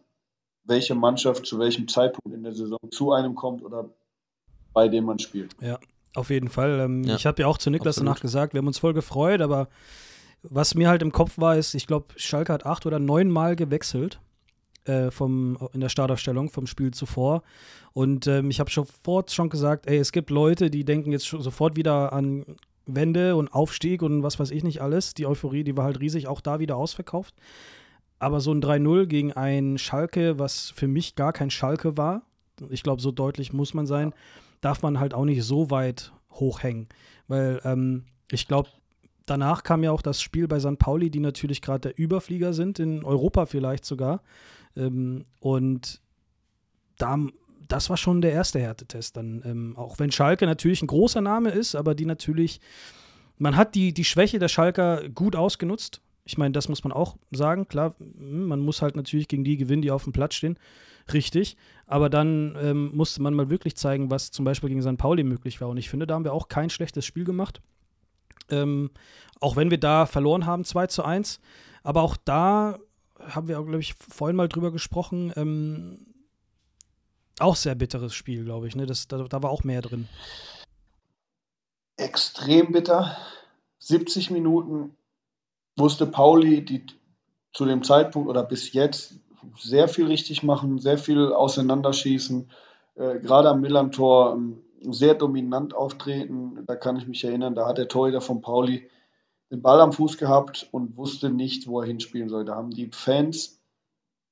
[0.64, 3.88] welche Mannschaft zu welchem Zeitpunkt in der Saison zu einem kommt oder
[4.72, 5.54] bei dem man spielt.
[6.14, 6.80] Auf jeden Fall.
[6.80, 8.08] Ähm, Ja, ich habe ja auch zu Niklas absolut.
[8.08, 9.68] danach gesagt, wir haben uns voll gefreut, aber
[10.42, 13.56] was mir halt im Kopf war, ist, ich glaube, Schalke hat acht oder neun Mal
[13.56, 14.20] gewechselt
[14.84, 17.42] äh, vom, in der Startaufstellung vom Spiel zuvor.
[17.92, 21.42] Und ähm, ich habe sofort schon gesagt, ey, es gibt Leute, die denken jetzt schon
[21.42, 22.44] sofort wieder an
[22.86, 25.14] Wende und Aufstieg und was weiß ich nicht alles.
[25.14, 27.34] Die Euphorie, die war halt riesig, auch da wieder ausverkauft.
[28.18, 32.22] Aber so ein 3-0 gegen ein Schalke, was für mich gar kein Schalke war,
[32.70, 34.14] ich glaube, so deutlich muss man sein,
[34.60, 36.88] darf man halt auch nicht so weit hochhängen.
[37.28, 38.70] Weil ähm, ich glaube,
[39.26, 40.78] danach kam ja auch das Spiel bei St.
[40.78, 44.22] Pauli, die natürlich gerade der Überflieger sind, in Europa vielleicht sogar.
[44.76, 46.00] Ähm, und
[46.98, 47.18] da,
[47.68, 49.42] das war schon der erste Härtetest dann.
[49.44, 52.60] Ähm, auch wenn Schalke natürlich ein großer Name ist, aber die natürlich,
[53.38, 56.00] man hat die, die Schwäche der Schalker gut ausgenutzt.
[56.24, 57.68] Ich meine, das muss man auch sagen.
[57.68, 60.58] Klar, hm, man muss halt natürlich gegen die gewinnen, die auf dem Platz stehen.
[61.12, 61.56] Richtig.
[61.86, 64.96] Aber dann ähm, musste man mal wirklich zeigen, was zum Beispiel gegen St.
[64.96, 65.68] Pauli möglich war.
[65.68, 67.62] Und ich finde, da haben wir auch kein schlechtes Spiel gemacht.
[68.50, 68.90] Ähm,
[69.40, 71.40] auch wenn wir da verloren haben, 2 zu 1.
[71.84, 72.78] Aber auch da
[73.20, 75.32] haben wir, glaube ich, vorhin mal drüber gesprochen.
[75.36, 75.98] Ähm,
[77.38, 78.76] auch sehr bitteres Spiel, glaube ich.
[78.76, 78.86] Ne?
[78.86, 80.08] Das, da, da war auch mehr drin.
[81.96, 83.16] Extrem bitter.
[83.78, 84.96] 70 Minuten
[85.76, 86.86] wusste Pauli, die
[87.52, 89.14] zu dem Zeitpunkt oder bis jetzt
[89.58, 92.50] sehr viel richtig machen, sehr viel auseinanderschießen,
[92.96, 96.64] äh, gerade am Millantor ähm, sehr dominant auftreten.
[96.66, 98.88] Da kann ich mich erinnern, da hat der Torhüter von Pauli
[99.50, 102.44] den Ball am Fuß gehabt und wusste nicht, wo er hinspielen soll.
[102.44, 103.55] Da haben die Fans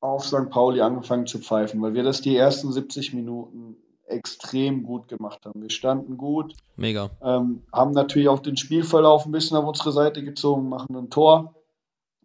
[0.04, 0.50] auf St.
[0.50, 3.76] Pauli angefangen zu pfeifen, weil wir das die ersten 70 Minuten
[4.06, 5.62] extrem gut gemacht haben.
[5.62, 7.10] Wir standen gut, Mega.
[7.22, 11.54] ähm, haben natürlich auch den Spielverlauf ein bisschen auf unsere Seite gezogen, machen ein Tor,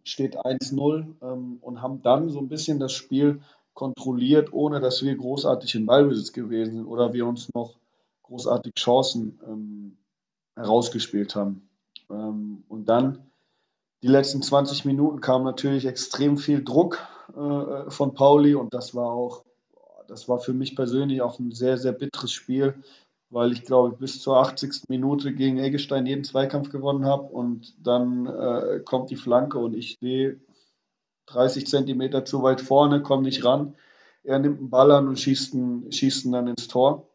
[0.04, 3.40] steht 1-0 ähm, und haben dann so ein bisschen das Spiel
[3.72, 7.76] kontrolliert, ohne dass wir großartig in Ballbesitz gewesen sind oder wir uns noch
[8.24, 9.96] großartig Chancen ähm,
[10.54, 11.66] herausgespielt haben.
[12.10, 13.29] Ähm, und dann
[14.02, 16.98] die letzten 20 Minuten kam natürlich extrem viel Druck
[17.36, 19.44] äh, von Pauli und das war auch,
[20.08, 22.74] das war für mich persönlich auch ein sehr, sehr bitteres Spiel,
[23.28, 24.88] weil ich glaube, bis zur 80.
[24.88, 29.92] Minute gegen Eggestein jeden Zweikampf gewonnen habe und dann äh, kommt die Flanke und ich
[29.92, 30.40] stehe
[31.26, 33.74] 30 Zentimeter zu weit vorne, komme nicht ran.
[34.24, 37.06] Er nimmt einen Ball an und schießt ihn, schießt ihn dann ins Tor.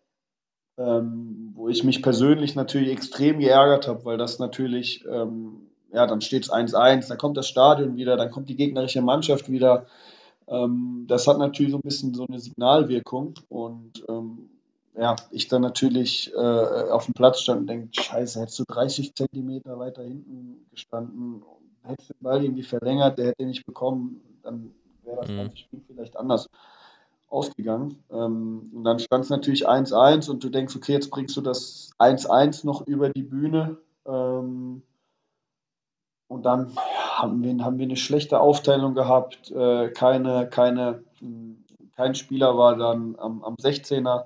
[0.77, 6.21] Ähm, wo ich mich persönlich natürlich extrem geärgert habe, weil das natürlich, ähm, ja, dann
[6.21, 9.85] steht es 1-1, dann kommt das Stadion wieder, dann kommt die gegnerische Mannschaft wieder.
[10.47, 14.49] Ähm, das hat natürlich so ein bisschen so eine Signalwirkung und ähm,
[14.97, 19.15] ja, ich dann natürlich äh, auf dem Platz stand und denke, scheiße, hättest du 30
[19.15, 21.43] Zentimeter weiter hinten gestanden,
[21.83, 24.71] hättest den Ball irgendwie verlängert, der hätte ihn nicht bekommen, dann
[25.03, 25.37] wäre das Mhm.
[25.37, 26.49] ganze Spiel vielleicht anders
[27.29, 28.03] ausgegangen.
[28.11, 31.91] Ähm, und dann stand es natürlich 1-1 und du denkst, okay, jetzt bringst du das
[31.97, 33.77] 1-1 noch über die Bühne.
[34.05, 34.83] Ähm,
[36.27, 39.51] und dann haben, wir, haben wir eine schlechte Aufteilung gehabt.
[39.51, 41.55] Äh, keine, keine, mh,
[41.95, 44.25] kein Spieler war dann am, am 16er.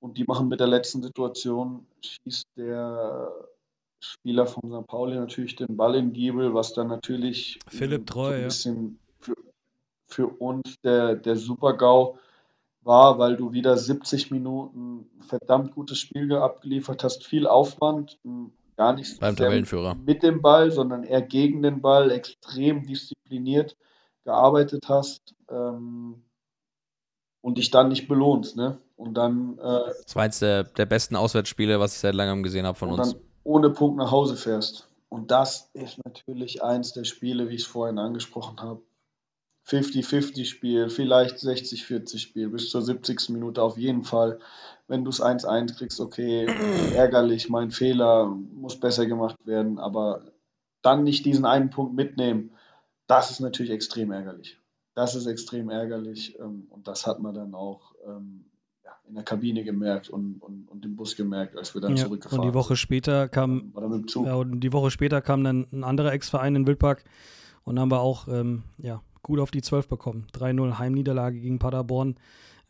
[0.00, 3.32] Und die machen mit der letzten Situation, schießt der
[4.00, 4.86] Spieler von St.
[4.86, 8.98] Pauli natürlich den Ball in Giebel, was dann natürlich Philipp äh, Treu, so ein bisschen
[9.18, 9.34] für,
[10.06, 12.16] für uns der, der Super-GAU
[12.82, 18.94] war, weil du wieder 70 Minuten verdammt gutes Spiel abgeliefert hast, viel Aufwand, mh, gar
[18.94, 19.96] nicht so Beim Tabellenführer.
[19.96, 23.76] mit dem Ball, sondern eher gegen den Ball, extrem diszipliniert
[24.24, 26.22] gearbeitet hast ähm,
[27.42, 28.56] und dich dann nicht belohnst.
[28.56, 28.78] Ne?
[28.96, 32.66] Und dann äh, Das war eins der, der besten Auswärtsspiele, was ich seit langem gesehen
[32.66, 33.12] habe von und uns.
[33.12, 34.88] dann ohne Punkt nach Hause fährst.
[35.08, 38.82] Und das ist natürlich eins der Spiele, wie ich es vorhin angesprochen habe.
[39.68, 43.28] 50-50-Spiel, vielleicht 60-40-Spiel, bis zur 70.
[43.30, 44.38] Minute auf jeden Fall.
[44.86, 46.46] Wenn du es 1-1 kriegst, okay,
[46.94, 50.22] ärgerlich, mein Fehler, muss besser gemacht werden, aber
[50.80, 52.50] dann nicht diesen einen Punkt mitnehmen,
[53.06, 54.58] das ist natürlich extrem ärgerlich.
[54.94, 58.46] Das ist extrem ärgerlich ähm, und das hat man dann auch ähm,
[58.84, 62.04] ja, in der Kabine gemerkt und, und, und im Bus gemerkt, als wir dann Ja,
[62.04, 64.26] zurückgefahren und die Woche später kam Oder mit dem Zug.
[64.26, 67.04] Ja, und die Woche später kam dann ein anderer Ex-Verein in Wildpark
[67.64, 70.26] und haben wir auch ähm, ja, gut auf die 12 bekommen.
[70.32, 72.16] 3-0 Heimniederlage gegen Paderborn.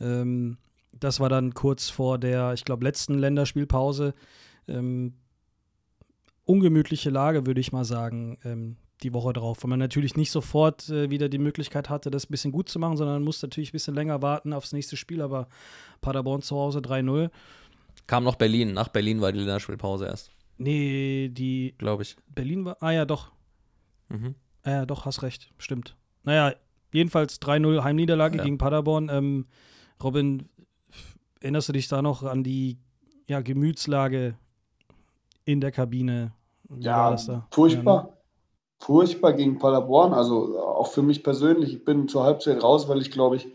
[0.01, 0.59] Ähm,
[0.93, 4.15] das war dann kurz vor der, ich glaube, letzten Länderspielpause.
[4.67, 5.15] Ähm,
[6.45, 10.89] ungemütliche Lage, würde ich mal sagen, ähm, die Woche drauf, weil man natürlich nicht sofort
[10.89, 13.73] äh, wieder die Möglichkeit hatte, das ein bisschen gut zu machen, sondern musste natürlich ein
[13.73, 15.49] bisschen länger warten aufs nächste Spiel, aber
[16.01, 17.31] Paderborn zu Hause 3-0.
[18.07, 20.31] Kam noch Berlin, nach Berlin war die Länderspielpause erst.
[20.57, 21.75] Nee, die.
[21.79, 22.17] Glaube ich.
[22.35, 22.77] Berlin war.
[22.81, 23.31] Ah ja, doch.
[24.09, 24.35] Mhm.
[24.65, 25.53] Ah ja, doch, hast recht.
[25.59, 25.97] Stimmt.
[26.29, 26.53] Naja,
[26.93, 28.45] jedenfalls 3-0 Heimniederlage Ja.
[28.45, 29.09] gegen Paderborn.
[29.11, 29.47] Ähm,
[30.03, 30.47] Robin,
[31.41, 32.77] erinnerst du dich da noch an die
[33.27, 34.35] ja, Gemütslage
[35.47, 36.33] in der Kabine?
[36.65, 37.47] Wie war Ja, das da?
[37.51, 38.19] furchtbar.
[38.79, 40.13] Furchtbar gegen Paderborn.
[40.13, 41.73] Also auch für mich persönlich.
[41.73, 43.49] Ich bin zur Halbzeit raus, weil ich, glaube ich,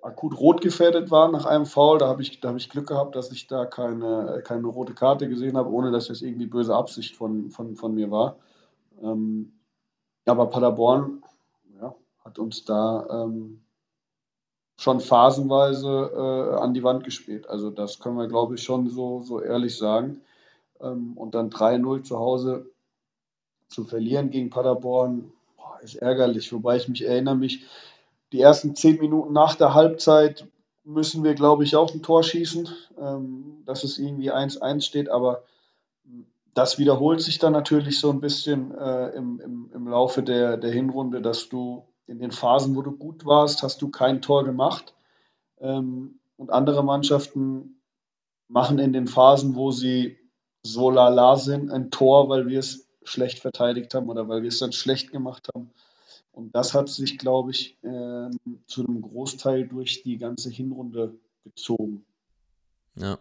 [0.00, 1.98] akut rot gefährdet war nach einem Foul.
[1.98, 5.28] Da habe ich, da habe ich Glück gehabt, dass ich da keine, keine rote Karte
[5.28, 8.36] gesehen habe, ohne dass das irgendwie böse Absicht von, von, von mir war.
[9.02, 9.54] Ähm,
[10.24, 11.25] aber Paderborn ja,
[12.26, 13.60] hat uns da ähm,
[14.78, 17.48] schon phasenweise äh, an die Wand gespielt.
[17.48, 20.20] Also das können wir, glaube ich, schon so, so ehrlich sagen.
[20.80, 22.70] Ähm, und dann 3-0 zu Hause
[23.68, 26.52] zu verlieren gegen Paderborn boah, ist ärgerlich.
[26.52, 27.64] Wobei ich mich erinnere mich,
[28.32, 30.46] die ersten zehn Minuten nach der Halbzeit
[30.84, 32.68] müssen wir, glaube ich, auch ein Tor schießen,
[33.00, 35.08] ähm, dass es irgendwie 1-1 steht.
[35.08, 35.44] Aber
[36.54, 40.72] das wiederholt sich dann natürlich so ein bisschen äh, im, im, im Laufe der, der
[40.72, 44.94] Hinrunde, dass du in den Phasen, wo du gut warst, hast du kein Tor gemacht.
[45.60, 47.80] Ähm, und andere Mannschaften
[48.48, 50.18] machen in den Phasen, wo sie
[50.62, 54.58] so lala sind, ein Tor, weil wir es schlecht verteidigt haben oder weil wir es
[54.58, 55.70] dann schlecht gemacht haben.
[56.32, 61.14] Und das hat sich, glaube ich, ähm, zu einem Großteil durch die ganze Hinrunde
[61.44, 62.04] gezogen.
[62.96, 63.18] Ja.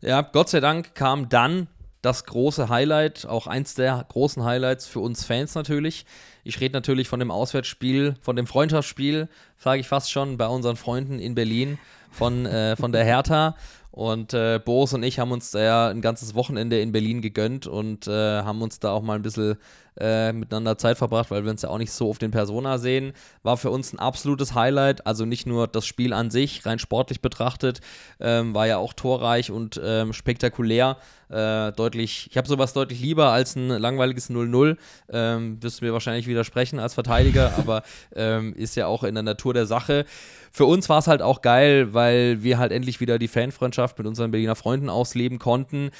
[0.00, 1.68] Ja, Gott sei Dank kam dann
[2.02, 6.06] das große Highlight, auch eins der großen Highlights für uns Fans natürlich.
[6.44, 10.76] Ich rede natürlich von dem Auswärtsspiel, von dem Freundschaftsspiel, sage ich fast schon, bei unseren
[10.76, 11.78] Freunden in Berlin
[12.10, 13.56] von, äh, von der Hertha.
[13.98, 17.66] Und äh, Boris und ich haben uns da ja ein ganzes Wochenende in Berlin gegönnt
[17.66, 19.56] und äh, haben uns da auch mal ein bisschen
[19.98, 23.12] äh, miteinander Zeit verbracht, weil wir uns ja auch nicht so auf den Persona sehen.
[23.42, 25.04] War für uns ein absolutes Highlight.
[25.04, 27.80] Also nicht nur das Spiel an sich, rein sportlich betrachtet,
[28.20, 30.98] ähm, war ja auch torreich und ähm, spektakulär.
[31.28, 34.76] Äh, deutlich, ich habe sowas deutlich lieber als ein langweiliges 0-0.
[35.10, 37.82] Ähm, wirst du mir wahrscheinlich widersprechen als Verteidiger, aber
[38.14, 40.04] ähm, ist ja auch in der Natur der Sache.
[40.52, 44.06] Für uns war es halt auch geil, weil wir halt endlich wieder die Fanfreundschaft mit
[44.06, 45.90] unseren Berliner Freunden ausleben konnten.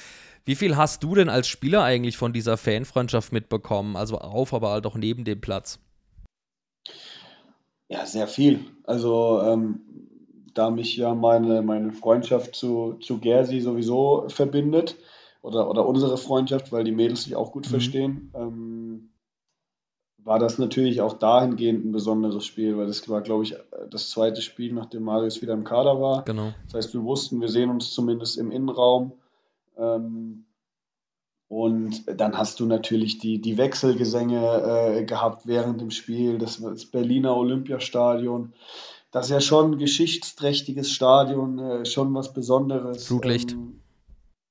[0.44, 3.96] Wie viel hast du denn als Spieler eigentlich von dieser Fanfreundschaft mitbekommen?
[3.96, 5.78] Also auf, aber halt auch neben dem Platz.
[7.88, 8.60] Ja, sehr viel.
[8.84, 9.80] Also, ähm,
[10.54, 14.96] da mich ja meine, meine Freundschaft zu, zu Gersi sowieso verbindet,
[15.40, 17.70] oder, oder unsere Freundschaft, weil die Mädels sich auch gut Mhm.
[17.70, 19.10] verstehen, ähm,
[20.24, 23.56] war das natürlich auch dahingehend ein besonderes Spiel, weil das war, glaube ich,
[23.90, 26.24] das zweite Spiel, nachdem Marius wieder im Kader war.
[26.24, 26.52] Genau.
[26.66, 29.12] Das heißt, wir wussten, wir sehen uns zumindest im Innenraum.
[29.78, 30.44] Ähm,
[31.48, 36.84] und dann hast du natürlich die, die Wechselgesänge äh, gehabt während dem Spiel, das, das
[36.84, 38.52] Berliner Olympiastadion.
[39.10, 43.06] Das ist ja schon ein geschichtsträchtiges Stadion, äh, schon was Besonderes.
[43.06, 43.52] Flutlicht.
[43.52, 43.80] Ähm,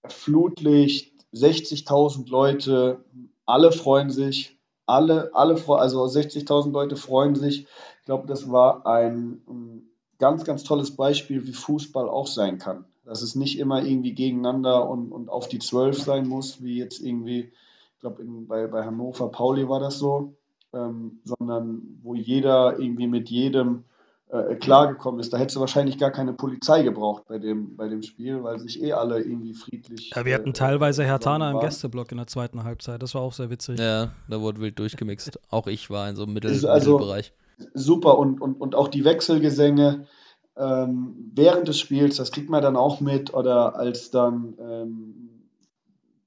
[0.08, 3.04] Flutlicht, 60.000 Leute,
[3.46, 4.57] alle freuen sich,
[4.88, 7.68] alle, alle, also 60.000 Leute freuen sich.
[8.00, 12.86] Ich glaube, das war ein, ein ganz, ganz tolles Beispiel, wie Fußball auch sein kann.
[13.06, 17.02] Dass es nicht immer irgendwie gegeneinander und, und auf die Zwölf sein muss, wie jetzt
[17.02, 17.52] irgendwie,
[17.94, 20.34] ich glaube, bei, bei Hannover Pauli war das so,
[20.74, 23.84] ähm, sondern wo jeder irgendwie mit jedem
[24.30, 25.32] äh, klargekommen ist.
[25.32, 28.82] Da hättest du wahrscheinlich gar keine Polizei gebraucht bei dem, bei dem Spiel, weil sich
[28.82, 30.12] eh alle irgendwie friedlich.
[30.16, 31.60] Ja, wir hatten äh, teilweise Hertaner im.
[31.60, 33.02] Gästeblock in der zweiten Halbzeit.
[33.02, 33.80] Das war auch sehr witzig.
[33.80, 35.40] Ja, da wurde wild durchgemixt.
[35.50, 37.34] Auch ich war in so einem Mittel also- Mittelbereich.
[37.74, 40.06] super und, und, und auch die Wechselgesänge
[40.58, 45.30] ähm, während des Spiels, das kriegt man dann auch mit oder als dann ähm,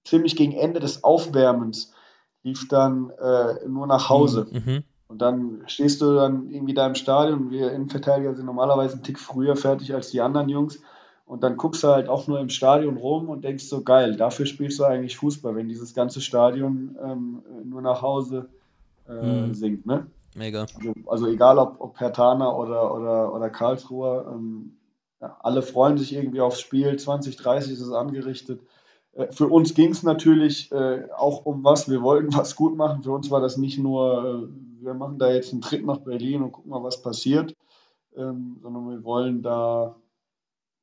[0.05, 1.93] ziemlich gegen Ende des Aufwärmens
[2.43, 4.47] lief dann äh, nur nach Hause.
[4.51, 4.85] Mhm.
[5.11, 7.51] Und dann stehst du dann irgendwie da im Stadion.
[7.51, 10.81] Wir Innenverteidiger sind normalerweise einen Tick früher fertig als die anderen Jungs.
[11.27, 14.47] Und dann guckst du halt auch nur im Stadion rum und denkst so, geil, dafür
[14.47, 18.51] spielst du eigentlich Fußball, wenn dieses ganze Stadion ähm, nur nach Hause
[19.09, 19.55] äh, Mhm.
[19.55, 20.07] singt, ne?
[20.37, 20.67] Mega.
[20.77, 24.77] Also, also egal ob, ob Hertaner oder, oder, oder Karlsruher, ähm,
[25.21, 26.97] ja, alle freuen sich irgendwie aufs Spiel.
[26.97, 28.61] 2030 ist es angerichtet.
[29.15, 31.91] Äh, für uns ging es natürlich äh, auch um was.
[31.91, 33.03] Wir wollten was gut machen.
[33.03, 36.43] Für uns war das nicht nur, äh, wir machen da jetzt einen Trip nach Berlin
[36.43, 37.55] und gucken mal, was passiert,
[38.17, 39.97] ähm, sondern wir wollen da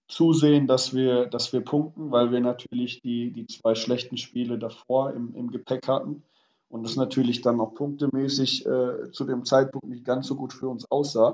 [0.07, 5.11] zusehen, dass wir, dass wir punkten, weil wir natürlich die, die zwei schlechten Spiele davor
[5.13, 6.23] im, im Gepäck hatten.
[6.69, 10.67] und das natürlich dann auch punktemäßig äh, zu dem Zeitpunkt nicht ganz so gut für
[10.67, 11.33] uns aussah.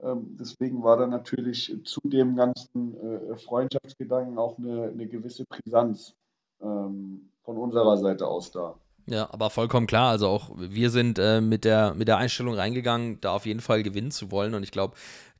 [0.00, 6.14] Ähm, deswegen war da natürlich zu dem ganzen äh, Freundschaftsgedanken auch eine, eine gewisse Brisanz
[6.60, 8.76] ähm, von unserer Seite aus da.
[9.10, 10.10] Ja, aber vollkommen klar.
[10.10, 13.82] Also auch wir sind äh, mit, der, mit der Einstellung reingegangen, da auf jeden Fall
[13.82, 14.54] gewinnen zu wollen.
[14.54, 14.94] Und ich glaube,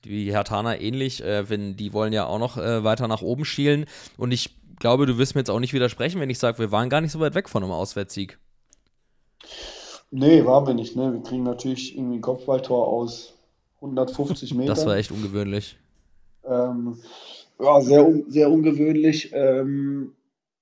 [0.05, 3.87] die Hertaner ähnlich, äh, wenn die wollen ja auch noch äh, weiter nach oben schielen.
[4.17, 6.91] Und ich glaube, du wirst mir jetzt auch nicht widersprechen, wenn ich sage, wir waren
[6.91, 8.39] gar nicht so weit weg von einem Auswärtssieg.
[10.11, 10.97] Nee, waren wir nicht.
[10.97, 11.13] Ne?
[11.13, 13.35] Wir kriegen natürlich irgendwie ein Kopfballtor aus
[13.77, 14.67] 150 Metern.
[14.75, 15.77] Das war echt ungewöhnlich.
[16.45, 16.99] Ähm,
[17.61, 19.31] ja, sehr, sehr ungewöhnlich.
[19.33, 20.15] Ähm,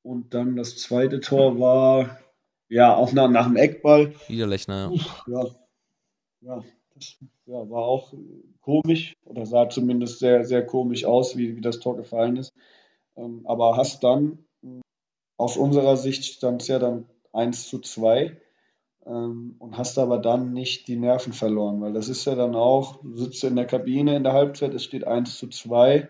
[0.02, 2.18] und dann das zweite Tor war
[2.68, 4.14] ja auch nach, nach dem Eckball.
[4.28, 5.00] Niederlechner, ja.
[5.26, 5.46] Ja,
[6.40, 6.64] ja,
[6.94, 7.16] das
[7.46, 8.12] ja, war auch
[8.60, 12.52] komisch oder sah zumindest sehr, sehr komisch aus, wie, wie das Tor gefallen ist.
[13.16, 14.44] Ähm, aber hast dann,
[15.36, 18.36] aus unserer Sicht stand es ja dann 1 zu 2
[19.06, 23.00] ähm, und hast aber dann nicht die Nerven verloren, weil das ist ja dann auch,
[23.02, 26.08] du sitzt in der Kabine in der Halbzeit, es steht 1 zu 2.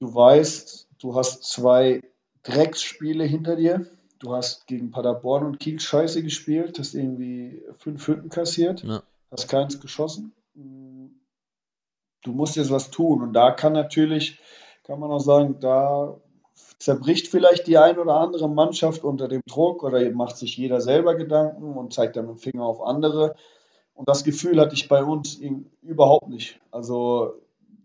[0.00, 2.00] Du weißt, du hast zwei
[2.44, 3.86] Drecksspiele hinter dir.
[4.18, 9.02] Du hast gegen Paderborn und Kiel scheiße gespielt, hast irgendwie fünf Hütten kassiert, Ja.
[9.30, 10.32] hast keins geschossen.
[10.54, 13.22] Du musst jetzt was tun.
[13.22, 14.40] Und da kann natürlich,
[14.84, 16.16] kann man auch sagen, da
[16.78, 21.14] zerbricht vielleicht die ein oder andere Mannschaft unter dem Druck oder macht sich jeder selber
[21.14, 23.34] Gedanken und zeigt dann mit dem Finger auf andere.
[23.94, 25.40] Und das Gefühl hatte ich bei uns
[25.82, 26.60] überhaupt nicht.
[26.70, 27.34] Also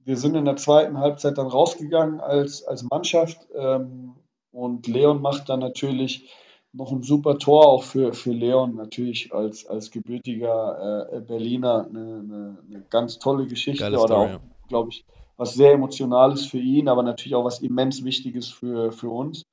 [0.03, 4.15] wir sind in der zweiten Halbzeit dann rausgegangen als, als Mannschaft ähm,
[4.53, 6.29] und Leon macht dann natürlich
[6.71, 11.99] noch ein super Tor auch für, für Leon, natürlich als, als gebürtiger äh, Berliner eine,
[11.99, 14.39] eine, eine ganz tolle Geschichte Geile oder Story, auch, ja.
[14.69, 15.05] glaube ich,
[15.37, 19.43] was sehr Emotionales für ihn, aber natürlich auch was immens Wichtiges für, für uns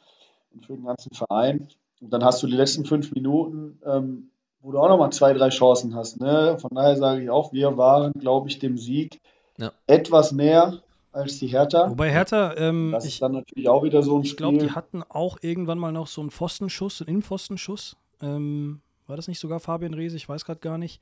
[0.52, 1.68] und für den ganzen Verein.
[2.01, 4.31] Und dann hast du die letzten fünf Minuten, ähm,
[4.62, 6.20] wo du auch nochmal zwei, drei Chancen hast.
[6.20, 6.59] Ne?
[6.59, 9.20] Von daher sage ich auch, wir waren, glaube ich, dem Sieg
[9.59, 9.72] Ja.
[9.86, 10.82] etwas näher
[11.12, 11.91] als die Hertha.
[11.91, 14.70] Wobei Hertha, ähm, Das ich, ist dann natürlich auch wieder so ein ich glaube, die
[14.70, 17.97] hatten auch irgendwann mal noch so einen Pfostenschuss, einen Innenpfostenschuss.
[18.23, 20.16] Ähm, war das nicht sogar Fabian Reese?
[20.16, 21.01] Ich weiß gerade gar nicht.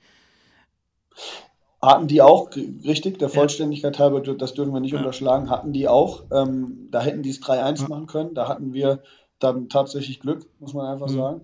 [1.80, 2.50] Hatten die auch,
[2.84, 6.24] richtig, der Vollständigkeit halber, das dürfen wir nicht unterschlagen, hatten die auch.
[6.32, 7.88] Ähm, da hätten die es 3-1 Ja.
[7.88, 8.34] machen können.
[8.34, 9.00] Da hatten wir
[9.38, 11.16] dann tatsächlich Glück, muss man einfach Mhm.
[11.16, 11.40] sagen.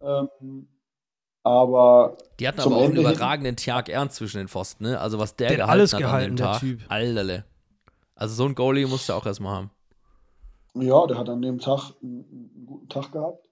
[0.00, 0.68] Ähm,
[1.42, 5.00] aber Die hatten aber auch einen Ende hin- überragenden Tjag Ernst zwischen den Pfosten, ne?
[5.00, 6.60] Also was der, Der hat gehalten alles hat gehalten, an dem der Tag.
[6.60, 6.80] Typ.
[6.88, 7.44] Alterle.
[8.14, 9.70] Also so ein Goalie musst du auch erstmal haben.
[10.74, 13.48] ja, der hat an dem Tag einen, guten Tag gehabt.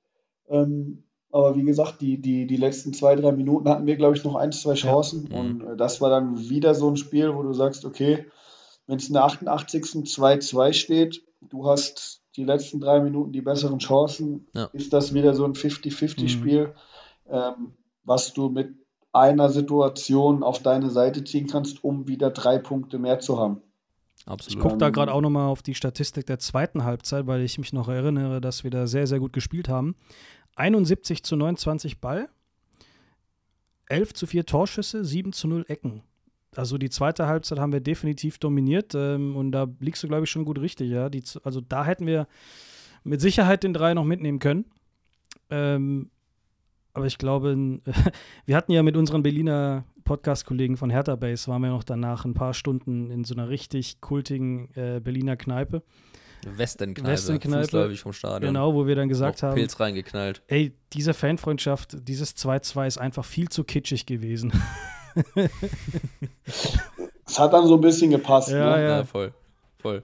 [0.49, 4.25] Ähm, aber wie gesagt, die, die, die letzten zwei, drei Minuten hatten wir, glaube ich,
[4.25, 5.29] noch ein, zwei Chancen.
[5.31, 5.35] Mhm.
[5.35, 8.27] Und äh, das war dann wieder so ein Spiel, wo du sagst, okay,
[8.87, 9.83] wenn es in der 88.
[9.83, 14.65] 2-2 steht, du hast die letzten drei Minuten die besseren Chancen, Ja.
[14.73, 16.75] ist das wieder so ein 50-50-Spiel,
[17.29, 17.75] ähm,
[18.05, 18.75] was du mit
[19.13, 23.63] einer Situation auf deine Seite ziehen kannst, um wieder drei Punkte mehr zu haben.
[24.23, 24.63] Ich Absolut.
[24.63, 27.89] gucke da gerade auch nochmal auf die Statistik der zweiten Halbzeit, weil ich mich noch
[27.89, 29.97] erinnere, dass wir da sehr, sehr gut gespielt haben.
[30.55, 32.29] 71 zu 29 Ball,
[33.87, 36.03] 11 zu 4 Torschüsse, 7 zu 0 Ecken.
[36.55, 40.31] Also die zweite Halbzeit haben wir definitiv dominiert ähm, und da liegst du, glaube ich,
[40.31, 40.91] schon gut richtig.
[40.91, 41.09] Ja?
[41.09, 42.29] Die, also da hätten wir
[43.03, 44.67] mit Sicherheit den drei noch mitnehmen können.
[45.51, 46.12] Ähm,
[46.95, 47.57] aber ich glaube,
[48.47, 52.35] wir hatten ja mit unseren Berliner Podcast-Kollegen von Hertha Base, waren wir noch danach ein
[52.35, 55.83] paar Stunden in so einer richtig kultigen äh, Berliner Kneipe.
[56.45, 58.53] Westernkneipe, Westernkneipe, fußläufig vom Stadion.
[58.53, 60.43] Genau, wo wir dann gesagt Noch haben, Pilz reingeknallt.
[60.49, 64.53] ey, diese Fanfreundschaft, dieses 2-2 ist einfach viel zu kitschig gewesen.
[67.25, 68.51] Es hat dann so ein bisschen gepasst.
[68.51, 68.83] Ja, ne?
[68.83, 68.89] ja.
[68.99, 69.33] Ja, voll.
[69.83, 70.03] Voll.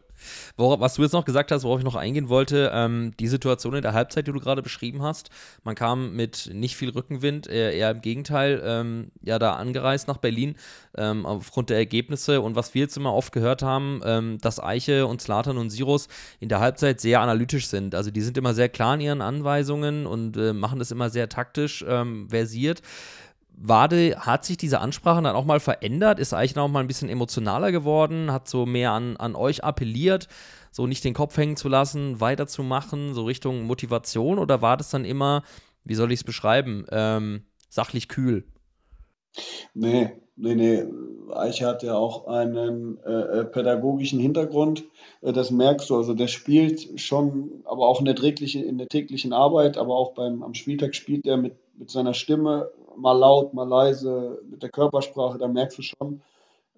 [0.56, 3.82] Was du jetzt noch gesagt hast, worauf ich noch eingehen wollte, ähm, die Situation in
[3.82, 5.30] der Halbzeit, die du gerade beschrieben hast,
[5.62, 10.16] man kam mit nicht viel Rückenwind, eher, eher im Gegenteil, ähm, ja, da angereist nach
[10.16, 10.56] Berlin,
[10.96, 15.06] ähm, aufgrund der Ergebnisse und was wir jetzt immer oft gehört haben, ähm, dass Eiche
[15.06, 16.08] und Slatan und Sirus
[16.40, 17.94] in der Halbzeit sehr analytisch sind.
[17.94, 21.28] Also die sind immer sehr klar in ihren Anweisungen und äh, machen das immer sehr
[21.28, 22.82] taktisch ähm, versiert.
[23.60, 26.18] Wade, hat sich diese Ansprache dann auch mal verändert?
[26.18, 28.30] Ist Eichner auch mal ein bisschen emotionaler geworden?
[28.30, 30.28] Hat so mehr an, an euch appelliert,
[30.70, 34.38] so nicht den Kopf hängen zu lassen, weiterzumachen, so Richtung Motivation?
[34.38, 35.42] Oder war das dann immer,
[35.84, 38.44] wie soll ich es beschreiben, ähm, sachlich kühl?
[39.74, 40.84] Nee, nee, nee.
[41.34, 44.84] Eiche hat ja auch einen äh, äh, pädagogischen Hintergrund.
[45.20, 45.96] Äh, das merkst du.
[45.96, 50.14] Also der spielt schon, aber auch in der, täglichen, in der täglichen Arbeit, aber auch
[50.14, 54.70] beim, am Spieltag spielt er mit, mit seiner Stimme mal laut, mal leise, mit der
[54.70, 55.38] Körpersprache.
[55.38, 56.22] Da merkst du schon,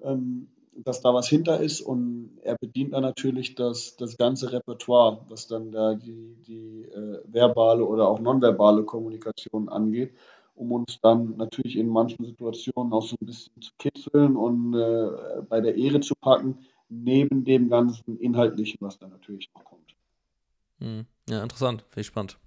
[0.03, 1.81] ähm, dass da was hinter ist.
[1.81, 7.21] Und er bedient dann natürlich das, das ganze Repertoire, was dann da die, die äh,
[7.25, 10.13] verbale oder auch nonverbale Kommunikation angeht.
[10.61, 15.43] um uns dann natürlich in manchen Situationen auch so ein bisschen zu kitzeln und äh,
[15.49, 16.59] bei der Ehre zu packen,
[16.91, 19.97] neben dem ganzen Inhaltlichen, was da natürlich noch kommt.
[20.81, 21.07] Hm.
[21.29, 22.39] Ja, interessant, finde ich spannend.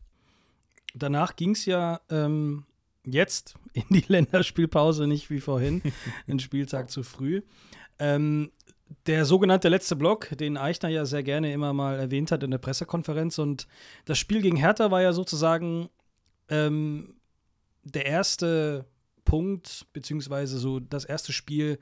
[0.94, 2.66] Danach ging es ja ähm,
[3.06, 5.82] jetzt in die Länderspielpause, nicht wie vorhin,
[6.28, 7.42] ein Spieltag zu früh.
[8.00, 8.52] Ähm,
[9.08, 12.58] der sogenannte letzte Block, den Eichner ja sehr gerne immer mal erwähnt hat in der
[12.60, 13.40] Pressekonferenz.
[13.40, 13.68] Und
[14.06, 15.90] das Spiel gegen Hertha war ja sozusagen
[16.50, 17.16] ähm,
[17.84, 18.86] der erste
[19.26, 21.80] Punkt, beziehungsweise so das erste Spiel,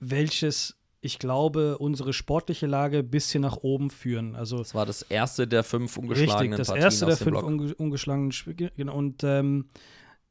[0.00, 4.34] welches ich glaube, unsere sportliche Lage ein bisschen nach oben führen.
[4.34, 7.74] Also das war das erste der fünf ungeschlagenen richtig, das Partien erste der fünf unge
[7.74, 8.72] ungeschlagenen Spiele.
[8.74, 8.96] Genau.
[8.96, 9.66] Und ähm,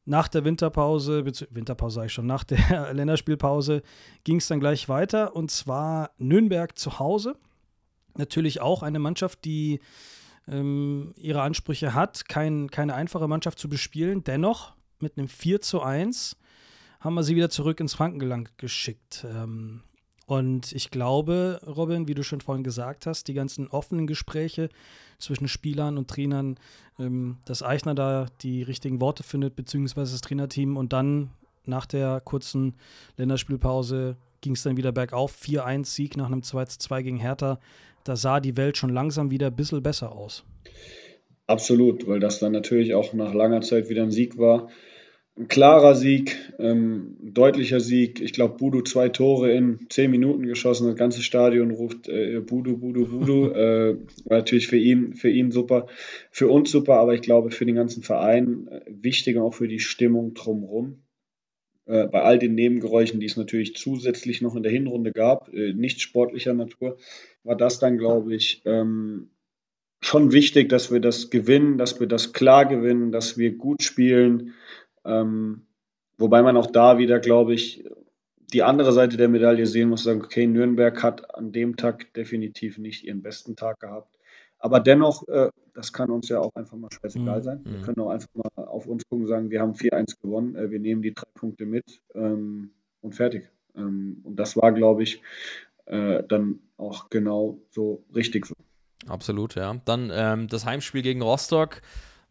[0.04, 3.82] nach der Winterpause, Winterpause sage ich schon, nach der Länderspielpause
[4.24, 7.36] ging es dann gleich weiter und zwar Nürnberg zu Hause.
[8.16, 9.78] Natürlich auch eine Mannschaft, die
[10.48, 14.24] ähm, ihre Ansprüche hat, kein, keine einfache Mannschaft zu bespielen.
[14.24, 16.36] Dennoch mit einem 4 zu 1
[16.98, 19.24] haben wir sie wieder zurück ins Frankenland geschickt.
[19.28, 19.82] Ähm,
[20.26, 24.70] und ich glaube, Robin, wie du schon vorhin gesagt hast, die ganzen offenen Gespräche
[25.18, 26.56] zwischen Spielern und Trainern,
[26.98, 30.76] ähm, dass Eichner da die richtigen Worte findet, beziehungsweise das Trainerteam.
[30.76, 31.30] Und dann
[31.66, 32.74] nach der kurzen
[33.16, 35.36] Länderspielpause ging es dann wieder bergauf.
[35.42, 37.58] 4-1-Sieg nach einem 2-2 gegen Hertha.
[38.04, 40.44] Da sah die Welt schon langsam wieder ein bisschen besser aus.
[41.46, 44.68] Absolut, weil das dann natürlich auch nach langer Zeit wieder ein Sieg war.
[45.36, 48.20] Ein klarer Sieg, ähm, ein deutlicher Sieg.
[48.20, 50.86] Ich glaube, Budu zwei Tore in zehn Minuten geschossen.
[50.86, 53.48] Das ganze Stadion ruft äh, Budu, Budu, Budu.
[53.52, 53.96] äh,
[54.26, 55.88] war natürlich für ihn, für ihn super,
[56.30, 59.66] für uns super, aber ich glaube für den ganzen Verein äh, wichtig und auch für
[59.66, 61.02] die Stimmung drumherum.
[61.86, 65.72] Äh, bei all den Nebengeräuschen, die es natürlich zusätzlich noch in der Hinrunde gab, äh,
[65.72, 66.96] nicht sportlicher Natur,
[67.42, 69.30] war das dann, glaube ich, ähm,
[70.00, 74.54] schon wichtig, dass wir das gewinnen, dass wir das klar gewinnen, dass wir gut spielen.
[75.04, 75.66] Ähm,
[76.18, 77.84] wobei man auch da wieder, glaube ich,
[78.52, 82.78] die andere Seite der Medaille sehen muss, sagen, okay, Nürnberg hat an dem Tag definitiv
[82.78, 84.18] nicht ihren besten Tag gehabt.
[84.58, 87.42] Aber dennoch, äh, das kann uns ja auch einfach mal scheißegal Mhm.
[87.42, 87.60] sein.
[87.64, 87.82] Wir Mhm.
[87.82, 90.80] können auch einfach mal auf uns gucken und sagen, wir haben 4-1 gewonnen, äh, wir
[90.80, 92.70] nehmen die drei Punkte mit ähm,
[93.00, 93.50] und fertig.
[93.76, 95.20] Ähm, und das war, glaube ich,
[95.86, 98.54] äh, dann auch genau so richtig so.
[99.06, 99.74] Absolut, ja.
[99.84, 101.82] Dann ähm, das Heimspiel gegen Rostock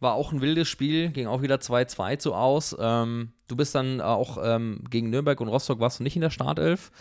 [0.03, 2.75] war auch ein wildes Spiel, ging auch wieder 2-2 so aus.
[2.79, 6.29] Ähm, du bist dann auch ähm, gegen Nürnberg und Rostock warst du nicht in der
[6.29, 6.91] Startelf.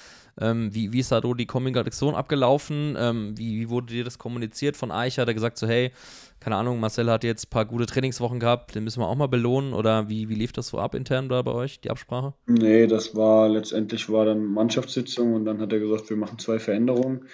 [0.40, 2.96] Ähm, wie, wie ist da so die Kommunikation abgelaufen?
[2.98, 5.22] Ähm, wie, wie wurde dir das kommuniziert von Eicher?
[5.22, 5.92] Hat er gesagt so, hey,
[6.40, 9.28] keine Ahnung, Marcel hat jetzt ein paar gute Trainingswochen gehabt, den müssen wir auch mal
[9.28, 9.74] belohnen?
[9.74, 12.32] Oder wie, wie lief das so ab intern da bei euch, die Absprache?
[12.46, 16.58] Nee, das war letztendlich war dann Mannschaftssitzung und dann hat er gesagt, wir machen zwei
[16.58, 17.26] Veränderungen.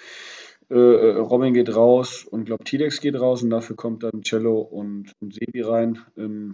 [0.69, 4.59] Äh, äh, Robin geht raus und glaube Tidex geht raus und dafür kommt dann Cello
[4.61, 5.99] und, und Sebi rein.
[6.17, 6.51] Ähm,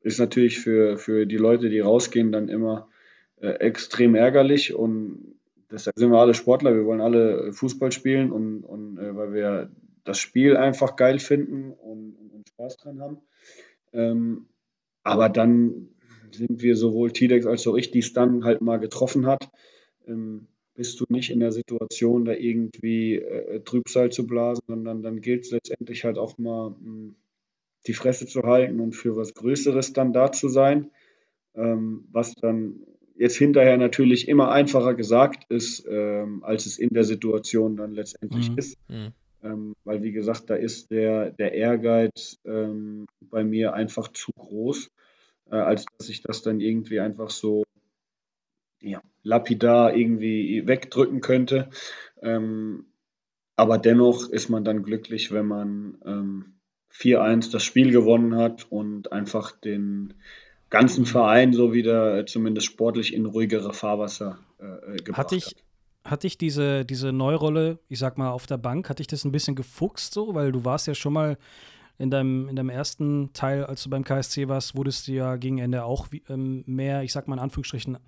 [0.00, 2.88] ist natürlich für, für die Leute, die rausgehen, dann immer
[3.40, 5.36] äh, extrem ärgerlich und
[5.70, 9.70] deshalb sind wir alle Sportler, wir wollen alle Fußball spielen und, und äh, weil wir
[10.04, 13.18] das Spiel einfach geil finden und, und, Spaß dran haben.
[13.92, 14.46] Ähm,
[15.04, 15.88] aber dann
[16.32, 19.50] sind wir sowohl Tidex als auch ich, die es dann halt mal getroffen hat,
[20.06, 25.20] ähm, bist du nicht in der Situation, da irgendwie äh, Trübsal zu blasen, sondern dann
[25.20, 27.14] gilt es letztendlich halt auch mal mh,
[27.86, 30.90] die Fresse zu halten und für was Größeres dann da zu sein,
[31.54, 32.80] ähm, was dann
[33.16, 38.50] jetzt hinterher natürlich immer einfacher gesagt ist, ähm, als es in der Situation dann letztendlich
[38.50, 38.58] Mhm.
[38.58, 38.78] ist.
[38.88, 39.12] Mhm.
[39.44, 44.90] Ähm, weil, wie gesagt, da ist der, der Ehrgeiz ähm, bei mir einfach zu groß,
[45.50, 47.64] äh, als dass ich das dann irgendwie einfach so
[48.82, 51.70] ja, lapidar irgendwie wegdrücken könnte.
[52.20, 52.86] Ähm,
[53.56, 56.54] aber dennoch ist man dann glücklich, wenn man ähm,
[56.92, 60.14] 4-1 das Spiel gewonnen hat und einfach den
[60.70, 65.56] ganzen Verein so wieder äh, zumindest sportlich in ruhigere Fahrwasser äh, gebracht Hatte ich,
[66.04, 69.32] hatte ich diese, diese Neurolle, ich sag mal, auf der Bank, hatte ich das ein
[69.32, 71.36] bisschen gefuchst so, weil du warst ja schon mal
[71.98, 75.58] in deinem, in deinem ersten Teil, als du beim KSC warst, wurdest du ja gegen
[75.58, 77.98] Ende auch ähm, mehr, ich sag mal in Anführungsstrichen,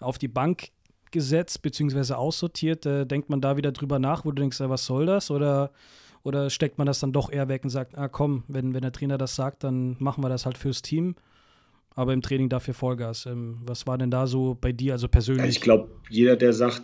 [0.00, 0.68] auf die Bank
[1.10, 2.14] gesetzt bzw.
[2.14, 2.86] aussortiert.
[2.86, 5.30] Äh, denkt man da wieder drüber nach, wo du denkst, ja, was soll das?
[5.30, 5.70] Oder,
[6.22, 8.92] oder steckt man das dann doch eher weg und sagt, ah komm, wenn, wenn der
[8.92, 11.14] Trainer das sagt, dann machen wir das halt fürs Team.
[11.94, 13.24] Aber im Training dafür Vollgas.
[13.24, 15.48] Ähm, was war denn da so bei dir, also persönlich?
[15.56, 16.82] Ich glaube, jeder, der sagt,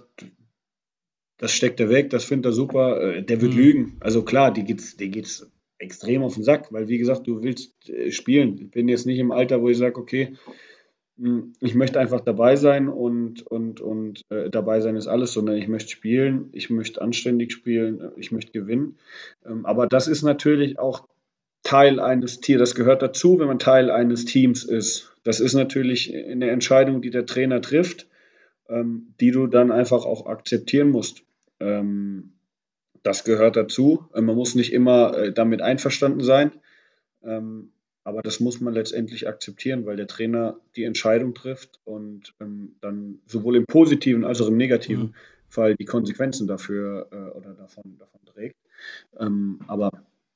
[1.36, 3.58] das steckt er weg, das findet er super, äh, der wird Mhm.
[3.58, 3.96] lügen.
[4.00, 7.90] Also klar, die geht's, die geht's extrem auf den Sack, weil wie gesagt, du willst
[7.90, 8.56] äh, spielen.
[8.58, 10.36] Ich bin jetzt nicht im Alter, wo ich sage, okay,
[11.60, 15.68] ich möchte einfach dabei sein und, und, und äh, dabei sein ist alles, sondern ich
[15.68, 18.98] möchte spielen, ich möchte anständig spielen, äh, ich möchte gewinnen.
[19.46, 21.06] Ähm, aber das ist natürlich auch
[21.62, 25.12] Teil eines Teams, das gehört dazu, wenn man Teil eines Teams ist.
[25.22, 28.08] Das ist natürlich eine Entscheidung, die der Trainer trifft,
[28.68, 31.22] ähm, die du dann einfach auch akzeptieren musst.
[31.60, 32.32] Ähm,
[33.02, 34.06] das gehört dazu.
[34.14, 36.52] Äh, man muss nicht immer äh, damit einverstanden sein,
[37.22, 37.71] ähm,
[38.04, 43.20] aber das muss man letztendlich akzeptieren, weil der Trainer die Entscheidung trifft und ähm, dann
[43.26, 45.14] sowohl im positiven als auch im negativen mhm.
[45.48, 48.56] Fall die Konsequenzen dafür äh, oder davon, davon trägt.
[49.18, 49.90] Ähm, aber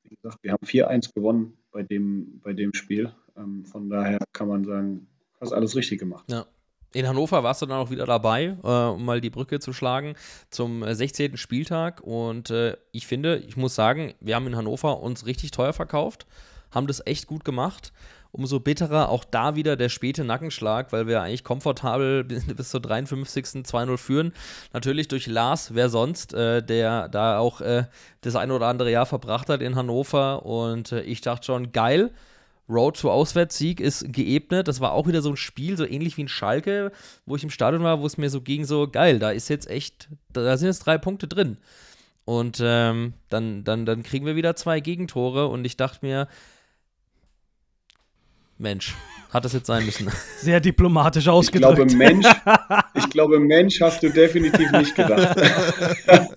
[0.05, 3.13] wie gesagt, wir haben 4-1 gewonnen bei dem, bei dem Spiel.
[3.37, 5.07] Ähm, von daher kann man sagen,
[5.41, 6.25] hast alles richtig gemacht.
[6.31, 6.47] Ja.
[6.93, 10.15] In Hannover warst du dann auch wieder dabei, äh, um mal die Brücke zu schlagen
[10.51, 11.35] zum 16.
[11.35, 12.01] Äh, Spieltag.
[12.01, 16.27] Und äh, ich finde, ich muss sagen, wir haben in Hannover uns richtig teuer verkauft,
[16.77, 17.93] haben das echt gut gemacht.
[18.33, 23.65] Umso bitterer auch da wieder der späte Nackenschlag, weil wir eigentlich komfortabel bis, zur 53.
[23.65, 24.33] 2-0 führen.
[24.73, 27.85] Natürlich durch Lars, wer sonst, äh, der da auch äh,
[28.21, 30.45] das ein oder andere Jahr verbracht hat in Hannover.
[30.45, 32.13] Und äh, ich dachte schon, geil
[32.69, 34.69] Road to Auswärtssieg ist geebnet.
[34.69, 36.93] Das war auch wieder so ein Spiel, so ähnlich wie ein Schalke,
[37.25, 39.71] wo ich im Stadion war, wo es mir so ging, so geil, da ist jetzt
[39.71, 41.59] echt, da sind jetzt drei Punkte drin.
[42.25, 46.27] Und ähm, dann, dann, dann kriegen wir wieder zwei Gegentore und ich dachte mir,
[48.59, 48.95] Mensch,
[49.31, 50.11] hat das jetzt sein müssen.
[50.39, 51.93] Sehr diplomatisch ausgedrückt.
[51.93, 52.27] Ich glaube, Mensch,
[52.95, 55.39] ich glaube, Mensch hast du definitiv nicht gedacht.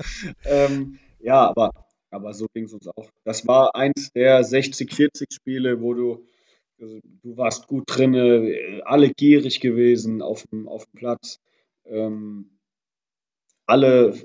[0.45, 1.71] ähm, ja, aber
[2.11, 3.09] aber so ging es uns auch.
[3.23, 6.25] Das war eins der 60, 40 Spiele, wo du,
[6.79, 8.15] also du warst gut drin,
[8.83, 11.39] alle gierig gewesen auf dem, auf dem Platz.
[11.85, 12.57] Ähm,
[13.67, 14.15] alle,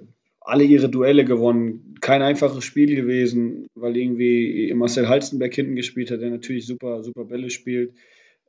[0.44, 1.96] alle ihre Duelle gewonnen.
[2.00, 7.24] Kein einfaches Spiel gewesen, weil irgendwie Marcel Halstenberg hinten gespielt hat, der natürlich super, super
[7.24, 7.94] Bälle spielt.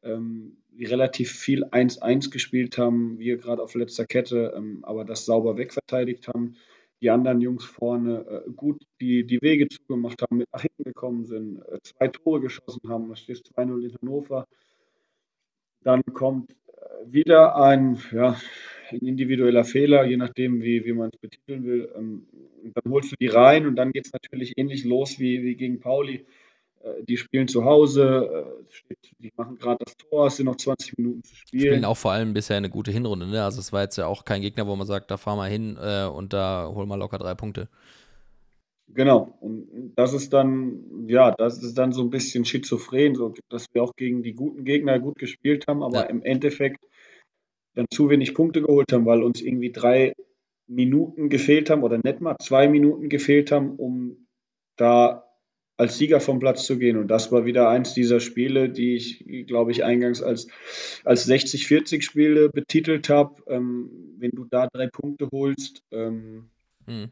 [0.03, 5.25] Ähm, die relativ viel 1-1 gespielt haben, wir gerade auf letzter Kette, ähm, aber das
[5.25, 6.57] sauber wegverteidigt haben
[7.01, 11.25] die anderen Jungs vorne äh, gut die, die Wege zugemacht haben, mit nach hinten gekommen
[11.25, 14.47] sind, äh, zwei Tore geschossen haben, das steht 2-0 in Hannover.
[15.83, 16.53] Dann kommt äh,
[17.05, 18.37] wieder ein, ja,
[18.91, 21.89] ein individueller Fehler, je nachdem, wie, wie man es betiteln will.
[21.95, 22.27] Ähm,
[22.73, 25.79] dann holst du die rein und dann geht es natürlich ähnlich los wie, wie gegen
[25.79, 26.25] Pauli.
[26.85, 28.55] Äh, die spielen zu Hause,
[28.89, 31.61] äh, die machen gerade das Tor, es sind noch 20 Minuten zu spielen.
[31.61, 33.43] Spielen auch vor allem bisher eine gute Hinrunde, ne?
[33.43, 35.77] Also es war jetzt ja auch kein Gegner, wo man sagt, da fahren wir hin
[35.81, 37.67] äh, und da holen wir locker drei Punkte.
[38.87, 43.65] Genau, und das ist dann, ja, das ist dann so ein bisschen schizophren, so, dass
[43.73, 46.03] wir auch gegen die guten Gegner gut gespielt haben, aber ja.
[46.03, 46.85] im Endeffekt
[47.75, 50.13] dann zu wenig Punkte geholt haben, weil uns irgendwie drei
[50.67, 54.27] Minuten gefehlt haben oder nicht mal zwei Minuten gefehlt haben, um
[54.77, 55.25] da
[55.77, 56.97] als Sieger vom Platz zu gehen.
[56.97, 60.47] Und das war wieder eins dieser Spiele, die ich, glaube ich, eingangs als,
[61.03, 63.43] als 60-40-Spiele betitelt habe.
[63.47, 66.49] Ähm, wenn du da drei Punkte holst, ähm,
[66.87, 67.09] hm.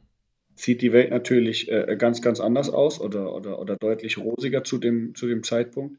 [0.55, 4.77] sieht die Welt natürlich äh, ganz, ganz anders aus oder, oder, oder deutlich rosiger zu
[4.77, 5.97] dem, zu dem Zeitpunkt.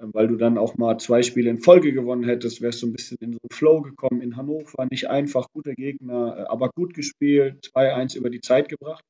[0.00, 2.92] Ähm, weil du dann auch mal zwei Spiele in Folge gewonnen hättest, wärst du ein
[2.92, 4.86] bisschen in so einen Flow gekommen in Hannover.
[4.90, 9.04] Nicht einfach, guter Gegner, äh, aber gut gespielt, 2-1 über die Zeit gebracht.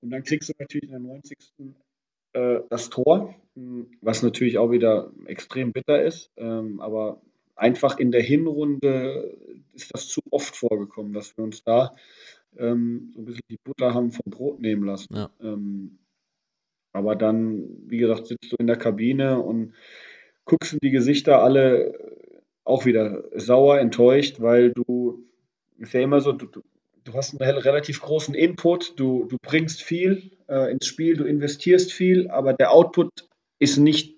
[0.00, 1.36] Und dann kriegst du natürlich in der 90
[2.32, 6.30] äh, das Tor, hm, was natürlich auch wieder extrem bitter ist.
[6.36, 7.20] Ähm, aber
[7.54, 9.36] einfach in der Hinrunde
[9.74, 11.94] ist das zu oft vorgekommen, dass wir uns da
[12.56, 15.14] ähm, so ein bisschen die Butter haben vom Brot nehmen lassen.
[15.14, 15.30] Ja.
[16.92, 19.74] Aber dann, wie gesagt, sitzt du in der Kabine und
[20.44, 21.94] guckst in die Gesichter alle
[22.64, 25.24] auch wieder sauer, enttäuscht, weil du,
[25.78, 26.46] ist ja immer so, du,
[27.04, 31.92] du hast einen relativ großen Input, du, du bringst viel äh, ins Spiel, du investierst
[31.92, 33.10] viel, aber der Output
[33.58, 34.16] ist nicht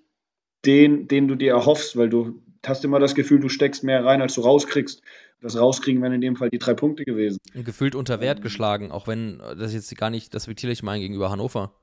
[0.65, 4.21] den, den du dir erhoffst, weil du hast immer das Gefühl, du steckst mehr rein,
[4.21, 5.01] als du rauskriegst.
[5.39, 7.37] Das Rauskriegen wären in dem Fall die drei Punkte gewesen.
[7.53, 11.29] Gefühlt unter Wert geschlagen, auch wenn das jetzt gar nicht, das respektiere ich meine gegenüber
[11.29, 11.73] Hannover.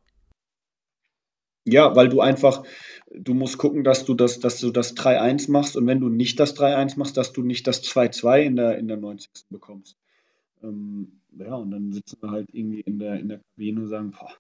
[1.67, 2.65] Ja, weil du einfach,
[3.11, 6.39] du musst gucken, dass du das, dass du das 3-1 machst und wenn du nicht
[6.39, 9.31] das 3-1 machst, dass du nicht das 2-2 in der, in der 90.
[9.51, 9.97] bekommst.
[10.63, 14.11] Ähm, ja, und dann sitzen wir halt irgendwie in der, in der Kabine und sagen,
[14.11, 14.33] boah,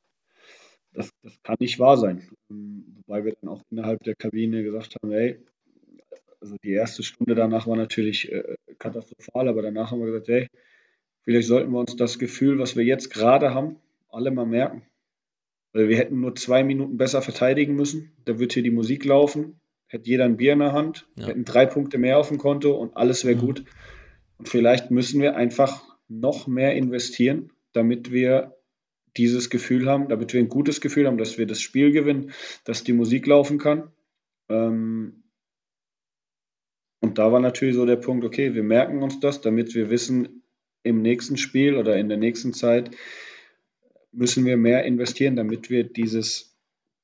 [0.92, 2.28] das, das kann nicht wahr sein.
[2.51, 5.38] Ähm, wobei wir dann auch innerhalb der Kabine gesagt haben, hey,
[6.40, 10.48] also die erste Stunde danach war natürlich äh, katastrophal, aber danach haben wir gesagt, hey,
[11.22, 13.76] vielleicht sollten wir uns das Gefühl, was wir jetzt gerade haben,
[14.10, 14.82] alle mal merken.
[15.74, 18.12] Wir hätten nur zwei Minuten besser verteidigen müssen.
[18.24, 21.26] Da wird hier die Musik laufen, hätte jeder ein Bier in der Hand, ja.
[21.26, 23.40] hätten drei Punkte mehr auf dem Konto und alles wäre mhm.
[23.40, 23.64] gut.
[24.38, 28.56] Und vielleicht müssen wir einfach noch mehr investieren, damit wir
[29.16, 32.32] dieses Gefühl haben, damit wir ein gutes Gefühl haben, dass wir das Spiel gewinnen,
[32.64, 33.90] dass die Musik laufen kann.
[34.48, 35.24] Ähm,
[37.01, 40.42] und da war natürlich so der Punkt, okay, wir merken uns das, damit wir wissen,
[40.84, 42.90] im nächsten Spiel oder in der nächsten Zeit
[44.15, 46.55] müssen wir mehr investieren, damit wir dieses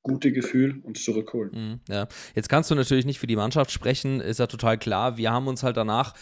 [0.03, 1.51] gute Gefühl uns zurückholen.
[1.53, 2.09] Mhm, ja.
[2.35, 5.17] Jetzt kannst du natürlich nicht für die Mannschaft sprechen, ist ja total klar.
[5.17, 6.15] Wir haben uns halt danach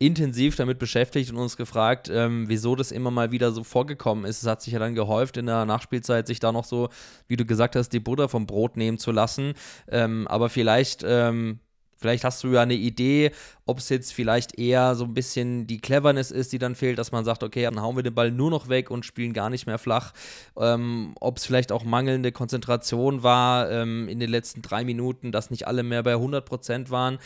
[0.00, 4.42] intensiv damit beschäftigt und uns gefragt, ähm, wieso das immer mal wieder so vorgekommen ist.
[4.42, 6.88] Es hat sich ja dann gehäuft in der Nachspielzeit, sich da noch so,
[7.28, 9.52] wie du gesagt hast, die Butter vom Brot nehmen zu lassen.
[9.88, 11.60] Ähm, aber vielleicht ähm,
[12.00, 13.30] Vielleicht hast du ja eine Idee,
[13.66, 17.12] ob es jetzt vielleicht eher so ein bisschen die Cleverness ist, die dann fehlt, dass
[17.12, 19.66] man sagt, okay, dann hauen wir den Ball nur noch weg und spielen gar nicht
[19.66, 20.14] mehr flach.
[20.56, 25.50] Ähm, ob es vielleicht auch mangelnde Konzentration war ähm, in den letzten drei Minuten, dass
[25.50, 27.18] nicht alle mehr bei 100 Prozent waren.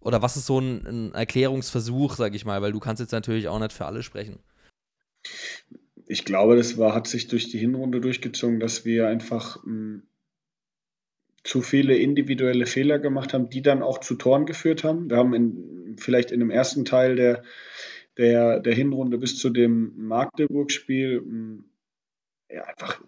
[0.00, 3.48] Oder was ist so ein, ein Erklärungsversuch, sag ich mal, weil du kannst jetzt natürlich
[3.48, 4.38] auch nicht für alle sprechen.
[6.06, 10.02] Ich glaube, das war, hat sich durch die Hinrunde durchgezogen, dass wir einfach mh, hm,
[11.44, 15.08] zu viele individuelle Fehler gemacht haben, die dann auch zu Toren geführt haben.
[15.08, 17.42] Wir haben in, vielleicht in dem ersten Teil der,
[18.16, 21.64] der, der Hinrunde bis zu dem Magdeburg-Spiel hm,
[22.50, 23.02] ja, einfach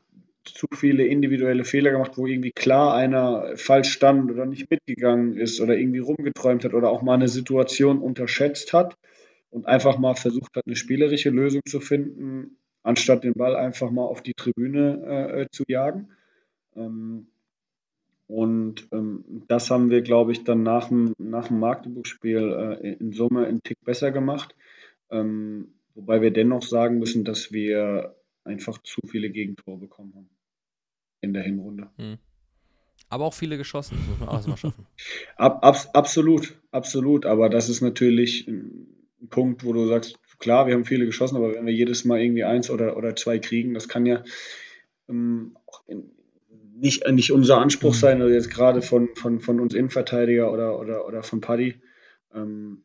[0.44, 5.60] zu viele individuelle Fehler gemacht, wo irgendwie klar einer falsch stand oder nicht mitgegangen ist
[5.60, 8.96] oder irgendwie rumgeträumt hat oder auch mal eine Situation unterschätzt hat
[9.50, 14.04] und einfach mal versucht hat, eine spielerische Lösung zu finden, anstatt den Ball einfach mal
[14.04, 16.08] auf die Tribüne äh, zu jagen.
[16.76, 17.26] Ähm,
[18.30, 23.12] und ähm, das haben wir, glaube ich, dann nach dem, nach dem Magdeburg-Spiel äh, in
[23.12, 24.54] Summe einen Tick besser gemacht.
[25.10, 30.30] Ähm, wobei wir dennoch sagen müssen, dass wir einfach zu viele Gegentore bekommen haben
[31.20, 31.90] in der Hinrunde.
[31.96, 32.18] Hm.
[33.08, 34.86] Aber auch viele geschossen, das muss man auch erstmal schaffen.
[35.36, 37.26] Ab, ab, absolut, absolut.
[37.26, 38.86] Aber das ist natürlich ein
[39.28, 42.44] Punkt, wo du sagst, klar, wir haben viele geschossen, aber wenn wir jedes Mal irgendwie
[42.44, 44.22] eins oder, oder zwei kriegen, das kann ja
[45.08, 46.12] ähm, auch in,
[46.80, 47.98] nicht, nicht unser Anspruch mhm.
[47.98, 51.80] sein, also jetzt gerade von, von, von uns Innenverteidiger oder, oder, oder von Paddy.
[52.34, 52.82] Ähm,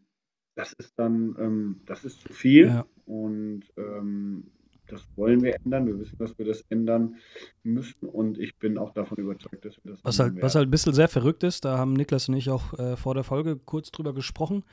[0.56, 2.86] das ist dann, ähm, das ist zu viel ja.
[3.06, 4.52] und ähm,
[4.88, 5.88] das wollen wir ändern.
[5.88, 7.16] Wir wissen, dass wir das ändern
[7.64, 10.72] müssen und ich bin auch davon überzeugt, dass wir das was halt, Was halt ein
[10.72, 13.92] bisschen sehr verrückt ist, da haben Niklas und ich auch äh, vor der Folge kurz
[13.92, 14.64] drüber gesprochen.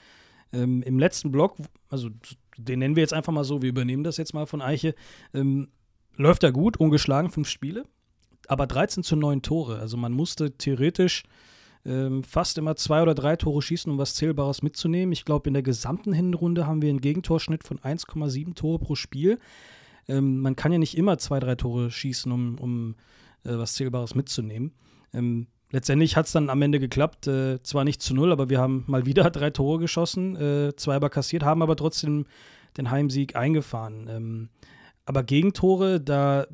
[0.52, 1.56] Ähm, Im letzten Block,
[1.88, 2.10] also
[2.58, 4.94] den nennen wir jetzt einfach mal so, wir übernehmen das jetzt mal von Eiche,
[5.32, 5.68] ähm,
[6.16, 7.86] läuft er gut, ungeschlagen, fünf Spiele
[8.48, 9.78] aber 13 zu 9 Tore.
[9.78, 11.24] Also man musste theoretisch
[11.84, 15.12] ähm, fast immer zwei oder drei Tore schießen, um was Zählbares mitzunehmen.
[15.12, 19.38] Ich glaube, in der gesamten Hinrunde haben wir einen Gegentorschnitt von 1,7 Tore pro Spiel.
[20.08, 22.94] Ähm, man kann ja nicht immer zwei, drei Tore schießen, um, um
[23.44, 24.72] äh, was Zählbares mitzunehmen.
[25.12, 27.26] Ähm, letztendlich hat es dann am Ende geklappt.
[27.26, 30.96] Äh, zwar nicht zu null, aber wir haben mal wieder drei Tore geschossen, äh, zwei
[30.96, 32.26] aber kassiert, haben aber trotzdem
[32.76, 34.08] den Heimsieg eingefahren.
[34.08, 34.48] Ähm,
[35.04, 36.46] aber Gegentore, da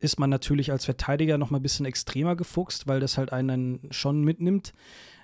[0.00, 3.80] ist man natürlich als Verteidiger noch mal ein bisschen extremer gefuchst, weil das halt einen
[3.90, 4.72] schon mitnimmt.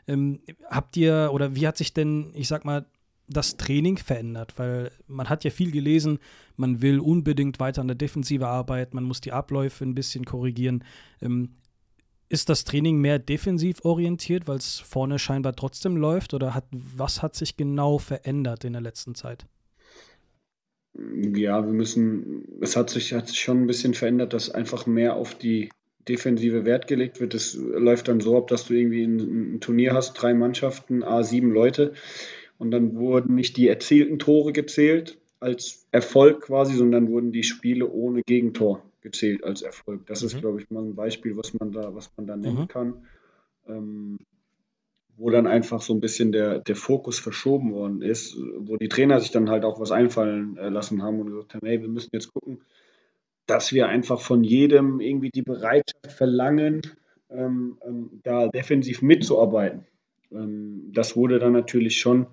[0.07, 2.86] Ähm, habt ihr oder wie hat sich denn, ich sag mal,
[3.28, 4.55] das Training verändert?
[4.57, 6.19] Weil man hat ja viel gelesen,
[6.57, 10.85] man will unbedingt weiter an der Defensive arbeiten, man muss die Abläufe ein bisschen korrigieren.
[11.20, 11.51] Ähm,
[12.28, 16.32] ist das Training mehr defensiv orientiert, weil es vorne scheinbar trotzdem läuft?
[16.32, 19.44] Oder hat, was hat sich genau verändert in der letzten Zeit?
[20.94, 25.16] Ja, wir müssen, es hat sich, hat sich schon ein bisschen verändert, dass einfach mehr
[25.16, 25.70] auf die
[26.09, 27.35] defensive Wert gelegt wird.
[27.35, 31.23] Es läuft dann so ab, dass du irgendwie ein, ein Turnier hast, drei Mannschaften, A,
[31.23, 31.94] sieben Leute.
[32.59, 37.89] Und dann wurden nicht die erzielten Tore gezählt als Erfolg quasi, sondern wurden die Spiele
[37.89, 40.06] ohne Gegentor gezählt als Erfolg.
[40.06, 40.27] Das mhm.
[40.27, 42.69] ist, glaube ich, mal ein Beispiel, was man da, was man da nennen mhm.
[42.69, 43.06] kann.
[43.66, 44.19] Ähm,
[45.16, 49.20] wo dann einfach so ein bisschen der, der Fokus verschoben worden ist, wo die Trainer
[49.20, 52.10] sich dann halt auch was einfallen äh, lassen haben und gesagt haben, hey, wir müssen
[52.12, 52.62] jetzt gucken,
[53.47, 56.82] dass wir einfach von jedem irgendwie die Bereitschaft verlangen,
[57.30, 59.86] ähm, ähm, da defensiv mitzuarbeiten.
[60.30, 62.26] Ähm, das wurde dann natürlich schon,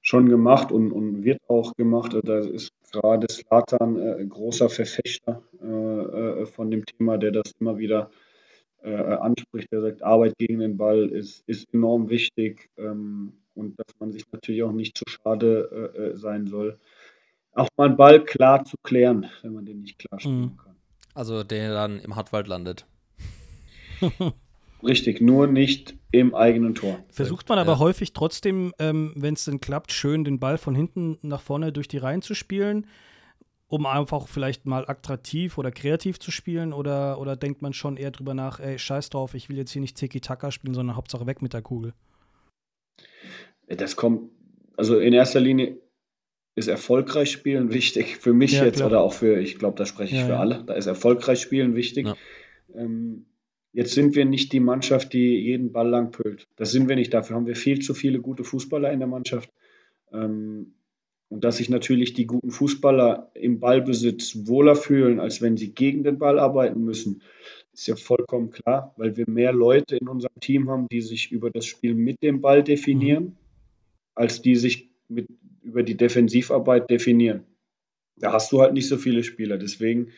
[0.00, 2.16] schon gemacht und, und wird auch gemacht.
[2.24, 7.78] Da ist gerade Slatan äh, großer Verfechter äh, äh, von dem Thema, der das immer
[7.78, 8.25] wieder äh,
[8.94, 14.12] anspricht, der sagt, Arbeit gegen den Ball ist, ist enorm wichtig ähm, und dass man
[14.12, 16.78] sich natürlich auch nicht zu schade äh, äh, sein soll,
[17.52, 20.56] auch mal einen Ball klar zu klären, wenn man den nicht klar spielen mhm.
[20.56, 20.76] kann.
[21.14, 22.86] Also der dann im Hartwald landet.
[24.82, 26.98] Richtig, nur nicht im eigenen Tor.
[27.08, 27.78] Versucht man aber ja.
[27.78, 31.88] häufig trotzdem, ähm, wenn es denn klappt, schön den Ball von hinten nach vorne durch
[31.88, 32.86] die Reihen zu spielen
[33.68, 36.72] um einfach vielleicht mal attraktiv oder kreativ zu spielen?
[36.72, 39.82] Oder, oder denkt man schon eher drüber nach, ey, scheiß drauf, ich will jetzt hier
[39.82, 41.92] nicht Tiki-Taka spielen, sondern Hauptsache weg mit der Kugel?
[43.68, 44.30] Das kommt,
[44.76, 45.78] also in erster Linie
[46.54, 48.88] ist erfolgreich spielen wichtig für mich ja, jetzt klar.
[48.88, 50.40] oder auch für, ich glaube, da spreche ich ja, für ja.
[50.40, 50.64] alle.
[50.64, 52.08] Da ist erfolgreich spielen wichtig.
[52.74, 53.26] Ähm,
[53.72, 56.48] jetzt sind wir nicht die Mannschaft, die jeden Ball lang pölt.
[56.56, 57.12] Das sind wir nicht.
[57.12, 59.50] Dafür haben wir viel zu viele gute Fußballer in der Mannschaft.
[60.12, 60.74] Ähm,
[61.28, 66.04] Und dass sich natürlich die guten Fußballer im Ballbesitz wohler fühlen, als wenn sie gegen
[66.04, 67.22] den Ball arbeiten müssen,
[67.72, 71.50] ist ja vollkommen klar, weil wir mehr Leute in unserem Team haben, die sich über
[71.50, 73.36] das Spiel mit dem Ball definieren, mhm.
[74.14, 75.26] als die sich mit,
[75.62, 77.44] über die Defensivarbeit definieren.
[78.16, 79.58] Da hast du halt nicht so viele Spieler.
[79.58, 80.12] Deswegen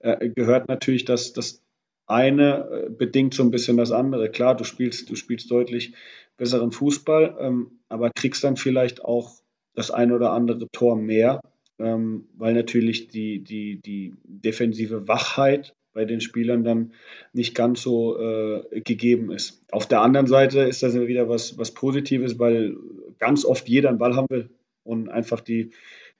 [0.00, 1.62] äh, gehört natürlich das, das
[2.06, 4.30] eine äh, bedingt so ein bisschen das andere.
[4.30, 5.94] Klar, du spielst, du spielst deutlich
[6.36, 9.43] besseren Fußball, ähm, aber kriegst dann vielleicht auch
[9.74, 11.40] das ein oder andere Tor mehr,
[11.78, 16.92] ähm, weil natürlich die, die, die defensive Wachheit bei den Spielern dann
[17.32, 19.64] nicht ganz so äh, gegeben ist.
[19.70, 22.76] Auf der anderen Seite ist das wieder was, was Positives, weil
[23.18, 24.50] ganz oft jeder einen Ball haben will
[24.82, 25.70] und einfach die,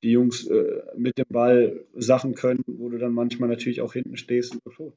[0.02, 4.16] die Jungs äh, mit dem Ball Sachen können, wo du dann manchmal natürlich auch hinten
[4.16, 4.54] stehst.
[4.54, 4.94] Und,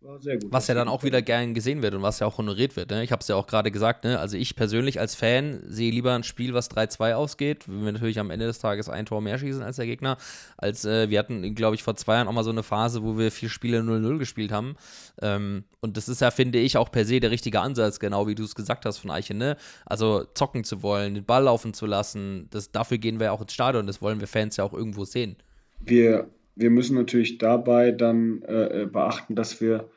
[0.00, 0.52] war sehr gut.
[0.52, 2.90] Was ja dann auch wieder gern gesehen wird und was ja auch honoriert wird.
[2.90, 3.02] Ne?
[3.02, 4.18] Ich habe es ja auch gerade gesagt, ne?
[4.18, 8.20] also ich persönlich als Fan sehe lieber ein Spiel, was 3-2 ausgeht, wenn wir natürlich
[8.20, 10.16] am Ende des Tages ein Tor mehr schießen als der Gegner,
[10.56, 13.18] als äh, wir hatten, glaube ich, vor zwei Jahren auch mal so eine Phase, wo
[13.18, 14.76] wir vier Spiele 0-0 gespielt haben.
[15.20, 18.34] Ähm, und das ist ja, finde ich, auch per se der richtige Ansatz, genau wie
[18.34, 19.38] du es gesagt hast von Eichen.
[19.38, 19.56] Ne?
[19.84, 23.52] Also zocken zu wollen, den Ball laufen zu lassen, das, dafür gehen wir auch ins
[23.52, 25.36] Stadion, das wollen wir Fans ja auch irgendwo sehen.
[25.80, 26.28] Wir
[26.58, 29.88] wir müssen natürlich dabei dann äh, äh, beachten, dass wir,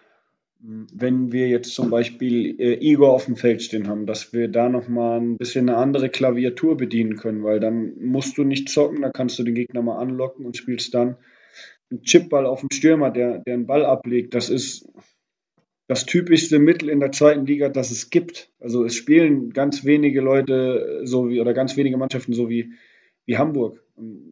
[0.60, 4.70] wenn wir jetzt zum Beispiel äh, Igor auf dem Feld stehen haben, dass wir da
[4.70, 9.10] nochmal ein bisschen eine andere Klaviatur bedienen können, weil dann musst du nicht zocken, da
[9.10, 11.18] kannst du den Gegner mal anlocken und spielst dann
[11.90, 14.36] einen Chipball auf dem Stürmer, der, der einen Ball ablegt.
[14.36, 14.88] Das ist
[15.88, 18.52] das typischste Mittel in der zweiten Liga, das es gibt.
[18.60, 22.74] Also es spielen ganz wenige Leute so wie oder ganz wenige Mannschaften so wie,
[23.26, 23.81] wie Hamburg.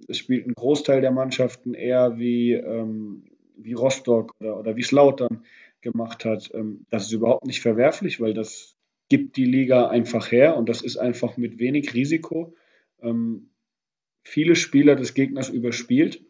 [0.07, 3.25] Es spielt ein Großteil der Mannschaften eher wie, ähm,
[3.55, 5.43] wie Rostock oder, oder wie Slautern
[5.81, 6.51] gemacht hat.
[6.53, 8.75] Ähm, das ist überhaupt nicht verwerflich, weil das
[9.09, 12.55] gibt die Liga einfach her und das ist einfach mit wenig Risiko.
[13.01, 13.49] Ähm,
[14.23, 16.23] viele Spieler des Gegners überspielt,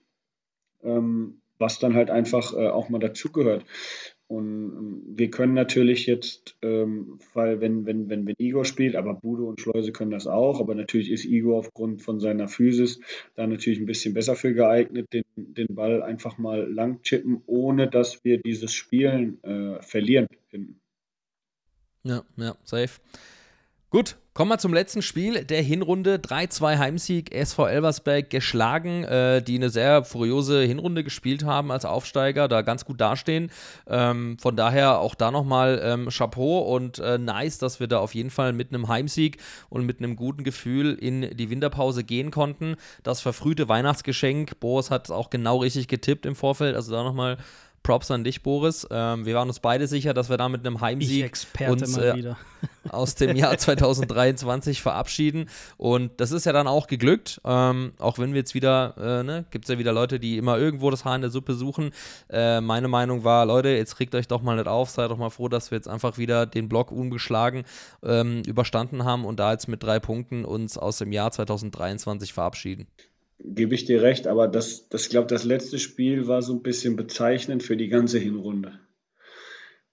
[0.81, 3.65] ähm, was dann halt einfach äh, auch mal dazugehört.
[4.30, 9.15] Und ähm, wir können natürlich jetzt, ähm, weil wenn, wenn, wenn, wenn Igor spielt, aber
[9.15, 12.99] Budo und Schleuse können das auch, aber natürlich ist Igor aufgrund von seiner Physis
[13.35, 17.89] da natürlich ein bisschen besser für geeignet, den, den Ball einfach mal lang chippen, ohne
[17.89, 20.27] dass wir dieses Spielen äh, verlieren.
[22.03, 23.01] Ja, ja, safe.
[23.89, 26.16] Gut, kommen wir zum letzten Spiel der Hinrunde.
[26.16, 32.48] 3-2 Heimsieg, SV Elversberg geschlagen, äh, die eine sehr furiose Hinrunde gespielt haben als Aufsteiger,
[32.48, 33.52] da ganz gut dastehen.
[33.86, 38.16] Ähm, von daher auch da nochmal ähm, Chapeau und äh, nice, dass wir da auf
[38.16, 42.78] jeden Fall mit einem Heimsieg und mit einem guten Gefühl in die Winterpause gehen konnten.
[43.03, 47.40] Das verfrühte Weihnachtsgeschenk, Boris hat es auch genau richtig getippt im Vorfeld, also da nochmal
[47.84, 48.88] Props an dich, Boris.
[48.91, 51.31] Ähm, wir waren uns beide sicher, dass wir da mit einem Heimsieg
[51.68, 52.34] uns äh,
[52.89, 55.49] aus dem Jahr 2023 verabschieden.
[55.77, 57.41] Und das ist ja dann auch geglückt.
[57.45, 60.57] Ähm, auch wenn wir jetzt wieder, äh, ne, gibt es ja wieder Leute, die immer
[60.57, 61.91] irgendwo das Haar in der Suppe suchen.
[62.30, 65.30] Äh, meine Meinung war, Leute, jetzt regt euch doch mal nicht auf, seid doch mal
[65.30, 67.64] froh, dass wir jetzt einfach wieder den Block unbeschlagen
[68.03, 72.88] ähm, überstanden haben und da jetzt mit drei Punkten uns aus dem Jahr 2023 verabschieden
[73.40, 76.95] gebe ich dir recht, aber das, das glaube das letzte Spiel war so ein bisschen
[76.95, 78.80] bezeichnend für die ganze Hinrunde.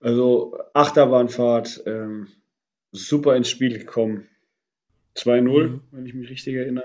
[0.01, 2.29] Also Achterbahnfahrt, ähm,
[2.93, 4.29] super ins Spiel gekommen.
[5.17, 5.81] 2-0, mhm.
[5.93, 6.85] wenn ich mich richtig erinnere.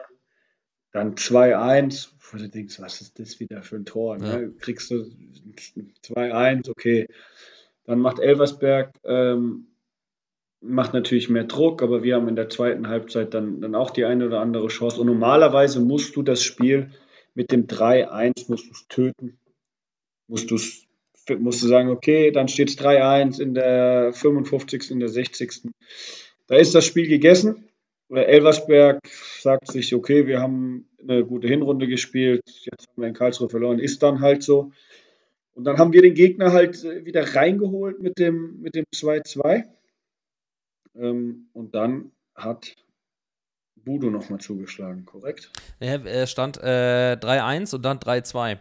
[0.94, 4.18] Dann 2-1, wo du denkst, was ist das wieder für ein Tor?
[4.18, 4.42] Ne?
[4.44, 4.50] Ja.
[4.60, 5.10] Kriegst du
[6.06, 7.08] 2-1, okay.
[7.86, 9.68] Dann macht Elversberg ähm,
[10.62, 14.06] macht natürlich mehr Druck, aber wir haben in der zweiten Halbzeit dann, dann auch die
[14.06, 15.02] eine oder andere Chance.
[15.02, 16.92] Und normalerweise musst du das Spiel
[17.34, 19.38] mit dem 3-1 musst du töten.
[20.28, 20.58] Musst du
[21.40, 25.70] musst du sagen, okay, dann steht es 3-1 in der 55., in der 60.
[26.48, 27.66] Da ist das Spiel gegessen.
[28.10, 29.00] Elversberg
[29.40, 33.80] sagt sich, okay, wir haben eine gute Hinrunde gespielt, jetzt haben wir in Karlsruhe verloren,
[33.80, 34.72] ist dann halt so.
[35.54, 39.64] Und dann haben wir den Gegner halt wieder reingeholt mit dem, mit dem 2-2.
[40.96, 42.76] Ähm, und dann hat
[43.76, 45.52] Budo nochmal zugeschlagen, korrekt?
[45.80, 48.60] Er stand äh, 3-1 und dann 3-2.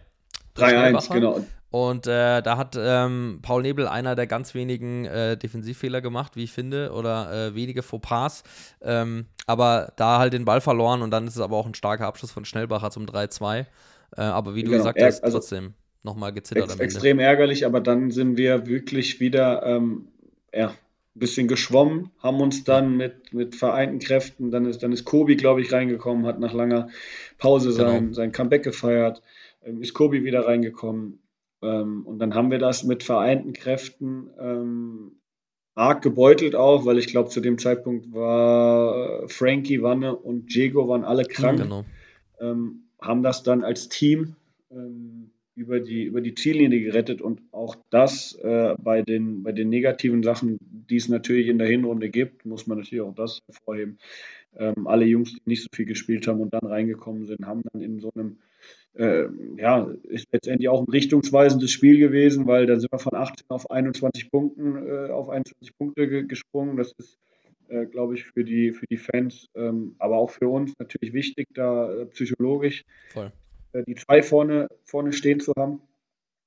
[0.56, 1.44] 3-1, genau.
[1.70, 6.42] Und äh, da hat ähm, Paul Nebel einer der ganz wenigen äh, Defensivfehler gemacht, wie
[6.42, 8.42] ich finde, oder äh, wenige Fauxpas.
[8.82, 12.06] Ähm, aber da halt den Ball verloren und dann ist es aber auch ein starker
[12.06, 13.66] Abschluss von Schnellbacher zum 3-2.
[14.16, 16.80] Äh, aber wie du genau, gesagt hast, also trotzdem nochmal gezittert ex.
[16.80, 20.08] Extrem ärgerlich, aber dann sind wir wirklich wieder ähm,
[20.52, 20.74] ja,
[21.14, 25.60] bisschen geschwommen, haben uns dann mit, mit vereinten Kräften, dann ist, dann ist Kobi, glaube
[25.60, 26.88] ich, reingekommen, hat nach langer
[27.38, 27.90] Pause genau.
[27.90, 29.22] sein, sein Comeback gefeiert,
[29.64, 31.20] ähm, ist Kobi wieder reingekommen.
[31.62, 35.12] Ähm, und dann haben wir das mit vereinten Kräften ähm,
[35.74, 41.04] arg gebeutelt auch, weil ich glaube, zu dem Zeitpunkt war Frankie, Wanne und Diego waren
[41.04, 41.60] alle krank.
[41.60, 41.84] Genau.
[42.40, 44.36] Ähm, haben das dann als Team
[44.70, 45.19] ähm,
[45.54, 50.22] über, die, über die Ziellinie gerettet und auch das äh, bei, den, bei den negativen
[50.22, 53.98] Sachen, die es natürlich in der Hinrunde gibt, muss man natürlich auch das hervorheben.
[54.56, 57.82] Ähm, alle Jungs, die nicht so viel gespielt haben und dann reingekommen sind, haben dann
[57.82, 58.38] in so einem
[58.94, 63.46] äh, ja, ist letztendlich auch ein richtungsweisendes Spiel gewesen, weil dann sind wir von 18
[63.48, 66.76] auf 21 Punkten, äh, auf 21 Punkte ge gesprungen.
[66.76, 67.18] Das ist,
[67.68, 71.46] äh, glaube ich, für die, für die Fans, ähm, aber auch für uns natürlich wichtig,
[71.54, 73.30] da äh, psychologisch äh,
[73.74, 75.80] die zwei vorne, vorne stehen zu haben.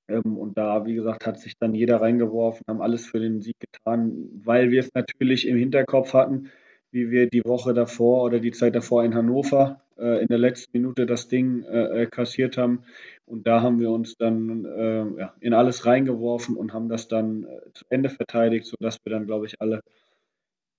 [0.07, 3.55] Ähm, und da, wie gesagt, hat sich dann jeder reingeworfen, haben alles für den Sieg
[3.59, 6.51] getan, weil wir es natürlich im Hinterkopf hatten,
[6.91, 10.77] wie wir die Woche davor oder die Zeit davor in Hannover äh, in der letzten
[10.77, 12.83] Minute das Ding äh, äh, kassiert haben.
[13.25, 17.45] Und da haben wir uns dann äh, ja, in alles reingeworfen und haben das dann
[17.45, 19.81] äh, zu Ende verteidigt, sodass wir dann, glaube ich, alle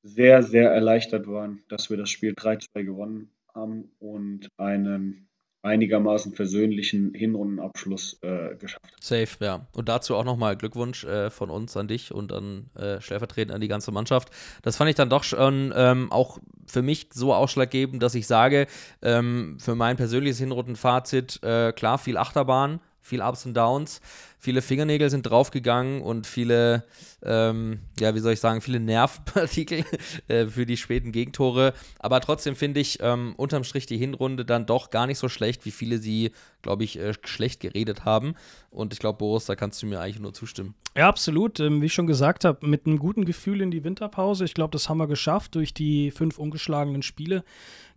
[0.03, 5.29] sehr, sehr erleichtert waren, dass wir das Spiel 3-2 gewonnen haben und einen
[5.65, 8.85] einigermaßen versöhnlichen Hinrundenabschluss äh, geschafft.
[9.01, 9.67] Safe, ja.
[9.73, 13.61] Und dazu auch nochmal Glückwunsch äh, von uns an dich und an äh, stellvertretend an
[13.61, 14.31] die ganze Mannschaft.
[14.63, 18.67] Das fand ich dann doch schon ähm, auch für mich so ausschlaggebend, dass ich sage,
[19.03, 24.01] ähm, für mein persönliches Hinrundenfazit, äh, klar, viel Achterbahn, viel Ups und Downs
[24.45, 26.85] viele Fingernägel sind draufgegangen und viele,
[27.23, 29.85] ähm, ja, wie soll ich sagen, viele Nervpartikel
[30.29, 31.73] äh, für die späten Gegentore.
[31.99, 35.65] Aber trotzdem finde ich ähm, unterm Strich die Hinrunde dann doch gar nicht so schlecht,
[35.65, 36.31] wie viele sie,
[36.61, 38.35] glaube ich, äh, schlecht geredet haben.
[38.71, 40.75] Und ich glaube, Boris, da kannst du mir eigentlich nur zustimmen.
[40.95, 41.59] Ja, absolut.
[41.61, 44.45] Ähm, wie ich schon gesagt habe, mit einem guten Gefühl in die Winterpause.
[44.45, 47.45] Ich glaube, das haben wir geschafft durch die fünf ungeschlagenen Spiele.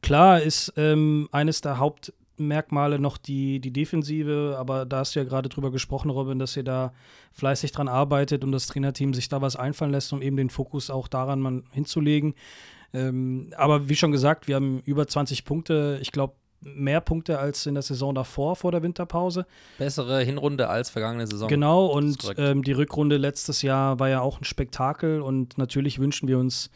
[0.01, 5.19] Klar ist ähm, eines der Haupt Merkmale noch die, die Defensive, aber da hast du
[5.19, 6.93] ja gerade drüber gesprochen, Robin, dass ihr da
[7.33, 10.89] fleißig dran arbeitet und das Trainerteam sich da was einfallen lässt, um eben den Fokus
[10.89, 12.35] auch daran mal hinzulegen.
[12.93, 17.65] Ähm, aber wie schon gesagt, wir haben über 20 Punkte, ich glaube, mehr Punkte als
[17.65, 19.45] in der Saison davor, vor der Winterpause.
[19.77, 21.47] Bessere Hinrunde als vergangene Saison.
[21.47, 26.27] Genau, und ähm, die Rückrunde letztes Jahr war ja auch ein Spektakel und natürlich wünschen
[26.27, 26.71] wir uns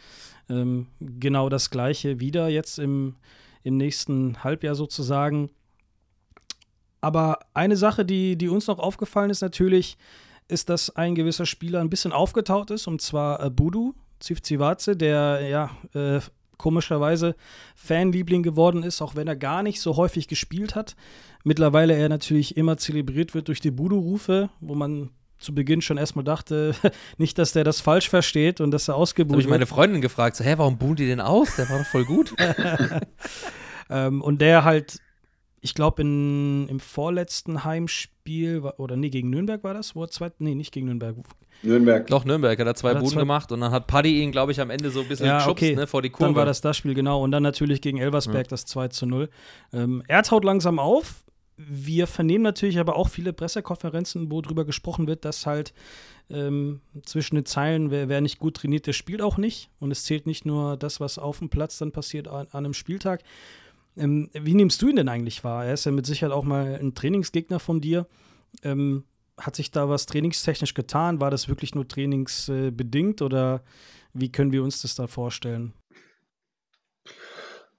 [0.50, 3.16] ähm, genau das Gleiche wieder jetzt im
[3.64, 5.50] im nächsten Halbjahr sozusagen.
[7.02, 9.98] Aber eine Sache, die, die uns noch aufgefallen ist natürlich,
[10.48, 15.42] ist, dass ein gewisser Spieler ein bisschen aufgetaut ist, und zwar äh, Budu Zivzivatze, der
[15.48, 16.22] ja äh,
[16.58, 17.36] komischerweise
[17.76, 20.96] Fanliebling geworden ist, auch wenn er gar nicht so häufig gespielt hat.
[21.44, 25.10] Mittlerweile er natürlich immer zelebriert wird durch die Budu-Rufe, wo man
[25.42, 26.74] zu Beginn schon erstmal dachte,
[27.18, 29.44] nicht, dass der das falsch versteht und dass er ausgebucht wird.
[29.46, 31.56] habe ich meine Freundin gefragt, so, hä, warum buhen die den aus?
[31.56, 32.34] Der war doch voll gut.
[33.90, 35.00] ähm, und der halt,
[35.62, 40.56] ich glaube, im vorletzten Heimspiel, oder nee, gegen Nürnberg war das, wo er zwei, nee,
[40.56, 41.16] nicht gegen Nürnberg.
[41.64, 42.08] Nürnberg.
[42.08, 44.70] Doch, Nürnberg, er hat zwei Buden gemacht und dann hat Paddy ihn, glaube ich, am
[44.70, 45.76] Ende so ein bisschen ja, geschubst, okay.
[45.76, 46.30] ne, vor die Kurve.
[46.30, 47.24] Dann war das das Spiel, genau.
[47.24, 48.50] Und dann natürlich gegen Elversberg ja.
[48.50, 49.30] das 2 zu 0.
[49.74, 51.24] Ähm, er taut langsam auf,
[51.70, 55.74] wir vernehmen natürlich aber auch viele Pressekonferenzen, wo darüber gesprochen wird, dass halt
[56.30, 59.70] ähm, zwischen den Zeilen, wer, wer, nicht gut trainiert, der spielt auch nicht.
[59.80, 62.74] Und es zählt nicht nur das, was auf dem Platz dann passiert an, an einem
[62.74, 63.22] Spieltag.
[63.98, 65.66] Ähm, wie nimmst du ihn denn eigentlich wahr?
[65.66, 68.08] Er ist ja mit Sicherheit auch mal ein Trainingsgegner von dir.
[68.64, 69.04] Ähm,
[69.38, 71.20] hat sich da was trainingstechnisch getan?
[71.20, 73.64] War das wirklich nur trainingsbedingt oder
[74.14, 75.74] wie können wir uns das da vorstellen?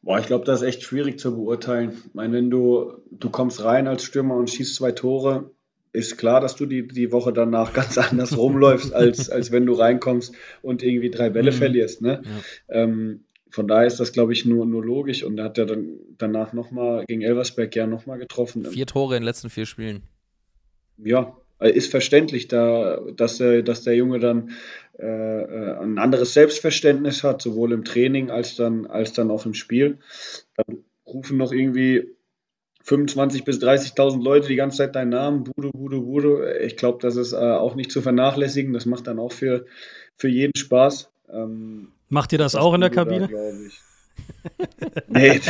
[0.02, 1.92] Boah, ich glaube, das ist echt schwierig zu beurteilen.
[2.06, 5.50] Ich meine, wenn du, du kommst rein als Stürmer und schießt zwei Tore,
[5.92, 9.74] ist klar, dass du die, die Woche danach ganz anders rumläufst, als, als wenn du
[9.74, 11.56] reinkommst und irgendwie drei Bälle mhm.
[11.56, 12.02] verlierst.
[12.02, 12.22] Ne?
[12.24, 12.82] Ja.
[12.82, 15.22] Ähm, von daher ist das, glaube ich, nur, nur logisch.
[15.22, 18.64] Und er hat ja dann danach nochmal gegen Elversberg ja nochmal getroffen.
[18.64, 20.02] Vier Tore in den letzten vier Spielen.
[20.96, 24.50] Ja, ist verständlich, da, dass, der, dass der Junge dann
[24.98, 29.98] ein anderes Selbstverständnis hat, sowohl im Training als dann, als dann auch im Spiel.
[30.56, 32.14] Dann rufen noch irgendwie
[32.84, 36.44] 25.000 bis 30.000 Leute die ganze Zeit deinen Namen, Budo, Budo, Budo.
[36.44, 38.72] Ich glaube, das ist äh, auch nicht zu vernachlässigen.
[38.72, 39.66] Das macht dann auch für,
[40.16, 41.10] für jeden Spaß.
[41.30, 43.28] Ähm, Macht ihr das, das auch in der Kabine?
[43.28, 43.52] Da,
[45.08, 45.40] nee,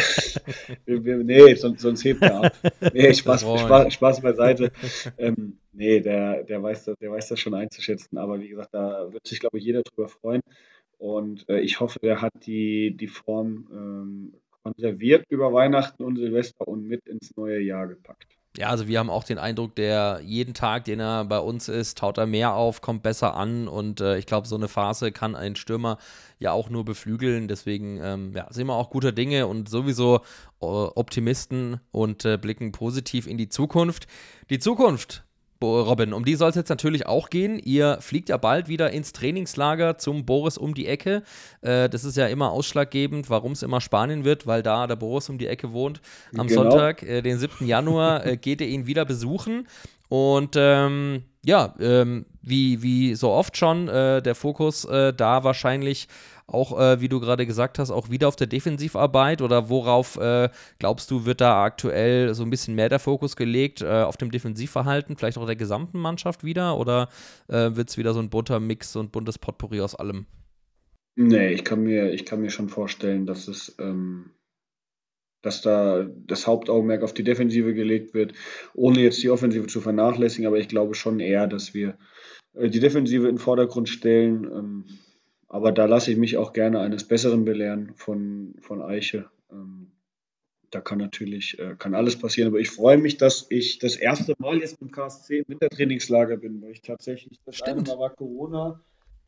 [1.24, 2.52] nee sonst, sonst hebt er ab.
[2.92, 4.70] Nee, Spaß, Spaß, Spaß beiseite.
[5.18, 8.18] Ähm, nee, der, der, weiß das, der weiß das schon einzuschätzen.
[8.18, 10.42] Aber wie gesagt, da wird sich, glaube ich, jeder drüber freuen.
[10.98, 16.68] Und äh, ich hoffe, der hat die, die Form ähm, konserviert über Weihnachten und Silvester
[16.68, 18.26] und mit ins neue Jahr gepackt.
[18.56, 21.96] Ja, also wir haben auch den Eindruck, der jeden Tag, den er bei uns ist,
[21.96, 25.34] taut er mehr auf, kommt besser an und äh, ich glaube, so eine Phase kann
[25.34, 25.96] ein Stürmer
[26.38, 27.48] ja auch nur beflügeln.
[27.48, 30.16] Deswegen ähm, ja, sind wir auch guter Dinge und sowieso
[30.60, 34.06] äh, Optimisten und äh, blicken positiv in die Zukunft.
[34.50, 35.24] Die Zukunft
[35.62, 37.58] Robin, um die soll es jetzt natürlich auch gehen.
[37.58, 41.22] Ihr fliegt ja bald wieder ins Trainingslager zum Boris um die Ecke.
[41.60, 45.28] Äh, das ist ja immer ausschlaggebend, warum es immer Spanien wird, weil da der Boris
[45.28, 46.00] um die Ecke wohnt.
[46.36, 46.62] Am genau.
[46.62, 47.66] Sonntag, äh, den 7.
[47.66, 49.66] Januar, äh, geht ihr ihn wieder besuchen.
[50.08, 56.06] Und ähm, ja, ähm, wie, wie so oft schon, äh, der Fokus äh, da wahrscheinlich
[56.52, 60.48] auch, äh, wie du gerade gesagt hast, auch wieder auf der Defensivarbeit oder worauf äh,
[60.78, 63.82] glaubst du, wird da aktuell so ein bisschen mehr der Fokus gelegt?
[63.82, 67.08] Äh, auf dem Defensivverhalten, vielleicht auch der gesamten Mannschaft wieder oder
[67.48, 70.26] äh, wird es wieder so ein bunter Mix und buntes Potpourri aus allem?
[71.14, 74.30] Nee, ich kann mir, ich kann mir schon vorstellen, dass es ähm,
[75.42, 78.32] dass da das Hauptaugenmerk auf die Defensive gelegt wird,
[78.74, 80.46] ohne jetzt die Offensive zu vernachlässigen.
[80.46, 81.98] Aber ich glaube schon eher, dass wir
[82.54, 84.46] äh, die Defensive in den Vordergrund stellen.
[85.52, 89.26] Aber da lasse ich mich auch gerne eines Besseren belehren von, von Eiche.
[89.50, 89.92] Ähm,
[90.70, 92.48] da kann natürlich äh, kann alles passieren.
[92.48, 96.60] Aber ich freue mich, dass ich das erste Mal jetzt im KSC im Wintertrainingslager bin,
[96.62, 97.88] weil ich tatsächlich das Stimmt.
[97.88, 98.80] eine Mal war Corona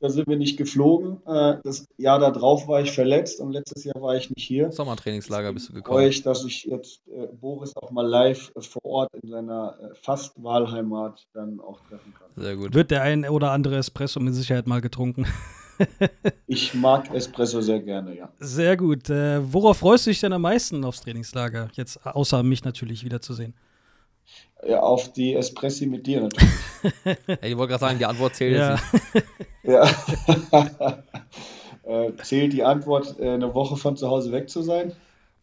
[0.04, 1.22] da sind wir nicht geflogen.
[1.26, 4.70] Äh, das Jahr darauf war ich verletzt und letztes Jahr war ich nicht hier.
[4.70, 5.96] Sommertrainingslager bist du gekommen.
[5.96, 9.78] Freue ich, dass ich jetzt äh, Boris auch mal live äh, vor Ort in seiner
[10.02, 12.28] fast Wahlheimat dann auch treffen kann.
[12.36, 12.74] Sehr gut.
[12.74, 15.26] Wird der ein oder andere Espresso mit Sicherheit mal getrunken?
[16.46, 18.32] ich mag Espresso sehr gerne, ja.
[18.38, 19.08] Sehr gut.
[19.08, 21.68] worauf freust du dich denn am meisten aufs Trainingslager?
[21.74, 23.54] Jetzt außer mich natürlich wiederzusehen.
[24.66, 26.54] Ja, auf die Espressi mit dir natürlich.
[27.26, 28.72] ja, ich wollte gerade sagen, die Antwort zählt ja.
[28.74, 29.26] jetzt nicht.
[29.66, 29.88] Ja.
[31.84, 34.92] äh, zählt die Antwort, äh, eine Woche von zu Hause weg zu sein?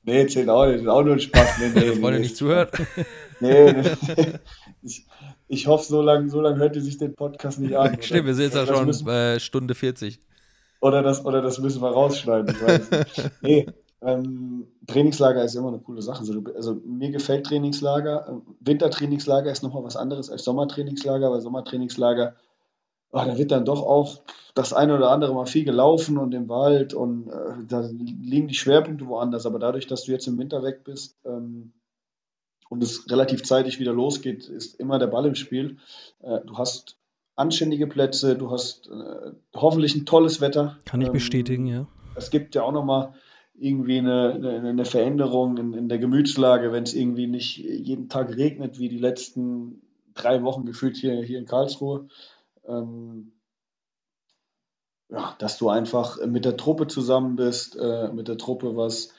[0.04, 0.76] Nee, zählt auch nicht.
[0.76, 1.58] Das ist auch nur ein Spaß.
[1.60, 2.72] Nee, nee, nee, Freunde nicht zuhört.
[3.40, 3.84] Nee, nee,
[5.52, 7.98] ich hoffe, so lange so lang hört ihr sich den Podcast nicht an.
[8.02, 10.22] Stimmt, wir sind jetzt ja schon müssen, äh, Stunde 40.
[10.80, 12.56] Oder das, oder das müssen wir rausschneiden.
[12.56, 13.32] Ich weiß nicht.
[13.42, 13.68] Nee,
[14.02, 16.20] ähm, Trainingslager ist immer eine coole Sache.
[16.20, 18.28] Also, also mir gefällt Trainingslager.
[18.30, 22.34] Ähm, Wintertrainingslager ist nochmal was anderes als Sommertrainingslager, weil Sommertrainingslager,
[23.12, 24.22] oh, da wird dann doch auch
[24.56, 28.56] das eine oder andere mal viel gelaufen und im Wald und äh, da liegen die
[28.56, 29.46] Schwerpunkte woanders.
[29.46, 31.74] Aber dadurch, dass du jetzt im Winter weg bist ähm,
[32.72, 35.76] und es relativ zeitig wieder losgeht, ist immer der Ball im Spiel.
[36.22, 36.98] Äh, du hast
[37.36, 40.78] anständige Plätze, du hast äh, hoffentlich ein tolles Wetter.
[40.86, 41.88] Kann ich ähm, bestätigen, ja.
[42.16, 43.14] Es gibt ja auch nochmal
[43.56, 48.38] irgendwie eine, eine, eine Veränderung in, in, der Gemütslage, wenn es irgendwie nicht jeden Tag
[48.38, 49.82] regnet, wie die letzten
[50.14, 52.08] drei Wochen gefühlt hier, hier in Karlsruhe.
[52.66, 53.34] Ähm,
[55.10, 59.12] ja, dass du einfach mit der Truppe zusammen bist, äh, mit der Truppe was,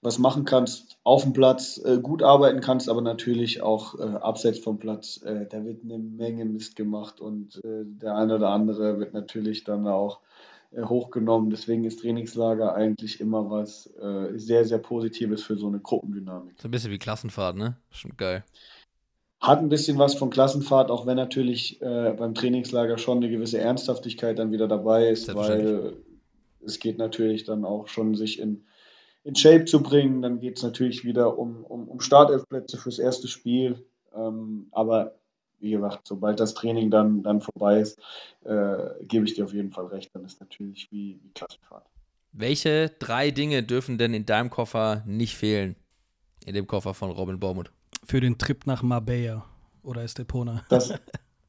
[0.00, 4.60] was machen kannst, auf dem Platz äh, gut arbeiten kannst, aber natürlich auch äh, abseits
[4.60, 5.20] vom Platz.
[5.24, 9.64] Äh, da wird eine Menge Mist gemacht und äh, der eine oder andere wird natürlich
[9.64, 10.20] dann auch
[10.70, 11.50] äh, hochgenommen.
[11.50, 16.60] Deswegen ist Trainingslager eigentlich immer was äh, sehr, sehr Positives für so eine Gruppendynamik.
[16.60, 17.76] So ein bisschen wie Klassenfahrt, ne?
[17.90, 18.44] Schon geil.
[19.40, 24.36] Hat ein bisschen was von Klassenfahrt, auch wenn natürlich beim Trainingslager schon eine gewisse Ernsthaftigkeit
[24.36, 25.92] dann wieder dabei ist, weil
[26.64, 28.64] es geht natürlich dann auch schon, sich in,
[29.28, 30.22] in Shape zu bringen.
[30.22, 33.84] Dann geht es natürlich wieder um, um, um Startelfplätze fürs erste Spiel.
[34.16, 35.16] Ähm, aber
[35.60, 37.98] wie gesagt, sobald das Training dann, dann vorbei ist,
[38.44, 40.10] äh, gebe ich dir auf jeden Fall recht.
[40.14, 41.84] Dann ist natürlich wie, wie Klassenfahrt.
[42.32, 45.76] Welche drei Dinge dürfen denn in deinem Koffer nicht fehlen?
[46.46, 47.70] In dem Koffer von Robin Bormuth?
[48.04, 49.44] Für den Trip nach Marbella
[49.82, 50.64] oder Estepona?
[50.70, 50.94] Das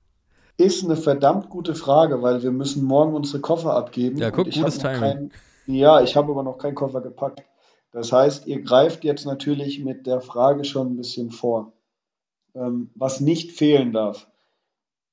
[0.58, 4.18] ist eine verdammt gute Frage, weil wir müssen morgen unsere Koffer abgeben.
[4.18, 5.00] Ja, guck, gutes Timing.
[5.00, 5.32] Kein,
[5.68, 7.44] ja, ich habe aber noch keinen Koffer gepackt.
[7.92, 11.74] Das heißt, ihr greift jetzt natürlich mit der Frage schon ein bisschen vor
[12.56, 14.28] ähm, was nicht fehlen darf.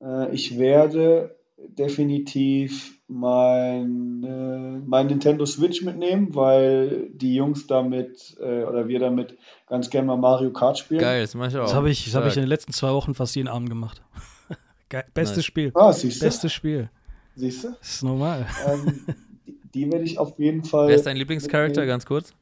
[0.02, 8.64] Äh, ich werde definitiv mein, äh, mein Nintendo Switch mitnehmen, weil die Jungs damit äh,
[8.64, 11.00] oder wir damit ganz gerne mal Mario Kart spielen.
[11.00, 11.62] Geil, das mache ich auch.
[11.62, 14.02] Das habe ich, hab ich in den letzten zwei Wochen fast jeden Abend gemacht.
[14.88, 15.44] Geil, bestes nice.
[15.46, 15.72] Spiel.
[15.74, 16.26] Ah, siehst du?
[16.26, 16.90] Bestes Spiel.
[17.34, 17.68] Siehst du?
[17.68, 18.46] Das ist normal.
[18.66, 19.04] Ähm,
[19.46, 20.88] die, die werde ich auf jeden Fall.
[20.88, 22.34] Wer ist dein Lieblingscharakter, ganz kurz?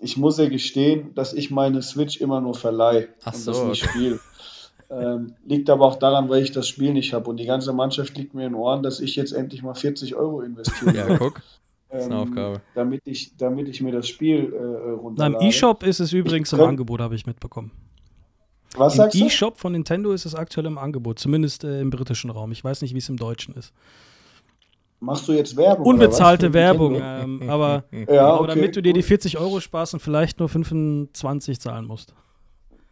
[0.00, 3.64] Ich muss ja gestehen, dass ich meine Switch immer nur verleihe Ach und so, das
[3.64, 3.92] nicht okay.
[3.92, 4.20] spiele.
[4.90, 7.30] Ähm, liegt aber auch daran, weil ich das Spiel nicht habe.
[7.30, 10.14] Und die ganze Mannschaft liegt mir in den Ohren, dass ich jetzt endlich mal 40
[10.14, 10.94] Euro investiere.
[10.94, 11.40] ja, guck.
[11.88, 12.60] Das ist eine ähm, Aufgabe.
[12.74, 15.42] Damit ich, damit ich mir das Spiel äh, runterlade.
[15.42, 17.70] Im E-Shop ist es übrigens im Angebot, habe ich mitbekommen.
[18.76, 19.24] Was Im sagst du?
[19.24, 22.50] E-Shop von Nintendo ist es aktuell im Angebot, zumindest äh, im britischen Raum.
[22.52, 23.72] Ich weiß nicht, wie es im Deutschen ist.
[25.04, 25.86] Machst du jetzt Werbung?
[25.86, 30.38] Unbezahlte Werbung, ähm, aber, ja, aber damit du dir die 40 Euro sparst und vielleicht
[30.38, 32.14] nur 25 zahlen musst.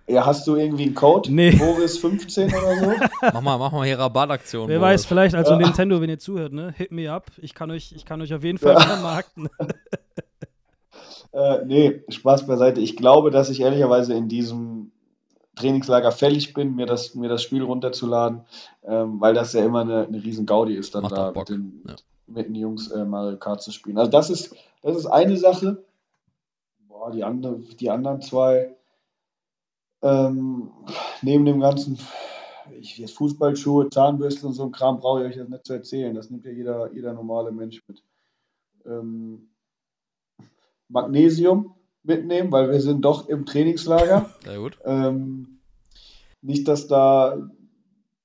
[0.08, 1.32] Ja, hast du irgendwie einen Code?
[1.32, 1.52] Nee.
[1.52, 2.92] Boris 15 oder so?
[3.22, 4.68] mach mal, mach mal hier Rabattaktion.
[4.68, 4.92] Wer Boris.
[4.92, 5.58] weiß, vielleicht also ja.
[5.58, 6.74] Nintendo, wenn ihr zuhört, ne?
[6.76, 7.30] Hit me up.
[7.38, 8.80] Ich kann euch, ich kann euch auf jeden Fall ja.
[8.80, 9.48] vermarkten.
[11.32, 12.80] äh, nee, Spaß beiseite.
[12.80, 14.90] Ich glaube, dass ich ehrlicherweise in diesem
[15.56, 18.42] Trainingslager fällig bin, mir das, mir das Spiel runterzuladen,
[18.84, 21.82] ähm, weil das ja immer eine, eine riesen Gaudi ist, dann Macht da mit den,
[21.86, 21.96] ja.
[22.26, 23.98] mit den Jungs äh, Mario Kart zu spielen.
[23.98, 25.84] Also das ist, das ist eine Sache.
[26.88, 28.74] Boah, die, andere, die anderen zwei,
[30.02, 30.70] ähm,
[31.20, 31.98] neben dem ganzen
[32.78, 36.14] ich, jetzt Fußballschuhe, Zahnbürste und so ein Kram brauche ich euch jetzt nicht zu erzählen.
[36.14, 38.02] Das nimmt ja jeder, jeder normale Mensch mit.
[38.86, 39.50] Ähm,
[40.88, 41.74] Magnesium
[42.04, 44.30] mitnehmen, weil wir sind doch im Trainingslager.
[44.44, 44.78] Sehr gut.
[44.84, 45.58] Ähm,
[46.40, 47.50] nicht, dass da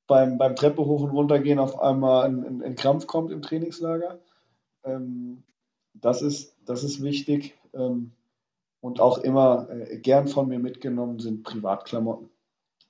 [0.08, 3.42] beim, beim Treppe hoch und runter gehen auf einmal ein, ein, ein Krampf kommt im
[3.42, 4.20] Trainingslager.
[4.84, 5.44] Ähm,
[5.94, 7.56] das, ist, das ist wichtig.
[7.74, 8.12] Ähm,
[8.80, 12.30] und auch immer äh, gern von mir mitgenommen sind Privatklamotten.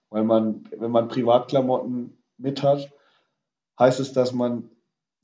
[0.10, 2.92] Weil man, wenn man Privatklamotten mit hat,
[3.80, 4.70] heißt es, dass man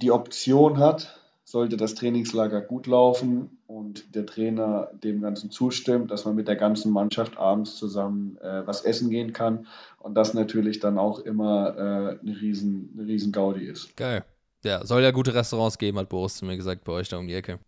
[0.02, 6.26] die Option hat, sollte das Trainingslager gut laufen und der Trainer dem Ganzen zustimmt, dass
[6.26, 9.68] man mit der ganzen Mannschaft abends zusammen äh, was essen gehen kann
[10.00, 13.96] und das natürlich dann auch immer äh, eine, riesen, eine riesen Gaudi ist.
[13.98, 14.24] Geil.
[14.64, 17.28] Ja, soll ja gute Restaurants geben, hat Boris zu mir gesagt, bei euch da um
[17.28, 17.60] die Ecke.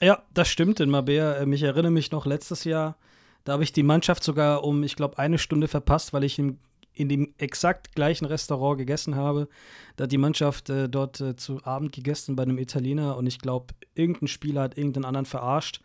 [0.00, 1.34] Ja, das stimmt in Mabea.
[1.34, 2.96] Äh, Ich erinnere mich noch letztes Jahr,
[3.44, 6.58] da habe ich die Mannschaft sogar um, ich glaube, eine Stunde verpasst, weil ich im,
[6.94, 9.48] in dem exakt gleichen Restaurant gegessen habe.
[9.96, 13.38] Da hat die Mannschaft äh, dort äh, zu Abend gegessen bei einem Italiener und ich
[13.38, 15.80] glaube, irgendein Spieler hat irgendeinen anderen verarscht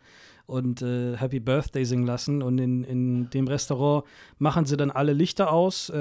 [0.46, 2.42] und äh, Happy Birthday singen lassen.
[2.42, 4.04] Und in, in dem Restaurant
[4.38, 5.92] machen sie dann alle Lichter aus.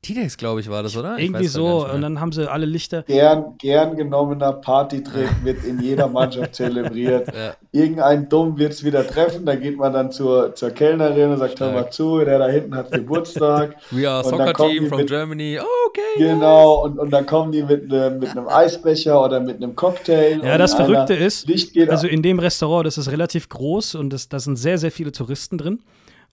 [0.00, 1.18] Tidex, glaube ich, war das, oder?
[1.18, 1.84] Ich irgendwie so.
[1.86, 3.02] Und dann haben sie alle Lichter.
[3.02, 7.26] Gern, gern genommener Partytrick wird in jeder Mannschaft zelebriert.
[7.34, 7.54] Ja.
[7.72, 11.58] Irgendein Dumm wird es wieder treffen, da geht man dann zur, zur Kellnerin und sagt,
[11.60, 11.84] hör Stark.
[11.84, 13.76] mal zu, der da hinten hat Geburtstag.
[13.90, 15.58] We are Und dann Soccer Team from mit- Germany.
[15.60, 16.00] Oh, okay.
[16.16, 20.40] Genau, und, und dann kommen die mit, ne, mit einem Eisbecher oder mit einem Cocktail.
[20.44, 23.96] Ja, und das Verrückte ist, Licht geht Also in dem Restaurant, das ist relativ groß
[23.96, 25.80] und das, da sind sehr, sehr viele Touristen drin.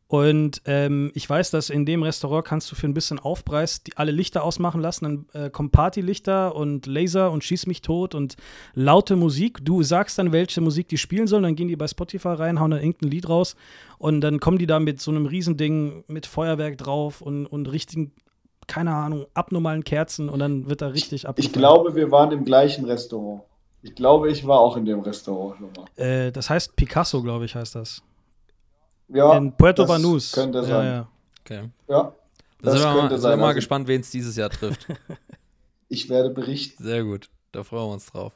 [0.07, 3.97] Und ähm, ich weiß, dass in dem Restaurant kannst du für ein bisschen Aufpreis die,
[3.97, 5.25] alle Lichter ausmachen lassen.
[5.33, 8.35] Dann äh, kommen Partylichter und Laser und Schieß mich tot und
[8.75, 9.65] laute Musik.
[9.65, 11.41] Du sagst dann, welche Musik die spielen sollen.
[11.41, 13.55] Dann gehen die bei Spotify rein, hauen dann irgendein Lied raus.
[13.97, 18.11] Und dann kommen die da mit so einem Riesending mit Feuerwerk drauf und, und richtigen,
[18.67, 20.29] keine Ahnung, abnormalen Kerzen.
[20.29, 21.53] Und dann wird da richtig Ich abgefeiert.
[21.53, 23.41] glaube, wir waren im gleichen Restaurant.
[23.81, 25.55] Ich glaube, ich war auch in dem Restaurant.
[25.95, 28.03] Äh, das heißt Picasso, glaube ich, heißt das.
[29.09, 30.31] Ja, in Puerto das Banús.
[30.31, 30.85] Könnte Ja, sein.
[30.87, 31.07] ja.
[31.41, 31.69] Okay.
[31.87, 32.13] Ja, Da
[32.61, 33.39] das sind wir mal, könnte sind wir sein.
[33.39, 34.87] mal Also, gespannt, wen es dieses Jahr trifft.
[35.89, 36.83] ich werde berichten.
[36.83, 37.29] Sehr gut.
[37.51, 38.33] Da freuen wir uns drauf.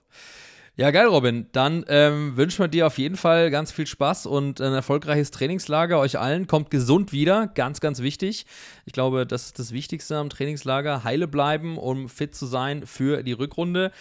[0.76, 1.48] Ja, geil, Robin.
[1.52, 6.00] Dann ähm, wünschen wir dir auf jeden Fall ganz viel Spaß und ein erfolgreiches Trainingslager.
[6.00, 7.48] Euch allen kommt gesund wieder.
[7.48, 8.46] Ganz, ganz wichtig.
[8.86, 11.04] Ich glaube, das ist das Wichtigste am Trainingslager.
[11.04, 13.92] Heile bleiben, um fit zu sein für die Rückrunde.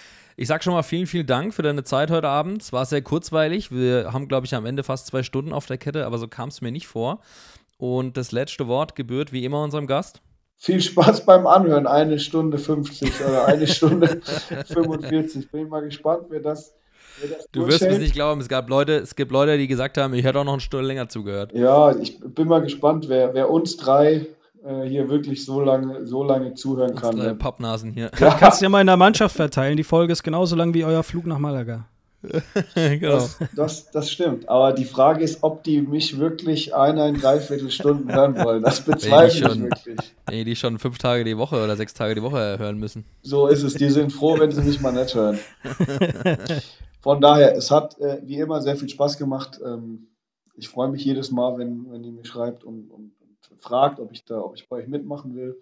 [0.41, 2.63] Ich sag schon mal vielen, vielen Dank für deine Zeit heute Abend.
[2.63, 3.73] Es war sehr kurzweilig.
[3.73, 6.49] Wir haben, glaube ich, am Ende fast zwei Stunden auf der Kette, aber so kam
[6.49, 7.19] es mir nicht vor.
[7.77, 10.23] Und das letzte Wort gebührt wie immer unserem Gast.
[10.55, 11.89] Viel Spaß beim Anhören.
[11.89, 14.21] Eine Stunde 50 oder eine Stunde
[14.69, 15.51] 45.
[15.51, 16.73] Bin mal gespannt, wer das,
[17.51, 20.23] Du wirst mir nicht glauben, es gab Leute, es gibt Leute, die gesagt haben, ich
[20.23, 21.53] hätte auch noch eine Stunde länger zugehört.
[21.53, 24.29] Ja, ich bin mal gespannt, wer, wer uns drei
[24.87, 27.17] hier wirklich so lange, so lange zuhören kann.
[27.17, 27.35] Ne?
[27.35, 28.09] Pappnasen hier.
[28.11, 29.77] Kannst du ja mal in der Mannschaft verteilen.
[29.77, 31.87] Die Folge ist genauso lang wie euer Flug nach Malaga.
[32.75, 33.13] genau.
[33.13, 34.49] Das, das, das stimmt.
[34.49, 38.63] Aber die Frage ist, ob die mich wirklich eine, dreiviertel Stunden hören wollen.
[38.63, 39.63] Das bezweifle ich schon.
[39.63, 39.99] wirklich.
[40.29, 43.05] Nee, die schon fünf Tage die Woche oder sechs Tage die Woche hören müssen.
[43.23, 43.75] So ist es.
[43.75, 45.39] Die sind froh, wenn sie mich mal nicht hören.
[47.01, 49.61] Von daher, es hat äh, wie immer sehr viel Spaß gemacht.
[49.65, 50.09] Ähm,
[50.57, 53.13] ich freue mich jedes Mal, wenn, wenn ihr mir schreibt und, und,
[53.61, 55.61] fragt, ob ich da, ob ich bei euch mitmachen will.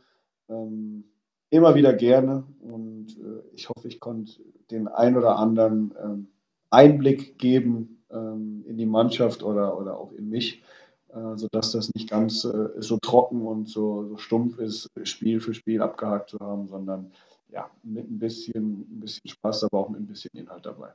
[0.49, 1.05] Ähm,
[1.51, 4.33] immer wieder gerne und äh, ich hoffe, ich konnte
[4.71, 6.29] den ein oder anderen ähm,
[6.71, 10.63] Einblick geben ähm, in die Mannschaft oder, oder auch in mich,
[11.09, 15.55] äh, sodass das nicht ganz äh, so trocken und so, so stumpf ist, Spiel für
[15.55, 17.13] Spiel abgehakt zu haben, sondern
[17.49, 20.93] ja, mit ein bisschen, ein bisschen Spaß, aber auch mit ein bisschen Inhalt dabei.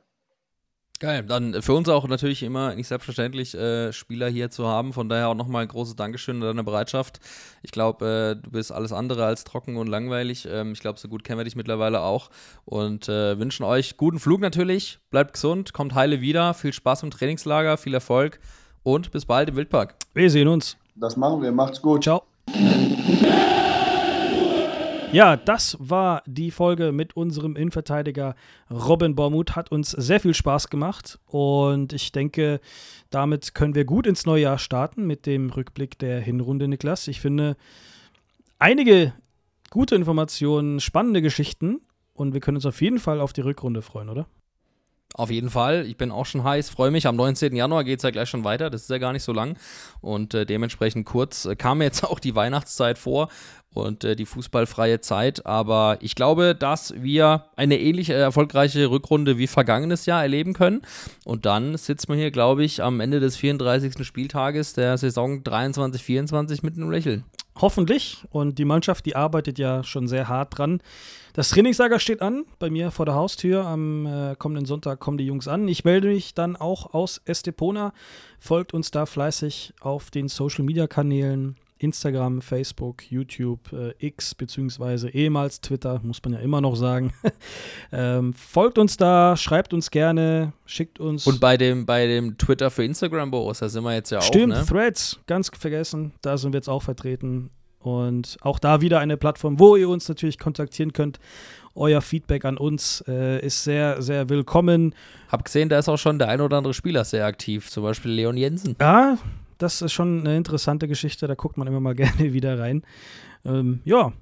[1.02, 1.24] Geil.
[1.24, 4.92] Dann für uns auch natürlich immer nicht selbstverständlich, äh, Spieler hier zu haben.
[4.92, 7.18] Von daher auch nochmal ein großes Dankeschön an deine Bereitschaft.
[7.64, 10.46] Ich glaube, äh, du bist alles andere als trocken und langweilig.
[10.48, 12.30] Ähm, ich glaube, so gut kennen wir dich mittlerweile auch.
[12.64, 15.00] Und äh, wünschen euch guten Flug natürlich.
[15.10, 16.54] Bleibt gesund, kommt heile wieder.
[16.54, 18.38] Viel Spaß im Trainingslager, viel Erfolg
[18.84, 19.96] und bis bald im Wildpark.
[20.14, 20.76] Wir sehen uns.
[20.94, 21.50] Das machen wir.
[21.50, 22.04] Macht's gut.
[22.04, 22.22] Ciao.
[25.12, 28.34] Ja, das war die Folge mit unserem Innenverteidiger
[28.70, 29.54] Robin Bormuth.
[29.54, 32.60] Hat uns sehr viel Spaß gemacht und ich denke,
[33.10, 37.08] damit können wir gut ins neue Jahr starten mit dem Rückblick der Hinrunde, Niklas.
[37.08, 37.56] Ich finde
[38.58, 39.12] einige
[39.68, 41.82] gute Informationen, spannende Geschichten
[42.14, 44.26] und wir können uns auf jeden Fall auf die Rückrunde freuen, oder?
[45.14, 45.84] Auf jeden Fall.
[45.86, 47.06] Ich bin auch schon heiß, freue mich.
[47.06, 47.54] Am 19.
[47.54, 48.70] Januar geht es ja gleich schon weiter.
[48.70, 49.58] Das ist ja gar nicht so lang.
[50.00, 53.28] Und äh, dementsprechend kurz äh, kam mir jetzt auch die Weihnachtszeit vor
[53.74, 55.46] und äh, die fußballfreie Zeit.
[55.46, 60.82] Aber ich glaube, dass wir eine ähnlich erfolgreiche Rückrunde wie vergangenes Jahr erleben können.
[61.24, 64.04] Und dann sitzt man hier, glaube ich, am Ende des 34.
[64.06, 67.24] Spieltages der Saison 23-24 mit einem Lächeln.
[67.60, 68.24] Hoffentlich.
[68.30, 70.80] Und die Mannschaft, die arbeitet ja schon sehr hart dran.
[71.34, 73.64] Das Trainingslager steht an, bei mir vor der Haustür.
[73.66, 75.66] Am äh, kommenden Sonntag kommen die Jungs an.
[75.68, 77.92] Ich melde mich dann auch aus Estepona.
[78.38, 81.56] Folgt uns da fleißig auf den Social Media Kanälen.
[81.82, 87.12] Instagram, Facebook, YouTube, äh, X, beziehungsweise ehemals Twitter, muss man ja immer noch sagen.
[87.92, 91.26] ähm, folgt uns da, schreibt uns gerne, schickt uns.
[91.26, 94.22] Und bei dem, bei dem Twitter für Instagram, Boris, da sind wir jetzt ja auch.
[94.22, 94.64] Stimmt, ne?
[94.66, 97.50] Threads, ganz vergessen, da sind wir jetzt auch vertreten.
[97.80, 101.18] Und auch da wieder eine Plattform, wo ihr uns natürlich kontaktieren könnt.
[101.74, 104.94] Euer Feedback an uns äh, ist sehr, sehr willkommen.
[105.28, 108.12] Hab gesehen, da ist auch schon der ein oder andere Spieler sehr aktiv, zum Beispiel
[108.12, 108.76] Leon Jensen.
[108.78, 109.18] Ja,
[109.62, 112.82] das ist schon eine interessante Geschichte, da guckt man immer mal gerne wieder rein.
[113.44, 114.12] Ähm, ja,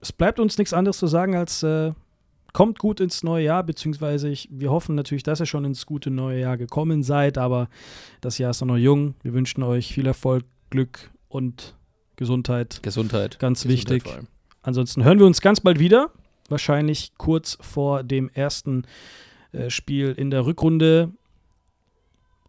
[0.00, 1.92] es bleibt uns nichts anderes zu sagen als äh,
[2.52, 6.10] kommt gut ins neue Jahr, beziehungsweise ich, wir hoffen natürlich, dass ihr schon ins gute
[6.10, 7.68] neue Jahr gekommen seid, aber
[8.20, 9.14] das Jahr ist noch jung.
[9.22, 11.76] Wir wünschen euch viel Erfolg, Glück und
[12.16, 12.80] Gesundheit.
[12.82, 13.38] Gesundheit.
[13.38, 14.18] Ganz Gesundheit wichtig.
[14.62, 16.10] Ansonsten hören wir uns ganz bald wieder.
[16.48, 18.82] Wahrscheinlich kurz vor dem ersten
[19.52, 21.12] äh, Spiel in der Rückrunde.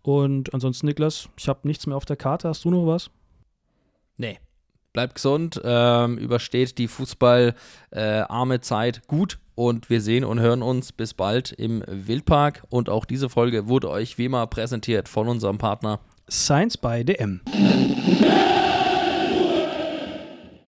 [0.03, 2.49] Und ansonsten, Niklas, ich habe nichts mehr auf der Karte.
[2.49, 3.10] Hast du noch was?
[4.18, 4.40] Nee.
[4.94, 7.56] Bleibt gesund, ähm, übersteht die fußballarme
[8.56, 12.64] äh, Zeit gut und wir sehen und hören uns bis bald im Wildpark.
[12.69, 15.99] Und auch diese Folge wurde euch wie immer präsentiert von unserem Partner
[16.30, 17.41] Science by DM.